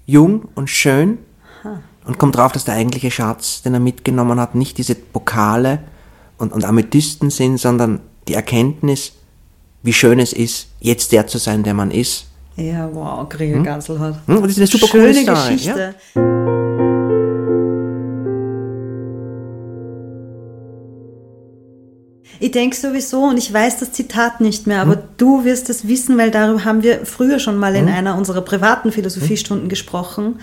jung 0.06 0.48
und 0.54 0.70
schön 0.70 1.18
und 2.06 2.20
kommt 2.20 2.36
drauf, 2.38 2.52
dass 2.52 2.66
der 2.66 2.76
eigentliche 2.76 3.10
Schatz, 3.10 3.64
den 3.64 3.74
er 3.74 3.80
mitgenommen 3.80 4.40
hat, 4.40 4.54
nicht 4.54 4.78
diese 4.78 4.94
Pokale 4.94 5.80
und, 6.38 6.54
und 6.54 6.64
Amethysten 6.66 7.30
sind, 7.30 7.58
sondern 7.58 8.00
die 8.28 8.34
Erkenntnis, 8.34 9.14
wie 9.84 9.94
schön 9.94 10.20
es 10.20 10.34
ist, 10.34 10.68
jetzt 10.80 11.12
der 11.12 11.28
zu 11.28 11.38
sein, 11.38 11.64
der 11.64 11.74
man 11.74 11.92
ist. 11.92 12.26
Ja, 12.56 12.90
wow, 12.92 13.28
Gregor 13.30 13.62
Gansel 13.64 14.00
hat. 14.00 14.16
Hm, 14.26 14.42
das 14.42 14.52
ist 14.52 14.58
eine 14.58 14.68
super 14.68 14.88
Schöne 14.88 15.14
coole 15.14 15.26
Geschichte. 15.26 15.96
Ich 22.40 22.52
denke 22.52 22.76
sowieso, 22.76 23.24
und 23.24 23.38
ich 23.38 23.52
weiß 23.52 23.80
das 23.80 23.94
Zitat 23.94 24.42
nicht 24.42 24.68
mehr, 24.68 24.82
aber 24.82 24.94
Hm? 24.94 25.02
du 25.18 25.44
wirst 25.44 25.70
es 25.70 25.88
wissen, 25.88 26.18
weil 26.18 26.30
darüber 26.30 26.66
haben 26.66 26.84
wir 26.84 27.06
früher 27.06 27.40
schon 27.40 27.58
mal 27.58 27.76
Hm? 27.76 27.88
in 27.88 27.94
einer 27.94 28.16
unserer 28.16 28.42
privaten 28.42 28.92
Philosophiestunden 28.92 29.70
gesprochen, 29.70 30.40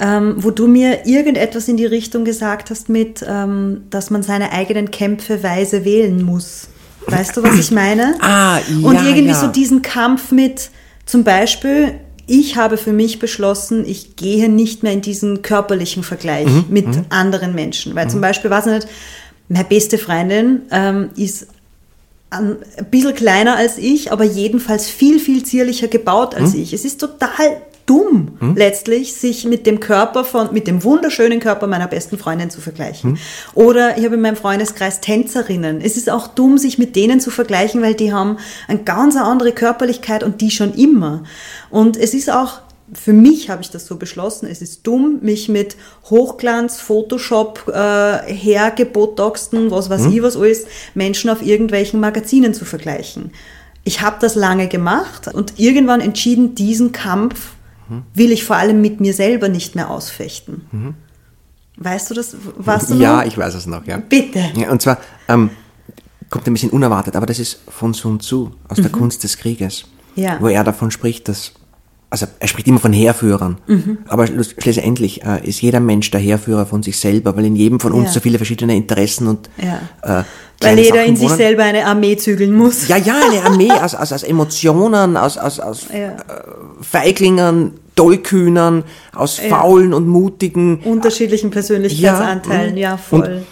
ähm, 0.00 0.34
wo 0.38 0.50
du 0.50 0.66
mir 0.66 1.06
irgendetwas 1.06 1.68
in 1.68 1.76
die 1.76 1.86
Richtung 1.86 2.24
gesagt 2.24 2.70
hast 2.70 2.88
mit, 2.88 3.24
ähm, 3.28 3.82
dass 3.90 4.10
man 4.10 4.22
seine 4.22 4.52
eigenen 4.52 4.90
Kämpfe 4.90 5.42
weise 5.42 5.84
wählen 5.84 6.22
muss. 6.22 6.68
Weißt 7.06 7.36
du, 7.36 7.42
was 7.42 7.58
ich 7.58 7.70
meine? 7.70 8.14
Ah, 8.20 8.58
Und 8.82 8.94
ja, 8.94 9.04
irgendwie 9.06 9.28
ja. 9.28 9.34
so 9.34 9.46
diesen 9.48 9.82
Kampf 9.82 10.32
mit, 10.32 10.70
zum 11.06 11.22
Beispiel, 11.22 11.94
ich 12.26 12.56
habe 12.56 12.76
für 12.78 12.92
mich 12.92 13.18
beschlossen, 13.18 13.84
ich 13.86 14.16
gehe 14.16 14.48
nicht 14.48 14.82
mehr 14.82 14.92
in 14.92 15.02
diesen 15.02 15.42
körperlichen 15.42 16.02
Vergleich 16.02 16.46
Mhm, 16.46 16.64
mit 16.70 16.86
anderen 17.10 17.54
Menschen. 17.54 17.94
Weil 17.94 18.08
zum 18.08 18.20
Beispiel, 18.22 18.50
weiß 18.50 18.66
ich 18.66 18.72
nicht, 18.72 18.88
meine 19.48 19.64
beste 19.64 19.98
Freundin 19.98 20.62
ähm, 20.70 21.10
ist 21.16 21.46
ein 22.30 22.56
bisschen 22.90 23.14
kleiner 23.14 23.56
als 23.56 23.76
ich, 23.78 24.10
aber 24.10 24.24
jedenfalls 24.24 24.88
viel, 24.88 25.20
viel 25.20 25.44
zierlicher 25.44 25.86
gebaut 25.88 26.34
als 26.34 26.54
ich. 26.54 26.72
Es 26.72 26.84
ist 26.84 26.98
total 26.98 27.60
dumm, 27.86 28.38
letztlich, 28.56 29.14
sich 29.14 29.44
mit 29.44 29.66
dem 29.66 29.80
Körper 29.80 30.24
von, 30.24 30.52
mit 30.52 30.66
dem 30.66 30.84
wunderschönen 30.84 31.40
Körper 31.40 31.66
meiner 31.66 31.86
besten 31.86 32.18
Freundin 32.18 32.50
zu 32.50 32.60
vergleichen. 32.60 33.18
Oder 33.54 33.98
ich 33.98 34.04
habe 34.04 34.14
in 34.14 34.20
meinem 34.20 34.36
Freundeskreis 34.36 35.00
Tänzerinnen. 35.00 35.80
Es 35.80 35.96
ist 35.96 36.10
auch 36.10 36.28
dumm, 36.28 36.58
sich 36.58 36.78
mit 36.78 36.96
denen 36.96 37.20
zu 37.20 37.30
vergleichen, 37.30 37.82
weil 37.82 37.94
die 37.94 38.12
haben 38.12 38.38
eine 38.68 38.80
ganz 38.80 39.16
andere 39.16 39.52
Körperlichkeit 39.52 40.22
und 40.22 40.40
die 40.40 40.50
schon 40.50 40.74
immer. 40.74 41.24
Und 41.70 41.96
es 41.96 42.14
ist 42.14 42.30
auch 42.30 42.60
für 42.92 43.14
mich 43.14 43.48
habe 43.48 43.62
ich 43.62 43.70
das 43.70 43.86
so 43.86 43.96
beschlossen. 43.96 44.46
Es 44.46 44.60
ist 44.60 44.86
dumm, 44.86 45.20
mich 45.22 45.48
mit 45.48 45.76
Hochglanz, 46.10 46.80
Photoshop, 46.80 47.66
äh, 47.68 48.32
hergebotoxten, 48.32 49.70
was 49.70 49.88
weiß 49.88 50.06
ich 50.06 50.22
was 50.22 50.36
alles, 50.36 50.66
Menschen 50.94 51.30
auf 51.30 51.42
irgendwelchen 51.42 51.98
Magazinen 51.98 52.52
zu 52.52 52.66
vergleichen. 52.66 53.32
Ich 53.84 54.00
habe 54.02 54.16
das 54.20 54.34
lange 54.34 54.68
gemacht 54.68 55.28
und 55.32 55.54
irgendwann 55.58 56.00
entschieden, 56.00 56.54
diesen 56.54 56.92
Kampf 56.92 57.53
will 58.14 58.32
ich 58.32 58.44
vor 58.44 58.56
allem 58.56 58.80
mit 58.80 59.00
mir 59.00 59.12
selber 59.14 59.48
nicht 59.48 59.74
mehr 59.74 59.90
ausfechten. 59.90 60.94
Weißt 61.76 62.10
du 62.10 62.14
das? 62.14 62.36
Warst 62.56 62.90
du 62.90 62.94
Ja, 62.94 63.18
noch? 63.18 63.24
ich 63.26 63.36
weiß 63.36 63.54
es 63.54 63.66
noch, 63.66 63.84
ja. 63.86 63.96
Bitte. 63.98 64.42
Ja, 64.54 64.70
und 64.70 64.80
zwar 64.80 64.98
ähm, 65.28 65.50
kommt 66.30 66.46
ein 66.46 66.52
bisschen 66.52 66.70
unerwartet, 66.70 67.16
aber 67.16 67.26
das 67.26 67.38
ist 67.38 67.60
von 67.68 67.94
Sun 67.94 68.20
Tzu 68.20 68.52
aus 68.68 68.78
der 68.78 68.90
Kunst 68.90 69.22
des 69.24 69.36
Krieges, 69.36 69.84
Mhm. 70.16 70.22
Ja. 70.22 70.36
wo 70.40 70.46
er 70.48 70.62
davon 70.62 70.90
spricht, 70.92 71.28
dass 71.28 71.52
also 72.14 72.26
er 72.38 72.46
spricht 72.46 72.68
immer 72.68 72.78
von 72.78 72.92
Heerführern, 72.92 73.58
Mhm. 73.66 73.98
aber 74.06 74.28
schlussendlich 74.28 75.24
äh, 75.24 75.44
ist 75.44 75.60
jeder 75.62 75.80
Mensch 75.80 76.12
der 76.12 76.20
Heerführer 76.20 76.64
von 76.64 76.80
sich 76.80 76.96
selber, 76.96 77.36
weil 77.36 77.44
in 77.44 77.56
jedem 77.56 77.80
von 77.80 77.90
uns 77.92 78.06
Ja. 78.10 78.12
so 78.12 78.20
viele 78.20 78.38
verschiedene 78.38 78.76
Interessen 78.76 79.26
und 79.26 79.50
Ja. 79.60 80.20
äh, 80.20 80.24
Weil 80.60 80.78
jeder 80.78 80.94
Sachen 80.98 81.08
in 81.08 81.16
sich 81.16 81.26
wohnen. 81.28 81.36
selber 81.36 81.64
eine 81.64 81.84
Armee 81.86 82.16
zügeln 82.16 82.54
muss. 82.54 82.86
Ja, 82.86 82.98
ja, 82.98 83.16
eine 83.28 83.42
Armee 83.44 83.72
aus, 83.82 83.96
aus, 83.96 84.12
aus 84.12 84.22
Emotionen, 84.22 85.16
aus, 85.16 85.36
aus, 85.38 85.58
aus 85.58 85.86
Ja. 85.92 86.12
äh, 86.12 86.14
Feiglingern, 86.82 87.72
Tollkühnern, 87.96 88.84
aus 89.12 89.40
Faulen 89.40 89.92
und 89.92 90.06
Mutigen, 90.06 90.78
Unterschiedlichen 90.84 91.50
Persönlichkeitsanteilen, 91.50 92.76
ja, 92.76 92.96
voll. 92.96 93.22
Und, 93.22 93.46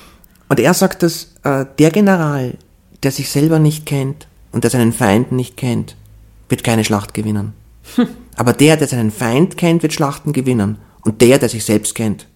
und 0.51 0.61
er 0.61 0.73
sagt, 0.75 1.03
dass 1.03 1.33
äh, 1.43 1.65
der 1.81 1.91
General, 1.91 2.55
der 3.03 3.11
sich 3.11 3.29
selber 3.29 3.59
nicht 3.59 3.87
kennt 3.87 4.29
und 4.53 4.63
der 4.63 4.71
seinen 4.71 4.93
Feind 4.93 5.33
nicht 5.33 5.57
kennt, 5.57 5.97
wird 6.49 6.63
keine 6.63 6.85
Schlacht 6.85 7.13
gewinnen. 7.15 7.55
Aber 8.37 8.53
der, 8.53 8.77
der 8.77 8.89
seinen 8.89 9.11
Feind 9.11 9.57
kennt, 9.57 9.83
wird 9.83 9.93
Schlachten 9.93 10.33
gewinnen. 10.33 10.79
Und 11.03 11.21
der, 11.21 11.39
der 11.39 11.49
sich 11.49 11.65
selbst 11.65 11.95
kennt 11.95 12.29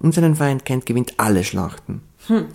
und 0.00 0.14
seinen 0.14 0.34
Feind 0.36 0.64
kennt, 0.64 0.84
gewinnt 0.86 1.14
alle 1.16 1.44
Schlachten. 1.44 2.02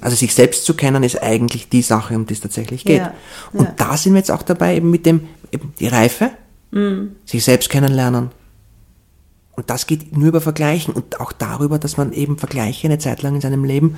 Also 0.01 0.15
sich 0.15 0.33
selbst 0.33 0.65
zu 0.65 0.75
kennen, 0.75 1.03
ist 1.03 1.21
eigentlich 1.21 1.67
die 1.69 1.81
Sache, 1.81 2.15
um 2.15 2.25
die 2.25 2.33
es 2.33 2.41
tatsächlich 2.41 2.85
geht. 2.85 2.99
Ja, 3.01 3.13
Und 3.53 3.65
ja. 3.65 3.73
da 3.75 3.97
sind 3.97 4.13
wir 4.13 4.19
jetzt 4.19 4.31
auch 4.31 4.43
dabei, 4.43 4.75
eben 4.77 4.89
mit 4.91 5.05
dem, 5.05 5.27
eben 5.51 5.73
die 5.79 5.87
Reife, 5.87 6.31
sich 7.25 7.43
selbst 7.43 7.69
kennenlernen. 7.69 8.29
Und 9.51 9.69
das 9.69 9.87
geht 9.87 10.15
nur 10.15 10.27
über 10.27 10.41
Vergleichen 10.41 10.93
und 10.93 11.19
auch 11.19 11.31
darüber, 11.31 11.79
dass 11.79 11.97
man 11.97 12.13
eben 12.13 12.37
Vergleiche 12.37 12.87
eine 12.87 12.99
Zeit 12.99 13.23
lang 13.23 13.35
in 13.35 13.41
seinem 13.41 13.63
Leben 13.63 13.97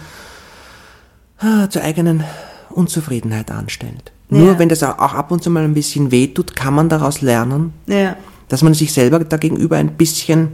ah, 1.40 1.70
zur 1.70 1.82
eigenen 1.84 2.24
Unzufriedenheit 2.70 3.52
anstellt. 3.52 4.12
Nur 4.30 4.54
Ja. 4.54 4.60
wenn 4.60 4.70
das 4.70 4.84
auch 4.84 4.98
ab 5.14 5.32
und 5.32 5.44
zu 5.44 5.50
mal 5.50 5.64
ein 5.64 5.74
bisschen 5.74 6.12
wehtut, 6.12 6.56
kann 6.56 6.74
man 6.76 6.88
daraus 6.90 7.22
lernen, 7.22 7.74
Ja. 7.88 8.16
Dass 8.50 8.62
man 8.62 8.74
sich 8.74 8.92
selber 8.92 9.20
dagegenüber 9.20 9.78
ein 9.78 9.94
bisschen 9.94 10.50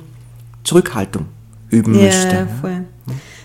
Zurückhaltung 0.63 1.25
üben 1.69 1.95
Ja, 1.95 2.05
müsste. 2.05 2.47
voll. 2.61 2.81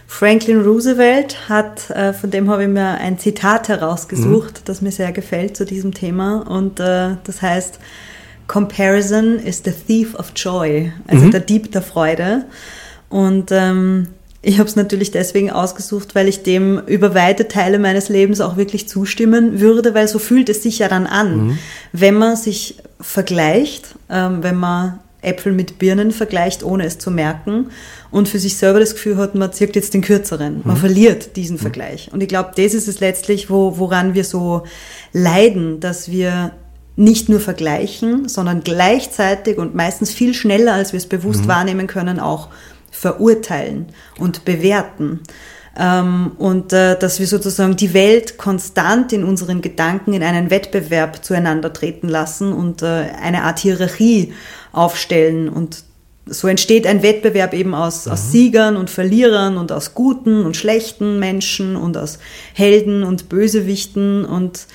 Franklin 0.07 0.61
Roosevelt 0.63 1.49
hat, 1.49 1.89
äh, 1.91 2.13
von 2.13 2.31
dem 2.33 2.51
habe 2.51 2.65
ich 2.65 2.69
mir 2.69 2.99
ein 2.99 3.19
Zitat 3.19 3.69
herausgesucht, 3.69 4.63
das 4.65 4.83
mir 4.83 4.91
sehr 4.91 5.13
gefällt 5.13 5.57
zu 5.57 5.65
diesem 5.65 5.95
Thema. 5.95 6.41
Und 6.49 6.81
äh, 6.81 7.11
das 7.23 7.41
heißt, 7.41 7.79
Comparison 8.49 9.39
is 9.39 9.63
the 9.65 9.71
thief 9.71 10.17
of 10.17 10.33
joy, 10.35 10.93
also 11.07 11.29
der 11.31 11.39
Dieb 11.41 11.71
der 11.71 11.83
Freude. 11.83 12.45
Und 13.09 13.53
ähm, 13.53 14.09
ich 14.43 14.59
habe 14.59 14.69
es 14.69 14.75
natürlich 14.75 15.13
deswegen 15.13 15.51
ausgesucht, 15.53 16.17
weil 16.17 16.27
ich 16.27 16.43
dem 16.43 16.81
über 16.87 17.15
weite 17.15 17.47
Teile 17.47 17.79
meines 17.79 18.09
Lebens 18.09 18.41
auch 18.41 18.57
wirklich 18.57 18.89
zustimmen 18.89 19.61
würde, 19.61 19.95
weil 19.95 20.09
so 20.09 20.19
fühlt 20.19 20.49
es 20.49 20.65
sich 20.65 20.81
ja 20.81 20.89
dann 20.89 21.07
an, 21.07 21.59
wenn 21.93 22.15
man 22.19 22.35
sich 22.35 22.77
vergleicht, 23.01 23.95
ähm, 24.09 24.43
wenn 24.43 24.57
man 24.57 25.01
Äpfel 25.23 25.53
mit 25.53 25.79
Birnen 25.79 26.13
vergleicht, 26.13 26.63
ohne 26.63 26.85
es 26.85 26.99
zu 26.99 27.11
merken 27.11 27.71
und 28.11 28.29
für 28.29 28.39
sich 28.39 28.57
selber 28.57 28.81
das 28.81 28.95
Gefühl 28.95 29.17
hat, 29.19 29.35
man 29.35 29.53
zirkt 29.53 29.77
jetzt 29.77 29.93
den 29.93 30.01
kürzeren, 30.01 30.63
man 30.65 30.77
verliert 30.77 31.37
diesen 31.37 31.59
Vergleich. 31.59 32.11
Und 32.13 32.23
ich 32.23 32.29
glaube, 32.29 32.53
das 32.57 32.75
ist 32.75 32.89
es 32.89 33.01
letztlich, 33.01 33.51
wo, 33.51 33.79
woran 33.79 34.15
wir 34.15 34.25
so 34.25 34.65
leiden, 35.13 35.81
dass 35.81 36.11
wir 36.11 36.53
nicht 36.97 37.29
nur 37.29 37.41
vergleichen, 37.41 38.29
sondern 38.29 38.63
gleichzeitig 38.63 39.59
und 39.59 39.75
meistens 39.75 40.11
viel 40.11 40.35
schneller, 40.35 40.75
als 40.75 40.93
wir 40.93 40.99
es 40.99 41.07
bewusst 41.07 41.49
wahrnehmen 41.49 41.87
können, 41.87 42.19
auch 42.19 42.49
verurteilen 42.91 43.87
und 44.19 44.45
bewerten. 44.45 45.21
Ähm, 45.79 46.33
und 46.39 46.73
äh, 46.73 46.99
dass 46.99 47.21
wir 47.21 47.27
sozusagen 47.27 47.77
die 47.77 47.95
Welt 47.95 48.39
konstant 48.39 49.13
in 49.13 49.25
unseren 49.25 49.61
Gedanken 49.63 50.13
in 50.13 50.23
einen 50.23 50.51
Wettbewerb 50.51 51.25
zueinander 51.25 51.73
treten 51.73 52.09
lassen 52.09 52.53
und 52.53 52.83
äh, 52.83 53.07
eine 53.23 53.45
Art 53.45 53.61
Hierarchie 53.61 54.33
aufstellen. 54.73 55.49
Und 55.49 55.85
so 56.27 56.49
entsteht 56.49 56.87
ein 56.87 57.03
Wettbewerb 57.03 57.55
eben 57.55 57.75
aus, 57.75 58.09
aus 58.09 58.31
Siegern 58.31 58.77
und 58.77 58.91
Verlierern 58.91 59.57
und 59.57 59.73
aus 59.73 59.95
guten 59.95 60.45
und 60.45 60.57
schlechten 60.57 61.19
Menschen 61.19 61.77
und 61.77 61.97
aus 61.97 62.19
Helden 62.55 63.03
und 63.03 63.29
Bösewichten 63.29 64.25
und 64.25 64.67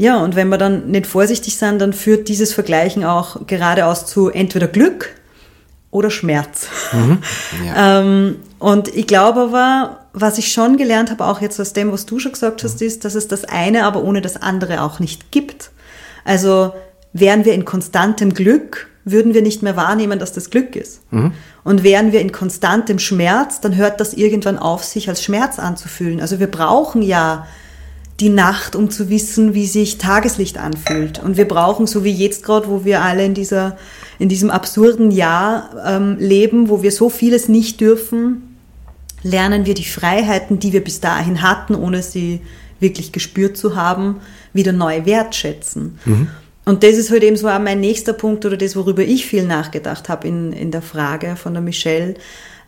ja, 0.00 0.22
und 0.22 0.36
wenn 0.36 0.48
wir 0.48 0.58
dann 0.58 0.92
nicht 0.92 1.08
vorsichtig 1.08 1.56
sind, 1.56 1.80
dann 1.80 1.92
führt 1.92 2.28
dieses 2.28 2.54
Vergleichen 2.54 3.02
auch 3.02 3.48
geradeaus 3.48 4.06
zu 4.06 4.28
entweder 4.28 4.68
Glück 4.68 5.12
oder 5.90 6.08
Schmerz. 6.08 6.68
Ja. 7.64 8.00
ähm, 8.00 8.36
und 8.58 8.88
ich 8.88 9.06
glaube 9.06 9.40
aber, 9.40 10.00
was 10.12 10.38
ich 10.38 10.52
schon 10.52 10.76
gelernt 10.76 11.10
habe, 11.10 11.26
auch 11.26 11.40
jetzt 11.40 11.60
aus 11.60 11.72
dem, 11.72 11.92
was 11.92 12.06
du 12.06 12.18
schon 12.18 12.32
gesagt 12.32 12.64
hast, 12.64 12.82
ist, 12.82 13.04
dass 13.04 13.14
es 13.14 13.28
das 13.28 13.44
eine 13.44 13.84
aber 13.84 14.02
ohne 14.02 14.20
das 14.20 14.40
andere 14.40 14.82
auch 14.82 14.98
nicht 14.98 15.30
gibt. 15.30 15.70
Also 16.24 16.72
wären 17.12 17.44
wir 17.44 17.54
in 17.54 17.64
konstantem 17.64 18.34
Glück, 18.34 18.88
würden 19.04 19.32
wir 19.32 19.42
nicht 19.42 19.62
mehr 19.62 19.76
wahrnehmen, 19.76 20.18
dass 20.18 20.32
das 20.32 20.50
Glück 20.50 20.76
ist. 20.76 21.00
Und 21.64 21.82
wären 21.82 22.12
wir 22.12 22.20
in 22.20 22.32
konstantem 22.32 22.98
Schmerz, 22.98 23.60
dann 23.60 23.76
hört 23.76 24.00
das 24.00 24.12
irgendwann 24.12 24.58
auf, 24.58 24.84
sich 24.84 25.08
als 25.08 25.22
Schmerz 25.22 25.58
anzufühlen. 25.58 26.20
Also 26.20 26.40
wir 26.40 26.48
brauchen 26.48 27.02
ja 27.02 27.46
die 28.20 28.30
Nacht, 28.30 28.74
um 28.74 28.90
zu 28.90 29.10
wissen, 29.10 29.54
wie 29.54 29.66
sich 29.66 29.98
Tageslicht 29.98 30.58
anfühlt. 30.58 31.22
Und 31.22 31.36
wir 31.36 31.46
brauchen, 31.46 31.86
so 31.86 32.02
wie 32.02 32.12
jetzt 32.12 32.44
gerade, 32.44 32.68
wo 32.68 32.84
wir 32.84 33.02
alle 33.02 33.24
in 33.24 33.34
dieser, 33.34 33.76
in 34.18 34.28
diesem 34.28 34.50
absurden 34.50 35.10
Jahr 35.10 35.70
ähm, 35.86 36.16
leben, 36.18 36.68
wo 36.68 36.82
wir 36.82 36.90
so 36.90 37.10
vieles 37.10 37.48
nicht 37.48 37.80
dürfen, 37.80 38.58
lernen 39.22 39.66
wir 39.66 39.74
die 39.74 39.84
Freiheiten, 39.84 40.58
die 40.58 40.72
wir 40.72 40.82
bis 40.82 41.00
dahin 41.00 41.42
hatten, 41.42 41.74
ohne 41.74 42.02
sie 42.02 42.40
wirklich 42.80 43.12
gespürt 43.12 43.56
zu 43.56 43.76
haben, 43.76 44.16
wieder 44.52 44.72
neu 44.72 45.04
wertschätzen. 45.04 45.98
Und 46.64 46.82
das 46.82 46.96
ist 46.96 47.10
halt 47.10 47.22
eben 47.22 47.36
so 47.36 47.48
auch 47.48 47.58
mein 47.58 47.80
nächster 47.80 48.12
Punkt 48.12 48.44
oder 48.44 48.56
das, 48.56 48.76
worüber 48.76 49.02
ich 49.02 49.26
viel 49.26 49.44
nachgedacht 49.44 50.08
habe 50.08 50.28
in, 50.28 50.52
in 50.52 50.70
der 50.70 50.82
Frage 50.82 51.36
von 51.36 51.54
der 51.54 51.62
Michelle, 51.62 52.14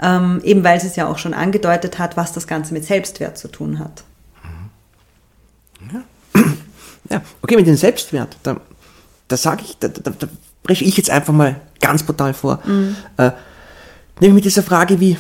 ähm, 0.03 0.41
eben 0.43 0.65
weil 0.65 0.81
sie 0.81 0.87
es 0.87 0.97
ja 0.97 1.07
auch 1.09 1.19
schon 1.19 1.35
angedeutet 1.35 1.99
hat, 1.99 2.17
was 2.17 2.33
das 2.33 2.47
Ganze 2.47 2.73
mit 2.73 2.85
Selbstwert 2.85 3.37
zu 3.37 3.49
tun 3.49 3.79
hat. 3.79 4.05
Ja, 7.11 7.23
okay, 7.43 7.57
mit 7.57 7.67
dem 7.67 7.77
Selbstwert, 7.77 8.37
da, 8.43 8.61
da 9.29 9.37
sage 9.37 9.63
ich, 9.65 9.77
da, 9.79 9.89
da, 9.89 10.11
da 10.11 10.29
breche 10.63 10.85
ich 10.85 10.97
jetzt 10.97 11.11
einfach 11.11 11.33
mal 11.33 11.61
ganz 11.81 12.03
brutal 12.03 12.35
vor. 12.35 12.61
Äh, 13.17 13.31
nämlich 14.21 14.35
mit 14.37 14.45
dieser 14.45 14.63
Frage, 14.63 15.01
wie, 15.01 15.17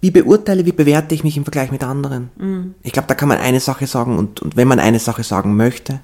wie 0.00 0.10
beurteile, 0.10 0.66
wie 0.66 0.72
bewerte 0.72 1.14
ich 1.14 1.24
mich 1.24 1.36
im 1.36 1.44
Vergleich 1.44 1.70
mit 1.70 1.82
anderen? 1.82 2.74
Ich 2.82 2.92
glaube, 2.92 3.08
da 3.08 3.14
kann 3.14 3.28
man 3.28 3.38
eine 3.38 3.60
Sache 3.60 3.86
sagen 3.86 4.18
und, 4.18 4.40
und 4.40 4.56
wenn 4.56 4.68
man 4.68 4.80
eine 4.80 4.98
Sache 4.98 5.22
sagen 5.22 5.56
möchte, 5.56 6.00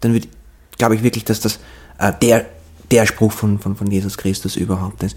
dann 0.00 0.12
würde, 0.12 0.28
glaube 0.78 0.94
ich 0.96 1.02
wirklich, 1.02 1.24
dass 1.24 1.40
das 1.40 1.58
äh, 1.98 2.12
der, 2.20 2.46
der 2.90 3.06
Spruch 3.06 3.32
von, 3.32 3.58
von, 3.58 3.76
von 3.76 3.90
Jesus 3.90 4.18
Christus 4.18 4.56
überhaupt 4.56 5.02
ist. 5.02 5.16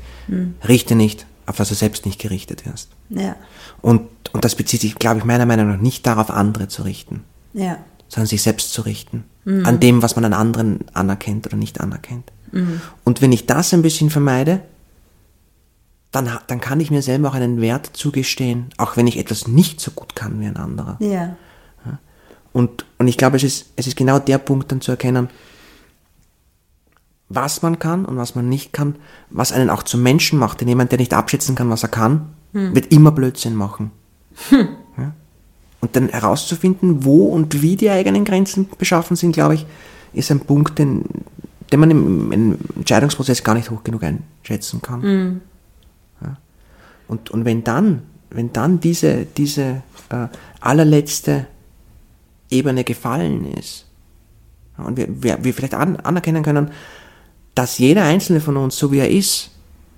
Richte 0.68 0.96
nicht, 0.96 1.26
auf 1.46 1.60
was 1.60 1.70
du 1.70 1.76
selbst 1.76 2.06
nicht 2.06 2.20
gerichtet 2.20 2.66
wirst. 2.66 2.90
Ja, 3.10 3.36
Und, 3.82 4.02
und 4.32 4.46
das 4.46 4.56
bezieht 4.56 4.82
sich, 4.82 4.96
glaube 4.96 5.20
ich, 5.20 5.26
meiner 5.26 5.46
Meinung 5.46 5.70
nach 5.70 5.80
nicht 5.80 6.06
darauf, 6.06 6.30
andere 6.30 6.68
zu 6.68 6.84
richten 6.84 7.24
ja, 7.54 7.78
sondern 8.08 8.28
sich 8.28 8.42
selbst 8.42 8.74
zu 8.74 8.82
richten. 8.82 9.24
An 9.66 9.80
dem, 9.80 10.02
was 10.04 10.16
man 10.16 10.26
an 10.26 10.34
anderen 10.34 10.80
anerkennt 10.94 11.48
oder 11.48 11.58
nicht 11.58 11.82
anerkennt. 11.82 12.32
Und 13.04 13.22
wenn 13.22 13.32
ich 13.32 13.46
das 13.48 13.74
ein 13.74 13.82
bisschen 13.82 14.10
vermeide, 14.10 14.62
dann, 16.12 16.30
dann 16.48 16.60
kann 16.60 16.80
ich 16.80 16.90
mir 16.92 17.02
selber 17.02 17.30
auch 17.30 17.36
einen 17.36 17.62
Wert 17.62 17.92
zugestehen, 17.94 18.70
auch 18.78 18.98
wenn 18.98 19.08
ich 19.08 19.18
etwas 19.18 19.48
nicht 19.48 19.80
so 19.80 19.92
gut 19.92 20.16
kann 20.16 20.40
wie 20.40 20.46
ein 20.48 20.58
anderer. 20.58 20.98
ja, 21.86 22.00
Und, 22.52 22.86
und 22.98 23.08
ich 23.08 23.18
glaube, 23.18 23.38
es 23.38 23.44
ist, 23.44 23.68
es 23.76 23.86
ist 23.88 23.96
genau 23.96 24.18
der 24.20 24.40
Punkt 24.40 24.72
dann 24.72 24.82
zu 24.82 24.92
erkennen, 24.92 25.30
was 27.30 27.62
man 27.62 27.78
kann 27.78 28.06
und 28.06 28.18
was 28.18 28.34
man 28.34 28.50
nicht 28.50 28.74
kann, 28.74 28.96
was 29.30 29.52
einen 29.52 29.70
auch 29.70 29.84
zum 29.84 30.02
Menschen 30.02 30.40
macht. 30.40 30.62
Denn 30.62 30.68
jemand, 30.68 30.92
der 30.92 30.98
nicht 30.98 31.14
abschätzen 31.14 31.54
kann, 31.56 31.70
was 31.70 31.84
er 31.84 31.90
kann, 31.90 32.30
wird 32.74 32.92
immer 32.92 33.12
Blödsinn 33.12 33.54
machen. 33.56 33.92
Ja? 34.50 34.68
Und 35.82 35.96
dann 35.96 36.10
herauszufinden, 36.10 37.06
wo 37.06 37.28
und 37.28 37.62
wie 37.62 37.76
die 37.76 37.90
eigenen 37.90 38.26
Grenzen 38.26 38.70
beschaffen 38.78 39.16
sind, 39.16 39.32
glaube 39.32 39.56
ich, 39.56 39.66
ist 40.14 40.32
ein 40.32 40.42
Punkt, 40.42 40.78
den, 40.78 41.06
den 41.72 41.80
man 41.80 41.92
im, 41.92 42.32
im 42.32 42.58
Entscheidungsprozess 42.76 43.44
gar 43.44 43.56
nicht 43.56 43.70
hoch 43.70 43.84
genug 43.84 44.04
einschätzen 44.04 44.82
kann. 44.82 45.42
Ja? 46.22 46.38
Und, 47.08 47.30
und 47.32 47.46
wenn 47.46 47.64
dann, 47.64 48.02
wenn 48.30 48.52
dann 48.52 48.80
diese, 48.80 49.26
diese 49.26 49.82
äh, 50.10 50.28
allerletzte 50.60 51.48
Ebene 52.50 52.84
gefallen 52.84 53.54
ist, 53.54 53.86
ja, 54.78 54.86
und 54.86 54.98
wir, 54.98 55.08
wir, 55.10 55.44
wir 55.44 55.54
vielleicht 55.54 55.76
an, 55.76 55.98
anerkennen 55.98 56.44
können, 56.44 56.72
dass 57.56 57.78
jeder 57.78 58.04
einzelne 58.04 58.42
von 58.42 58.58
uns, 58.58 58.78
so 58.78 58.92
wie 58.92 59.00
er 59.00 59.10
ist, 59.10 59.52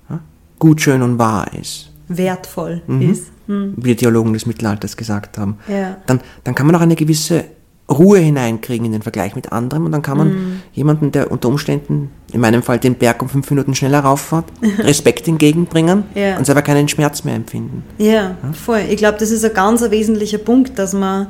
ja, 0.08 0.20
gut, 0.58 0.80
schön 0.80 1.02
und 1.02 1.18
wahr 1.18 1.52
ist, 1.54 1.91
wertvoll 2.18 2.82
Mhm. 2.86 3.10
ist. 3.10 3.24
Hm. 3.48 3.74
wie 3.76 3.88
die 3.90 3.96
Theologen 3.96 4.32
des 4.32 4.46
Mittelalters 4.46 4.96
gesagt 4.96 5.36
haben, 5.36 5.56
Ja. 5.66 5.96
dann, 6.06 6.20
dann 6.44 6.54
kann 6.54 6.64
man 6.66 6.76
auch 6.76 6.80
eine 6.80 6.94
gewisse 6.94 7.44
Ruhe 7.90 8.20
hineinkriegen 8.20 8.86
in 8.86 8.92
den 8.92 9.02
Vergleich 9.02 9.34
mit 9.34 9.50
anderem 9.52 9.84
und 9.84 9.92
dann 9.92 10.00
kann 10.00 10.16
man 10.16 10.28
Mhm. 10.28 10.62
jemanden, 10.72 11.10
der 11.10 11.30
unter 11.32 11.48
Umständen, 11.48 12.10
in 12.32 12.40
meinem 12.40 12.62
Fall 12.62 12.78
den 12.78 12.94
Berg 12.94 13.20
um 13.20 13.28
fünf 13.28 13.50
Minuten 13.50 13.74
schneller 13.74 13.98
rauffahrt, 14.00 14.44
Respekt 14.78 15.26
entgegenbringen 15.26 16.04
Ja. 16.14 16.38
und 16.38 16.46
selber 16.46 16.62
keinen 16.62 16.88
Schmerz 16.88 17.24
mehr 17.24 17.34
empfinden. 17.34 17.82
Ja, 17.98 18.36
voll. 18.52 18.82
Ich 18.88 18.96
glaube, 18.98 19.18
das 19.18 19.30
ist 19.32 19.44
ein 19.44 19.52
ganz 19.52 19.82
wesentlicher 19.90 20.38
Punkt, 20.38 20.78
dass 20.78 20.92
man, 20.94 21.26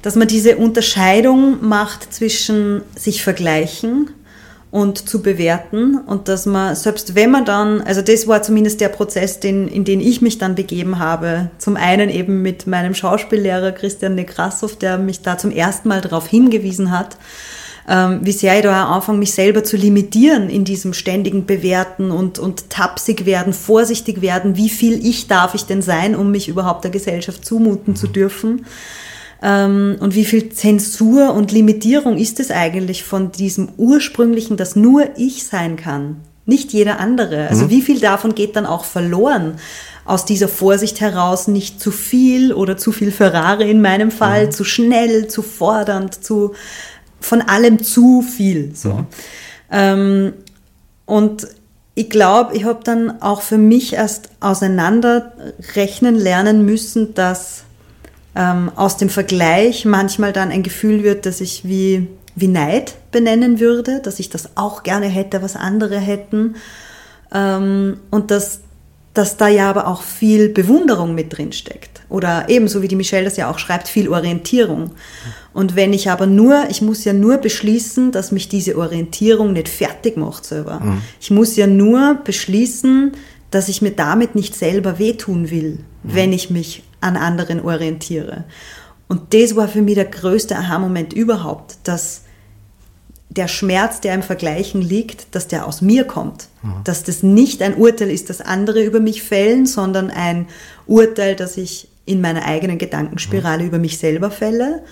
dass 0.00 0.16
man 0.16 0.26
diese 0.28 0.56
Unterscheidung 0.56 1.58
macht 1.68 2.12
zwischen 2.12 2.80
sich 2.96 3.22
vergleichen 3.22 4.10
und 4.70 5.08
zu 5.08 5.22
bewerten 5.22 5.96
und 5.96 6.28
dass 6.28 6.44
man, 6.44 6.74
selbst 6.74 7.14
wenn 7.14 7.30
man 7.30 7.46
dann, 7.46 7.80
also 7.80 8.02
das 8.02 8.26
war 8.26 8.42
zumindest 8.42 8.80
der 8.80 8.90
Prozess, 8.90 9.40
den, 9.40 9.66
in 9.66 9.84
den 9.84 10.00
ich 10.00 10.20
mich 10.20 10.36
dann 10.36 10.54
begeben 10.54 10.98
habe, 10.98 11.50
zum 11.56 11.76
einen 11.76 12.10
eben 12.10 12.42
mit 12.42 12.66
meinem 12.66 12.94
Schauspiellehrer 12.94 13.72
Christian 13.72 14.14
Nekrassow, 14.14 14.76
der 14.76 14.98
mich 14.98 15.22
da 15.22 15.38
zum 15.38 15.50
ersten 15.52 15.88
Mal 15.88 16.02
darauf 16.02 16.26
hingewiesen 16.26 16.90
hat, 16.90 17.16
ähm, 17.88 18.20
wie 18.22 18.32
sehr 18.32 18.56
ich 18.56 18.62
da 18.62 18.88
anfange, 18.88 19.18
mich 19.18 19.32
selber 19.32 19.64
zu 19.64 19.78
limitieren 19.78 20.50
in 20.50 20.64
diesem 20.64 20.92
ständigen 20.92 21.46
Bewerten 21.46 22.10
und, 22.10 22.38
und 22.38 22.68
tapsig 22.68 23.24
werden, 23.24 23.54
vorsichtig 23.54 24.20
werden, 24.20 24.56
wie 24.56 24.68
viel 24.68 25.04
ich 25.06 25.28
darf 25.28 25.54
ich 25.54 25.64
denn 25.64 25.80
sein, 25.80 26.14
um 26.14 26.30
mich 26.30 26.48
überhaupt 26.48 26.84
der 26.84 26.90
Gesellschaft 26.90 27.46
zumuten 27.46 27.96
zu 27.96 28.06
dürfen. 28.06 28.66
Ähm, 29.42 29.96
und 30.00 30.14
wie 30.14 30.24
viel 30.24 30.50
Zensur 30.50 31.34
und 31.34 31.52
Limitierung 31.52 32.16
ist 32.16 32.40
es 32.40 32.50
eigentlich 32.50 33.04
von 33.04 33.30
diesem 33.30 33.68
ursprünglichen, 33.76 34.56
das 34.56 34.76
nur 34.76 35.16
ich 35.16 35.46
sein 35.46 35.76
kann, 35.76 36.16
nicht 36.44 36.72
jeder 36.72 36.98
andere. 36.98 37.48
Also 37.48 37.70
wie 37.70 37.82
viel 37.82 38.00
davon 38.00 38.34
geht 38.34 38.56
dann 38.56 38.66
auch 38.66 38.84
verloren? 38.84 39.58
Aus 40.06 40.24
dieser 40.24 40.48
Vorsicht 40.48 41.02
heraus 41.02 41.46
nicht 41.46 41.80
zu 41.80 41.90
viel 41.90 42.54
oder 42.54 42.78
zu 42.78 42.92
viel 42.92 43.12
Ferrari 43.12 43.70
in 43.70 43.82
meinem 43.82 44.10
Fall, 44.10 44.50
zu 44.50 44.64
schnell, 44.64 45.28
zu 45.28 45.42
fordernd, 45.42 46.24
zu 46.24 46.54
von 47.20 47.42
allem 47.42 47.82
zu 47.82 48.22
viel. 48.22 48.74
So. 48.74 49.04
Ähm, 49.70 50.32
und 51.04 51.48
ich 51.94 52.10
glaube, 52.10 52.56
ich 52.56 52.64
habe 52.64 52.80
dann 52.84 53.20
auch 53.20 53.42
für 53.42 53.58
mich 53.58 53.94
erst 53.94 54.30
auseinanderrechnen 54.40 56.14
lernen 56.14 56.64
müssen, 56.64 57.12
dass 57.14 57.64
ähm, 58.38 58.70
aus 58.76 58.96
dem 58.96 59.10
Vergleich 59.10 59.84
manchmal 59.84 60.32
dann 60.32 60.50
ein 60.50 60.62
Gefühl 60.62 61.02
wird, 61.02 61.26
dass 61.26 61.40
ich 61.40 61.64
wie, 61.64 62.06
wie 62.36 62.46
Neid 62.46 62.94
benennen 63.10 63.58
würde, 63.58 64.00
dass 64.00 64.20
ich 64.20 64.30
das 64.30 64.56
auch 64.56 64.84
gerne 64.84 65.06
hätte, 65.06 65.42
was 65.42 65.56
andere 65.56 65.98
hätten. 65.98 66.54
Ähm, 67.34 67.98
und 68.10 68.30
dass, 68.30 68.60
dass 69.12 69.36
da 69.36 69.48
ja 69.48 69.68
aber 69.68 69.88
auch 69.88 70.02
viel 70.02 70.48
Bewunderung 70.48 71.16
mit 71.16 71.36
drin 71.36 71.52
steckt. 71.52 72.00
Oder 72.08 72.48
ebenso 72.48 72.80
wie 72.80 72.88
die 72.88 72.96
Michelle 72.96 73.24
das 73.24 73.36
ja 73.36 73.50
auch 73.50 73.58
schreibt, 73.58 73.88
viel 73.88 74.08
Orientierung. 74.08 74.92
Und 75.52 75.74
wenn 75.74 75.92
ich 75.92 76.08
aber 76.08 76.26
nur, 76.26 76.66
ich 76.70 76.80
muss 76.80 77.04
ja 77.04 77.12
nur 77.12 77.38
beschließen, 77.38 78.12
dass 78.12 78.30
mich 78.30 78.48
diese 78.48 78.78
Orientierung 78.78 79.52
nicht 79.52 79.68
fertig 79.68 80.16
macht 80.16 80.44
selber. 80.46 80.78
Mhm. 80.78 81.02
Ich 81.20 81.32
muss 81.32 81.56
ja 81.56 81.66
nur 81.66 82.20
beschließen, 82.22 83.12
dass 83.50 83.68
ich 83.68 83.82
mir 83.82 83.90
damit 83.90 84.36
nicht 84.36 84.54
selber 84.54 85.00
wehtun 85.00 85.50
will, 85.50 85.80
mhm. 86.02 86.14
wenn 86.14 86.32
ich 86.32 86.50
mich 86.50 86.84
an 87.00 87.16
anderen 87.16 87.60
orientiere. 87.60 88.44
Und 89.08 89.32
das 89.34 89.56
war 89.56 89.68
für 89.68 89.82
mich 89.82 89.94
der 89.94 90.04
größte 90.04 90.56
Aha-Moment 90.56 91.12
überhaupt, 91.12 91.78
dass 91.84 92.22
der 93.30 93.48
Schmerz, 93.48 94.00
der 94.00 94.14
im 94.14 94.22
Vergleichen 94.22 94.82
liegt, 94.82 95.34
dass 95.34 95.48
der 95.48 95.66
aus 95.66 95.80
mir 95.80 96.04
kommt. 96.04 96.48
Mhm. 96.62 96.82
Dass 96.84 97.04
das 97.04 97.22
nicht 97.22 97.62
ein 97.62 97.76
Urteil 97.76 98.10
ist, 98.10 98.30
das 98.30 98.40
andere 98.40 98.82
über 98.82 99.00
mich 99.00 99.22
fällen, 99.22 99.66
sondern 99.66 100.10
ein 100.10 100.46
Urteil, 100.86 101.36
das 101.36 101.56
ich 101.56 101.88
in 102.04 102.20
meiner 102.20 102.44
eigenen 102.46 102.78
Gedankenspirale 102.78 103.62
mhm. 103.62 103.68
über 103.68 103.78
mich 103.78 103.98
selber 103.98 104.30
fälle. 104.30 104.82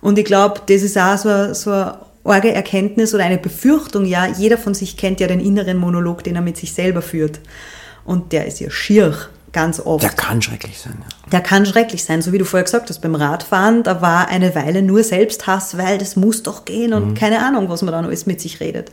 Und 0.00 0.18
ich 0.18 0.24
glaube, 0.24 0.60
das 0.66 0.82
ist 0.82 0.98
auch 0.98 1.16
so, 1.16 1.54
so 1.54 1.70
eine 1.70 1.98
arge 2.24 2.52
Erkenntnis 2.52 3.14
oder 3.14 3.24
eine 3.24 3.38
Befürchtung, 3.38 4.04
ja, 4.04 4.26
jeder 4.26 4.58
von 4.58 4.74
sich 4.74 4.96
kennt 4.96 5.20
ja 5.20 5.26
den 5.26 5.40
inneren 5.40 5.78
Monolog, 5.78 6.22
den 6.22 6.36
er 6.36 6.42
mit 6.42 6.56
sich 6.56 6.74
selber 6.74 7.02
führt. 7.02 7.40
Und 8.04 8.32
der 8.32 8.46
ist 8.46 8.60
ja 8.60 8.70
schier 8.70 9.16
ganz 9.56 9.80
oft. 9.80 10.04
Der 10.04 10.10
kann 10.10 10.42
schrecklich 10.42 10.78
sein. 10.78 10.98
Ja. 11.00 11.30
Der 11.32 11.40
kann 11.40 11.64
schrecklich 11.64 12.04
sein, 12.04 12.20
so 12.20 12.30
wie 12.30 12.36
du 12.36 12.44
vorher 12.44 12.64
gesagt 12.64 12.90
hast, 12.90 12.98
beim 12.98 13.14
Radfahren, 13.14 13.82
da 13.82 14.02
war 14.02 14.28
eine 14.28 14.54
Weile 14.54 14.82
nur 14.82 15.02
Selbsthass, 15.02 15.78
weil 15.78 15.96
das 15.96 16.14
muss 16.14 16.42
doch 16.42 16.66
gehen 16.66 16.92
und 16.92 17.08
mhm. 17.08 17.14
keine 17.14 17.42
Ahnung, 17.42 17.70
was 17.70 17.80
man 17.80 17.92
dann 17.92 18.04
alles 18.04 18.26
mit 18.26 18.38
sich 18.38 18.60
redet. 18.60 18.92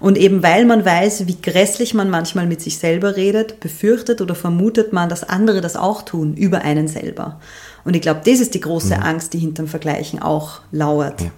Und 0.00 0.18
eben 0.18 0.42
weil 0.42 0.64
man 0.64 0.84
weiß, 0.84 1.28
wie 1.28 1.40
grässlich 1.40 1.94
man 1.94 2.10
manchmal 2.10 2.48
mit 2.48 2.60
sich 2.60 2.78
selber 2.78 3.14
redet, 3.14 3.60
befürchtet 3.60 4.20
oder 4.20 4.34
vermutet 4.34 4.92
man, 4.92 5.08
dass 5.08 5.22
andere 5.22 5.60
das 5.60 5.76
auch 5.76 6.02
tun, 6.02 6.34
über 6.34 6.62
einen 6.62 6.88
selber. 6.88 7.38
Und 7.84 7.94
ich 7.94 8.02
glaube, 8.02 8.22
das 8.24 8.40
ist 8.40 8.54
die 8.54 8.60
große 8.60 8.96
mhm. 8.96 9.02
Angst, 9.04 9.32
die 9.32 9.38
hinterm 9.38 9.68
Vergleichen 9.68 10.20
auch 10.20 10.60
lauert. 10.72 11.20
Ja. 11.20 11.30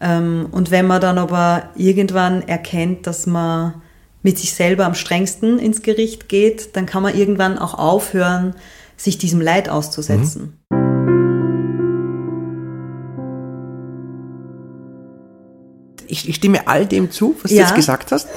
Ähm, 0.00 0.46
und 0.50 0.70
wenn 0.70 0.86
man 0.86 1.02
dann 1.02 1.18
aber 1.18 1.64
irgendwann 1.76 2.40
erkennt, 2.48 3.06
dass 3.06 3.26
man 3.26 3.74
mit 4.22 4.38
sich 4.38 4.52
selber 4.52 4.84
am 4.86 4.94
strengsten 4.94 5.58
ins 5.58 5.82
Gericht 5.82 6.28
geht, 6.28 6.76
dann 6.76 6.86
kann 6.86 7.02
man 7.02 7.16
irgendwann 7.16 7.58
auch 7.58 7.74
aufhören, 7.74 8.54
sich 8.96 9.18
diesem 9.18 9.40
Leid 9.40 9.68
auszusetzen. 9.68 10.58
Mhm. 10.70 10.78
Ich, 16.10 16.28
ich, 16.28 16.36
stimme 16.36 16.66
all 16.66 16.86
dem 16.86 17.10
zu, 17.10 17.36
was 17.42 17.50
ja. 17.50 17.58
du 17.58 17.62
jetzt 17.68 17.76
gesagt 17.76 18.12
hast. 18.12 18.28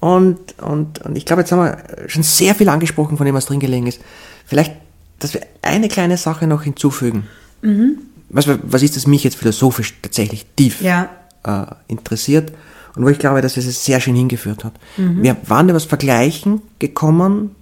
Und, 0.00 0.60
und, 0.60 1.00
und 1.02 1.16
ich 1.16 1.24
glaube, 1.24 1.42
jetzt 1.42 1.52
haben 1.52 1.60
wir 1.60 2.08
schon 2.08 2.24
sehr 2.24 2.54
viel 2.54 2.68
angesprochen, 2.68 3.16
von 3.16 3.24
dem 3.24 3.34
was 3.34 3.46
drin 3.46 3.60
gelegen 3.60 3.86
ist. 3.86 4.00
Vielleicht, 4.44 4.72
dass 5.20 5.32
wir 5.32 5.40
eine 5.62 5.88
kleine 5.88 6.16
Sache 6.16 6.46
noch 6.46 6.64
hinzufügen. 6.64 7.26
Mhm. 7.62 7.98
Was, 8.28 8.46
was 8.48 8.82
ist 8.82 8.96
das 8.96 9.06
mich 9.06 9.24
jetzt 9.24 9.36
philosophisch 9.36 9.94
tatsächlich 10.02 10.44
tief 10.56 10.82
ja. 10.82 11.08
äh, 11.44 11.66
interessiert? 11.86 12.52
Und 12.96 13.04
wo 13.04 13.08
ich 13.08 13.18
glaube, 13.18 13.40
dass 13.40 13.56
es 13.56 13.66
es 13.66 13.84
sehr 13.84 14.00
schön 14.00 14.14
hingeführt 14.14 14.64
hat. 14.64 14.74
Mhm. 14.96 15.22
Wir 15.22 15.36
waren 15.46 15.66
über 15.66 15.74
das 15.74 15.84
Vergleichen 15.84 16.62
gekommen 16.78 17.56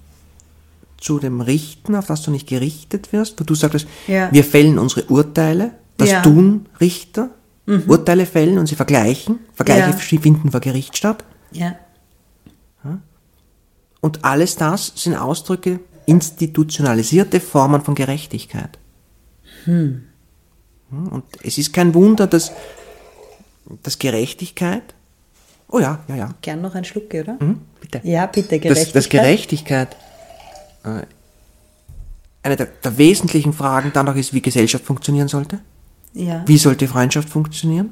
zu 0.99 1.19
dem 1.19 1.41
Richten, 1.41 1.97
auf 1.97 2.07
das 2.07 2.23
du 2.23 2.31
nicht 2.31 2.47
gerichtet 2.47 3.13
wirst, 3.13 3.41
wo 3.41 3.45
du 3.45 3.55
sagtest, 3.55 3.87
ja. 4.07 4.31
wir 4.31 4.45
fällen 4.45 4.79
unsere 4.79 5.05
Urteile, 5.07 5.73
das 5.97 6.11
ja. 6.11 6.23
tun 6.23 6.67
Richter, 6.81 7.31
mhm. 7.67 7.85
Urteile 7.87 8.27
fällen 8.27 8.59
und 8.59 8.67
sie 8.67 8.77
vergleichen. 8.77 9.39
Vergleiche 9.55 9.91
ja. 9.91 10.21
finden 10.21 10.51
vor 10.51 10.61
Gericht 10.61 10.97
statt. 10.97 11.25
Ja. 11.51 11.77
Und 14.03 14.25
alles 14.25 14.57
das 14.57 14.93
sind 14.97 15.15
Ausdrücke, 15.15 15.79
institutionalisierte 16.07 17.39
Formen 17.41 17.83
von 17.83 17.95
Gerechtigkeit. 17.95 18.79
Hm. 19.65 20.03
Und 20.91 21.25
es 21.43 21.57
ist 21.57 21.73
kein 21.73 21.95
Wunder, 21.95 22.27
dass, 22.27 22.51
dass 23.85 24.01
Gerechtigkeit 24.01 24.83
Oh 25.73 25.81
ja, 25.81 26.01
ja, 26.07 26.17
ja. 26.17 26.35
Gern 26.43 26.61
noch 26.61 26.75
ein 26.75 26.85
Schluck, 26.85 27.13
oder? 27.15 27.39
Mhm, 27.41 27.61
bitte. 27.81 28.01
Ja, 28.05 28.27
bitte, 28.27 28.61
Gerechtigkeit. 28.61 28.87
Dass, 28.87 28.93
dass 28.93 29.09
Gerechtigkeit 29.09 29.97
äh, 30.85 31.07
eine 32.43 32.57
der, 32.57 32.67
der, 32.67 32.99
wesentlichen 32.99 33.55
Fragen 33.55 33.91
dann 33.95 34.07
auch 34.07 34.15
ist, 34.15 34.35
wie 34.35 34.43
Gesellschaft 34.43 34.85
funktionieren 34.85 35.29
sollte. 35.29 35.61
Ja. 36.13 36.45
Wie 36.47 36.59
sollte 36.59 36.87
Freundschaft 36.89 37.31
funktionieren? 37.31 37.91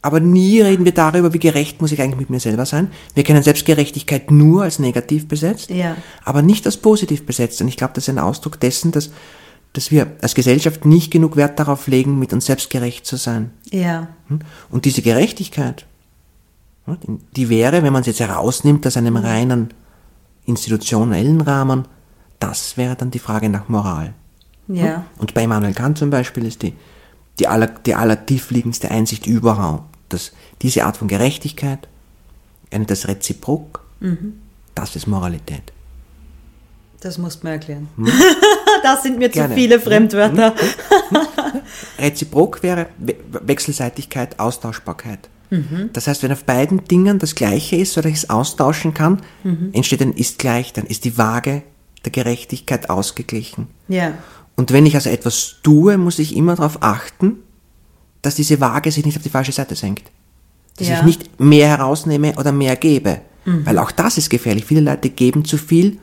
Aber 0.00 0.20
nie 0.20 0.60
reden 0.60 0.84
wir 0.84 0.92
darüber, 0.92 1.32
wie 1.32 1.40
gerecht 1.40 1.80
muss 1.80 1.90
ich 1.90 2.00
eigentlich 2.00 2.20
mit 2.20 2.30
mir 2.30 2.40
selber 2.40 2.66
sein. 2.66 2.90
Wir 3.14 3.24
kennen 3.24 3.42
Selbstgerechtigkeit 3.42 4.30
nur 4.30 4.62
als 4.62 4.78
negativ 4.78 5.26
besetzt, 5.26 5.70
ja. 5.70 5.96
aber 6.24 6.42
nicht 6.42 6.66
als 6.66 6.76
positiv 6.76 7.26
besetzt. 7.26 7.60
Und 7.60 7.68
ich 7.68 7.76
glaube, 7.76 7.94
das 7.94 8.04
ist 8.04 8.08
ein 8.08 8.18
Ausdruck 8.20 8.60
dessen, 8.60 8.92
dass, 8.92 9.10
dass 9.72 9.90
wir 9.90 10.12
als 10.20 10.34
Gesellschaft 10.34 10.84
nicht 10.84 11.10
genug 11.12 11.36
Wert 11.36 11.58
darauf 11.58 11.88
legen, 11.88 12.18
mit 12.18 12.32
uns 12.32 12.46
selbst 12.46 12.70
gerecht 12.70 13.06
zu 13.06 13.16
sein. 13.16 13.50
Ja. 13.70 14.08
Hm? 14.28 14.40
Und 14.70 14.84
diese 14.84 15.02
Gerechtigkeit, 15.02 15.86
die 17.36 17.48
wäre, 17.48 17.82
wenn 17.82 17.92
man 17.92 18.00
es 18.00 18.06
jetzt 18.06 18.20
herausnimmt 18.20 18.86
aus 18.86 18.96
einem 18.96 19.16
reinen 19.16 19.72
institutionellen 20.46 21.40
Rahmen, 21.40 21.86
das 22.38 22.76
wäre 22.76 22.96
dann 22.96 23.10
die 23.10 23.18
Frage 23.18 23.48
nach 23.48 23.68
Moral. 23.68 24.14
Ja. 24.68 25.04
Und 25.18 25.34
bei 25.34 25.44
Immanuel 25.44 25.74
Kant 25.74 25.98
zum 25.98 26.10
Beispiel 26.10 26.44
ist 26.44 26.62
die, 26.62 26.74
die, 27.38 27.46
aller, 27.46 27.66
die 27.68 27.94
allertiefliegendste 27.94 28.90
Einsicht 28.90 29.26
überhaupt, 29.26 29.96
dass 30.08 30.32
diese 30.62 30.84
Art 30.84 30.96
von 30.96 31.08
Gerechtigkeit, 31.08 31.88
das 32.70 33.06
Reziprok, 33.06 33.84
mhm. 34.00 34.40
das 34.74 34.96
ist 34.96 35.06
Moralität. 35.06 35.72
Das 37.00 37.18
musst 37.18 37.42
du 37.42 37.48
mir 37.48 37.54
erklären. 37.54 37.88
Hm? 37.96 38.06
das 38.82 39.02
sind 39.02 39.18
mir 39.18 39.28
Gerne. 39.28 39.54
zu 39.54 39.60
viele 39.60 39.80
Fremdwörter. 39.80 40.54
Hm? 40.54 41.20
Reziprok 41.98 42.62
wäre 42.62 42.86
Wechselseitigkeit, 42.98 44.38
Austauschbarkeit. 44.38 45.28
Mhm. 45.52 45.90
Das 45.92 46.06
heißt, 46.06 46.22
wenn 46.22 46.32
auf 46.32 46.44
beiden 46.44 46.84
Dingen 46.84 47.18
das 47.18 47.34
Gleiche 47.34 47.76
ist 47.76 47.98
oder 47.98 48.08
ich 48.08 48.16
es 48.16 48.30
austauschen 48.30 48.94
kann, 48.94 49.20
mhm. 49.44 49.68
entsteht 49.74 50.00
ein 50.00 50.14
Ist 50.14 50.38
gleich, 50.38 50.72
dann 50.72 50.86
ist 50.86 51.04
die 51.04 51.18
Waage 51.18 51.62
der 52.06 52.12
Gerechtigkeit 52.12 52.88
ausgeglichen. 52.88 53.68
Ja. 53.86 54.14
Und 54.56 54.72
wenn 54.72 54.86
ich 54.86 54.94
also 54.94 55.10
etwas 55.10 55.56
tue, 55.62 55.98
muss 55.98 56.18
ich 56.18 56.34
immer 56.34 56.56
darauf 56.56 56.82
achten, 56.82 57.36
dass 58.22 58.34
diese 58.34 58.60
Waage 58.60 58.90
sich 58.90 59.04
nicht 59.04 59.16
auf 59.16 59.22
die 59.22 59.28
falsche 59.28 59.52
Seite 59.52 59.74
senkt. 59.74 60.10
Dass 60.78 60.88
ja. 60.88 61.00
ich 61.00 61.04
nicht 61.04 61.40
mehr 61.40 61.68
herausnehme 61.68 62.34
oder 62.38 62.50
mehr 62.50 62.76
gebe. 62.76 63.20
Mhm. 63.44 63.66
Weil 63.66 63.78
auch 63.78 63.90
das 63.90 64.16
ist 64.16 64.30
gefährlich. 64.30 64.64
Viele 64.64 64.80
Leute 64.80 65.10
geben 65.10 65.44
zu 65.44 65.58
viel, 65.58 65.98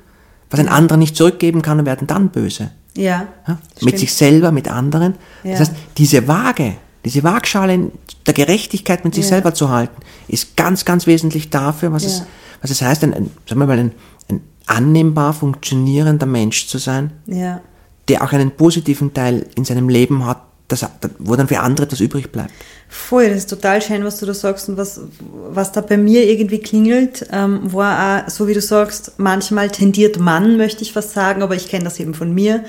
was 0.52 0.60
ein 0.60 0.70
anderer 0.70 0.98
nicht 0.98 1.16
zurückgeben 1.16 1.64
kann 1.64 1.80
und 1.80 1.88
werden 1.88 2.06
dann 2.06 2.30
böse. 2.30 2.70
Ja. 2.96 3.28
ja? 3.48 3.58
Mit 3.82 3.98
sich 3.98 4.14
selber, 4.14 4.52
mit 4.52 4.70
anderen. 4.70 5.16
Ja. 5.44 5.52
Das 5.52 5.62
heißt, 5.62 5.74
diese 5.98 6.28
Waage, 6.28 6.76
diese 7.06 7.24
Waagschale 7.24 7.92
der 8.26 8.34
Gerechtigkeit 8.34 9.06
mit 9.06 9.16
sich 9.16 9.24
ja. 9.26 9.30
selber 9.30 9.54
zu 9.54 9.70
halten, 9.70 10.02
ist 10.28 10.56
ganz, 10.58 10.86
ganz 10.86 11.08
wesentlich 11.08 11.50
dafür, 11.50 11.92
was, 11.92 12.04
ja. 12.04 12.10
es, 12.10 12.24
was 12.62 12.72
es 12.72 12.82
heißt, 12.82 13.04
ein, 13.04 13.14
ein, 13.14 13.32
sagen 13.48 13.62
wir 13.62 13.68
mal, 13.68 13.80
ein, 13.80 13.92
ein 14.28 14.42
annehmbar 14.66 15.34
funktionierender 15.34 16.26
Mensch 16.26 16.68
zu 16.68 16.78
sein, 16.78 17.12
ja. 17.26 17.62
der 18.08 18.24
auch 18.24 18.32
einen 18.34 18.52
positiven 18.52 19.14
Teil 19.14 19.48
in 19.56 19.66
seinem 19.66 19.90
Leben 19.90 20.26
hat, 20.26 20.42
das, 20.68 20.86
wo 21.18 21.36
dann 21.36 21.48
für 21.48 21.62
andere 21.62 21.88
etwas 21.88 22.00
übrig 22.00 22.32
bleibt. 22.32 22.52
Voll, 22.88 23.30
das 23.30 23.40
ist 23.40 23.50
total 23.50 23.82
schön, 23.82 24.04
was 24.04 24.20
du 24.20 24.26
da 24.26 24.34
sagst 24.34 24.70
und 24.70 24.78
was, 24.78 25.02
was 25.50 25.72
da 25.72 25.82
bei 25.82 25.98
mir 25.98 26.28
irgendwie 26.28 26.60
klingelt, 26.60 27.26
ähm, 27.32 27.74
war 27.74 28.26
auch, 28.26 28.30
so 28.30 28.48
wie 28.48 28.54
du 28.54 28.62
sagst, 28.62 29.14
manchmal 29.18 29.70
tendiert 29.70 30.20
man, 30.20 30.58
möchte 30.58 30.84
ich 30.84 30.94
fast 30.94 31.12
sagen, 31.12 31.42
aber 31.42 31.56
ich 31.56 31.70
kenne 31.70 31.86
das 31.86 32.00
eben 32.00 32.14
von 32.14 32.34
mir, 32.34 32.64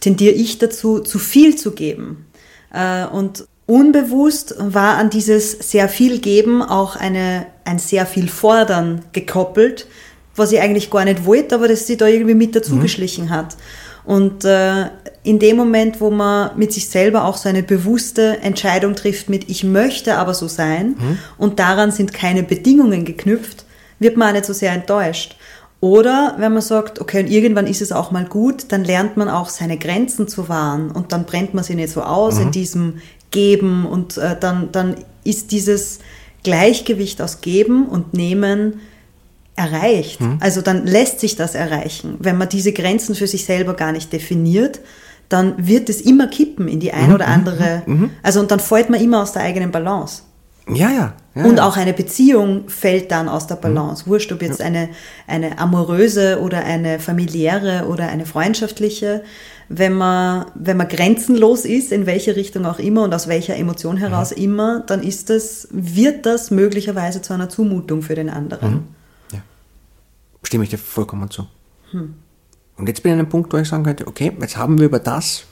tendiere 0.00 0.34
ich 0.34 0.58
dazu, 0.58 1.00
zu 1.00 1.18
viel 1.18 1.56
zu 1.56 1.72
geben. 1.72 2.26
Äh, 2.72 3.06
und 3.06 3.46
Unbewusst 3.68 4.54
war 4.58 4.96
an 4.96 5.10
dieses 5.10 5.52
sehr 5.52 5.90
viel 5.90 6.20
geben 6.20 6.62
auch 6.62 6.96
eine, 6.96 7.44
ein 7.66 7.78
sehr 7.78 8.06
viel 8.06 8.26
fordern 8.28 9.02
gekoppelt, 9.12 9.86
was 10.34 10.52
ich 10.52 10.60
eigentlich 10.60 10.90
gar 10.90 11.04
nicht 11.04 11.26
wollte, 11.26 11.54
aber 11.54 11.68
das 11.68 11.86
sie 11.86 11.98
da 11.98 12.06
irgendwie 12.06 12.34
mit 12.34 12.56
dazu 12.56 12.76
mhm. 12.76 12.80
geschlichen 12.80 13.28
hat. 13.28 13.58
Und 14.06 14.46
äh, 14.46 14.86
in 15.22 15.38
dem 15.38 15.58
Moment, 15.58 16.00
wo 16.00 16.10
man 16.10 16.56
mit 16.56 16.72
sich 16.72 16.88
selber 16.88 17.26
auch 17.26 17.36
so 17.36 17.50
eine 17.50 17.62
bewusste 17.62 18.38
Entscheidung 18.40 18.96
trifft 18.96 19.28
mit 19.28 19.50
ich 19.50 19.64
möchte 19.64 20.16
aber 20.16 20.32
so 20.32 20.48
sein 20.48 20.96
mhm. 20.98 21.18
und 21.36 21.58
daran 21.58 21.90
sind 21.90 22.14
keine 22.14 22.44
Bedingungen 22.44 23.04
geknüpft, 23.04 23.66
wird 23.98 24.16
man 24.16 24.28
auch 24.28 24.32
nicht 24.32 24.46
so 24.46 24.54
sehr 24.54 24.72
enttäuscht. 24.72 25.36
Oder 25.80 26.36
wenn 26.38 26.54
man 26.54 26.62
sagt, 26.62 27.02
okay, 27.02 27.22
und 27.22 27.30
irgendwann 27.30 27.66
ist 27.66 27.82
es 27.82 27.92
auch 27.92 28.10
mal 28.10 28.24
gut, 28.24 28.72
dann 28.72 28.82
lernt 28.82 29.18
man 29.18 29.28
auch 29.28 29.50
seine 29.50 29.76
Grenzen 29.76 30.26
zu 30.26 30.48
wahren 30.48 30.90
und 30.90 31.12
dann 31.12 31.26
brennt 31.26 31.52
man 31.52 31.62
sie 31.62 31.74
nicht 31.74 31.92
so 31.92 32.02
aus 32.02 32.36
mhm. 32.36 32.42
in 32.42 32.50
diesem 32.50 32.94
geben 33.30 33.86
und 33.86 34.16
äh, 34.16 34.36
dann, 34.38 34.70
dann 34.72 34.96
ist 35.24 35.52
dieses 35.52 35.98
Gleichgewicht 36.42 37.20
aus 37.20 37.40
Geben 37.40 37.86
und 37.86 38.14
Nehmen 38.14 38.80
erreicht. 39.56 40.20
Mhm. 40.20 40.38
Also 40.40 40.60
dann 40.60 40.86
lässt 40.86 41.20
sich 41.20 41.36
das 41.36 41.54
erreichen. 41.54 42.16
Wenn 42.20 42.38
man 42.38 42.48
diese 42.48 42.72
Grenzen 42.72 43.14
für 43.14 43.26
sich 43.26 43.44
selber 43.44 43.74
gar 43.74 43.92
nicht 43.92 44.12
definiert, 44.12 44.80
dann 45.28 45.54
wird 45.66 45.90
es 45.90 46.00
immer 46.00 46.28
kippen 46.28 46.68
in 46.68 46.80
die 46.80 46.92
ein 46.92 47.12
oder 47.12 47.26
andere. 47.28 47.82
Also 48.22 48.40
und 48.40 48.50
dann 48.50 48.60
fällt 48.60 48.88
man 48.88 49.00
immer 49.00 49.22
aus 49.22 49.32
der 49.32 49.42
eigenen 49.42 49.70
Balance. 49.70 50.22
Ja, 50.68 50.90
ja. 50.90 51.12
ja 51.34 51.44
Und 51.44 51.56
ja. 51.56 51.66
auch 51.66 51.76
eine 51.76 51.92
Beziehung 51.92 52.68
fällt 52.68 53.10
dann 53.10 53.28
aus 53.28 53.46
der 53.46 53.56
Balance. 53.56 54.06
Wurscht, 54.06 54.32
ob 54.32 54.42
jetzt 54.42 54.60
eine, 54.60 54.88
eine 55.26 55.58
amoröse 55.58 56.40
oder 56.40 56.64
eine 56.64 56.98
familiäre 56.98 57.86
oder 57.88 58.08
eine 58.08 58.26
freundschaftliche. 58.26 59.22
Wenn 59.70 59.92
man, 59.92 60.46
wenn 60.54 60.78
man 60.78 60.88
grenzenlos 60.88 61.64
ist, 61.66 61.92
in 61.92 62.06
welche 62.06 62.36
Richtung 62.36 62.64
auch 62.64 62.78
immer 62.78 63.02
und 63.02 63.12
aus 63.14 63.28
welcher 63.28 63.54
Emotion 63.56 63.98
heraus 63.98 64.32
immer, 64.32 64.80
dann 64.80 65.02
ist 65.02 65.28
das, 65.28 65.68
wird 65.70 66.24
das 66.24 66.50
möglicherweise 66.50 67.20
zu 67.20 67.34
einer 67.34 67.48
Zumutung 67.50 68.00
für 68.02 68.14
den 68.14 68.30
anderen. 68.30 68.84
Stimme 70.42 70.64
ich 70.64 70.70
dir 70.70 70.78
vollkommen 70.78 71.30
zu. 71.30 71.46
Und 71.92 72.88
jetzt 72.88 73.02
bin 73.02 73.10
ich 73.10 73.14
an 73.14 73.18
einem 73.18 73.28
Punkt, 73.28 73.52
wo 73.52 73.58
ich 73.58 73.68
sagen 73.68 73.82
könnte, 73.84 74.06
okay, 74.06 74.32
jetzt 74.40 74.56
haben 74.56 74.78
wir 74.78 74.86
über 74.86 74.98
das, 75.00 75.44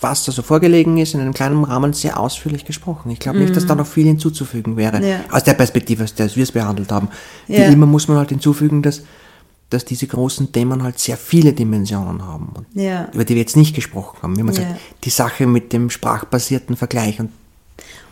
was 0.00 0.24
da 0.24 0.32
so 0.32 0.42
vorgelegen 0.42 0.98
ist, 0.98 1.14
in 1.14 1.20
einem 1.20 1.34
kleinen 1.34 1.62
Rahmen 1.62 1.92
sehr 1.92 2.18
ausführlich 2.18 2.64
gesprochen. 2.64 3.10
Ich 3.10 3.20
glaube 3.20 3.38
nicht, 3.38 3.54
dass 3.54 3.66
da 3.66 3.76
noch 3.76 3.86
viel 3.86 4.06
hinzuzufügen 4.06 4.76
wäre. 4.76 5.06
Ja. 5.06 5.20
Aus 5.30 5.44
der 5.44 5.52
Perspektive, 5.54 6.02
aus 6.02 6.14
der 6.14 6.34
wir 6.34 6.42
es 6.42 6.50
behandelt 6.50 6.90
haben. 6.90 7.08
Wie 7.46 7.54
Ja. 7.56 7.66
immer 7.68 7.86
muss 7.86 8.08
man 8.08 8.16
halt 8.16 8.30
hinzufügen, 8.30 8.82
dass, 8.82 9.02
dass 9.72 9.84
diese 9.84 10.06
großen 10.06 10.52
Themen 10.52 10.82
halt 10.82 10.98
sehr 10.98 11.16
viele 11.16 11.52
Dimensionen 11.52 12.26
haben. 12.26 12.52
Und 12.54 12.66
Ja. 12.74 13.08
Über 13.12 13.24
die 13.24 13.34
wir 13.34 13.42
jetzt 13.42 13.56
nicht 13.56 13.74
gesprochen 13.74 14.18
haben. 14.22 14.36
Wie 14.36 14.42
man 14.42 14.54
Ja. 14.54 14.62
sagt, 14.62 14.76
die 15.04 15.10
Sache 15.10 15.46
mit 15.46 15.72
dem 15.72 15.90
sprachbasierten 15.90 16.76
Vergleich 16.76 17.20
und 17.20 17.30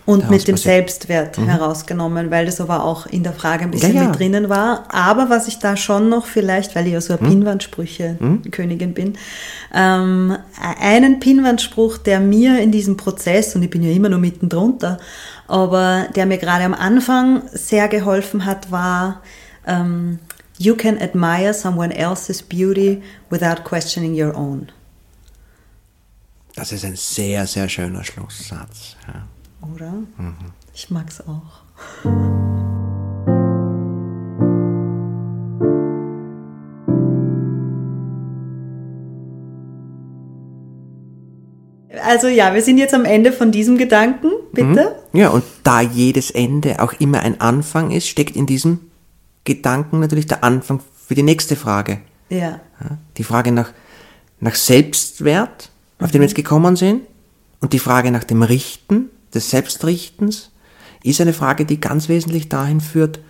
Und 0.07 0.29
mit 0.31 0.49
dem. 0.49 0.57
Selbstwert 0.57 1.39
herausgenommen, 1.39 2.31
weil 2.31 2.47
das 2.47 2.61
aber 2.61 2.83
auch 2.85 3.07
in 3.07 3.23
der 3.23 3.33
Frage 3.33 3.65
ein 3.65 3.71
bisschen 3.71 3.95
Ja, 3.95 4.03
ja. 4.03 4.09
mit 4.09 4.19
drinnen 4.19 4.49
war. 4.49 4.85
Aber 4.89 5.31
was 5.31 5.47
ich 5.47 5.59
da 5.59 5.77
schon 5.77 6.09
noch 6.09 6.27
vielleicht, 6.27 6.75
weil 6.75 6.87
ich 6.87 6.95
ja 6.95 7.01
so 7.01 7.17
eine 7.17 7.29
Pinwandsprüche-Königin 7.29 8.95
bin, 8.95 9.15
ähm, 9.75 10.37
einen 10.81 11.21
Pinwandspruch, 11.21 11.99
der 11.99 12.21
mir 12.21 12.61
in 12.61 12.73
diesem 12.73 12.97
Prozess, 12.97 13.55
und 13.55 13.63
ich 13.63 13.71
bin 13.71 13.83
ja 13.83 13.91
immer 13.91 14.09
nur 14.09 14.19
mitten 14.19 14.49
drunter, 14.49 14.99
aber 15.47 16.07
der 16.17 16.27
mir 16.27 16.39
gerade 16.39 16.65
am 16.65 16.75
Anfang 16.75 17.43
sehr 17.53 17.89
geholfen 17.89 18.45
hat, 18.47 18.71
war, 18.73 19.21
ähm, 19.67 20.19
You 20.63 20.77
can 20.77 21.01
admire 21.01 21.55
someone 21.55 21.91
else's 21.91 22.43
beauty 22.43 23.03
without 23.31 23.65
questioning 23.65 24.13
your 24.15 24.37
own. 24.37 24.69
das 26.55 26.71
ist 26.71 26.85
ein 26.85 26.97
sehr, 26.97 27.47
sehr 27.47 27.67
schöner 27.71 28.05
Schlusssatz. 28.05 28.95
Ja. 29.07 29.27
Oder? 29.75 29.95
Ich 30.75 30.91
mag's 30.91 31.23
auch. 31.23 31.63
Also 42.05 42.29
ja, 42.29 42.53
wir 42.53 42.61
sind 42.61 42.77
jetzt 42.77 42.93
am 42.93 43.07
Ende 43.07 43.33
von 43.33 43.51
diesem 43.51 43.79
Gedanken, 43.79 44.31
bitte. 44.53 44.97
Ja, 45.15 45.31
und 45.31 45.45
da 45.63 45.81
jedes 45.81 46.31
Ende 46.31 46.83
auch 46.83 46.93
immer 46.99 47.21
ein 47.21 47.41
Anfang 47.41 47.93
ist, 47.93 48.09
steckt 48.09 48.37
in 48.37 48.45
diesem 48.45 48.90
Gedanken 49.45 50.01
natürlich 50.01 50.27
der 50.27 50.45
Anfang 50.45 50.81
für 51.07 51.15
die 51.15 51.23
nächste 51.23 51.57
Frage. 51.57 52.01
Ja. 52.29 52.61
Die 53.17 53.25
Frage 53.25 53.53
nach, 53.53 53.73
nach 54.41 54.55
Selbstwert, 54.55 55.71
auf 55.99 56.11
den 56.11 56.21
wir 56.21 56.29
jetzt 56.29 56.37
gekommen 56.37 56.77
sind, 56.77 57.03
und 57.61 57.73
die 57.73 57.79
Frage 57.79 58.11
nach 58.11 58.25
dem 58.25 58.43
Richten, 58.43 59.11
des 59.35 59.51
Selbstrichtens, 59.51 60.51
ist 61.03 61.21
eine 61.21 61.33
Frage, 61.33 61.65
die 61.65 61.81
ganz 61.81 62.09
wesentlich 62.09 62.49
dahin 62.49 62.81
führt, 62.81 63.21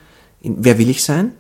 in, 0.41 0.65
wer 0.65 0.79
will 0.79 0.89
ich 0.89 1.05
sein? 1.05 1.33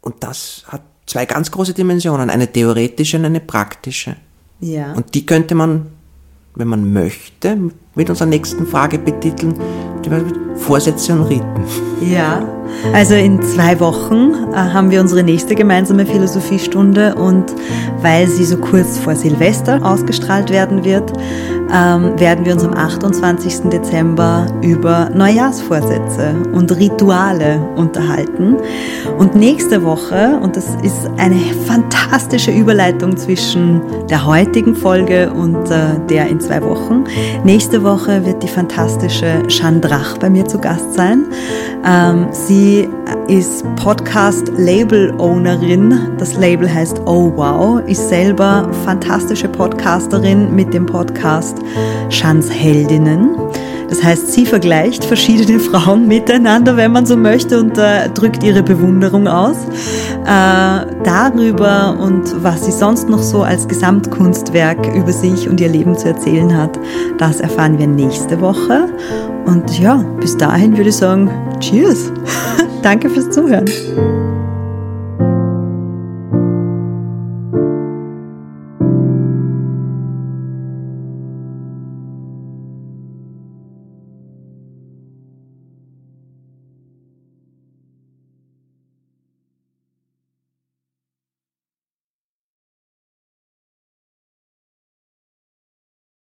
Und 0.00 0.22
das 0.22 0.64
hat 0.68 0.82
zwei 1.06 1.26
ganz 1.26 1.50
große 1.50 1.74
Dimensionen, 1.74 2.30
eine 2.30 2.50
theoretische 2.50 3.16
und 3.16 3.24
eine 3.24 3.40
praktische. 3.40 4.16
Ja. 4.60 4.92
Und 4.92 5.14
die 5.14 5.26
könnte 5.26 5.54
man, 5.54 5.86
wenn 6.54 6.68
man 6.68 6.92
möchte, 6.92 7.58
mit 7.94 8.10
unserer 8.10 8.28
nächsten 8.28 8.66
Frage 8.66 8.98
betiteln, 8.98 9.54
Vorsätze 10.58 11.12
und 11.12 11.22
Riten. 11.24 11.64
Ja, 12.00 12.42
also 12.92 13.14
in 13.14 13.42
zwei 13.42 13.78
Wochen 13.80 14.32
äh, 14.52 14.56
haben 14.56 14.90
wir 14.90 15.00
unsere 15.00 15.22
nächste 15.22 15.54
gemeinsame 15.54 16.06
Philosophiestunde 16.06 17.14
und 17.14 17.52
weil 18.02 18.28
sie 18.28 18.44
so 18.44 18.56
kurz 18.56 18.98
vor 18.98 19.14
Silvester 19.14 19.80
ausgestrahlt 19.82 20.50
werden 20.50 20.84
wird, 20.84 21.12
ähm, 21.72 22.18
werden 22.18 22.44
wir 22.44 22.54
uns 22.54 22.64
am 22.64 22.74
28. 22.74 23.68
Dezember 23.70 24.46
über 24.62 25.10
Neujahrsvorsätze 25.12 26.34
und 26.52 26.74
Rituale 26.76 27.60
unterhalten. 27.76 28.56
Und 29.18 29.34
nächste 29.34 29.84
Woche, 29.84 30.38
und 30.42 30.56
das 30.56 30.66
ist 30.82 31.10
eine 31.18 31.38
fantastische 31.66 32.50
Überleitung 32.50 33.16
zwischen 33.16 33.82
der 34.08 34.24
heutigen 34.24 34.74
Folge 34.74 35.30
und 35.32 35.70
äh, 35.70 35.98
der 36.08 36.28
in 36.28 36.40
zwei 36.40 36.62
Wochen, 36.62 37.04
nächste 37.44 37.82
Woche 37.82 38.24
wird 38.24 38.42
die 38.42 38.48
fantastische 38.48 39.42
Chandrach 39.48 40.16
bei 40.18 40.30
mir 40.30 40.46
zu 40.48 40.58
Gast 40.58 40.94
sein. 40.94 41.26
Ähm, 41.84 42.26
sie 42.32 42.88
ist 43.28 43.64
Podcast-Label-Ownerin. 43.76 46.16
Das 46.18 46.34
Label 46.36 46.68
heißt 46.72 47.00
Oh 47.06 47.32
Wow, 47.36 47.80
ist 47.86 48.08
selber 48.08 48.68
fantastische 48.84 49.48
Podcasterin 49.48 50.52
mit 50.54 50.74
dem 50.74 50.86
Podcast 50.86 51.58
Chans 52.08 52.50
Heldinnen. 52.50 53.36
Das 53.88 54.02
heißt, 54.02 54.32
sie 54.32 54.46
vergleicht 54.46 55.04
verschiedene 55.04 55.58
Frauen 55.70 56.06
miteinander, 56.06 56.76
wenn 56.76 56.92
man 56.92 57.06
so 57.06 57.16
möchte, 57.16 57.58
und 57.58 57.78
äh, 57.78 58.08
drückt 58.10 58.42
ihre 58.42 58.62
Bewunderung 58.62 59.28
aus. 59.28 59.56
Äh, 60.24 60.86
darüber 61.04 61.96
und 61.98 62.42
was 62.42 62.66
sie 62.66 62.72
sonst 62.72 63.08
noch 63.08 63.22
so 63.22 63.42
als 63.42 63.66
Gesamtkunstwerk 63.66 64.94
über 64.94 65.12
sich 65.12 65.48
und 65.48 65.60
ihr 65.60 65.68
Leben 65.68 65.96
zu 65.96 66.08
erzählen 66.08 66.56
hat, 66.56 66.78
das 67.18 67.40
erfahren 67.40 67.78
wir 67.78 67.86
nächste 67.86 68.40
Woche. 68.40 68.88
Und 69.46 69.78
ja, 69.78 69.96
bis 70.20 70.36
dahin 70.36 70.76
würde 70.76 70.90
ich 70.90 70.96
sagen, 70.96 71.30
Cheers. 71.60 72.12
Danke 72.82 73.08
fürs 73.08 73.30
Zuhören. 73.30 73.64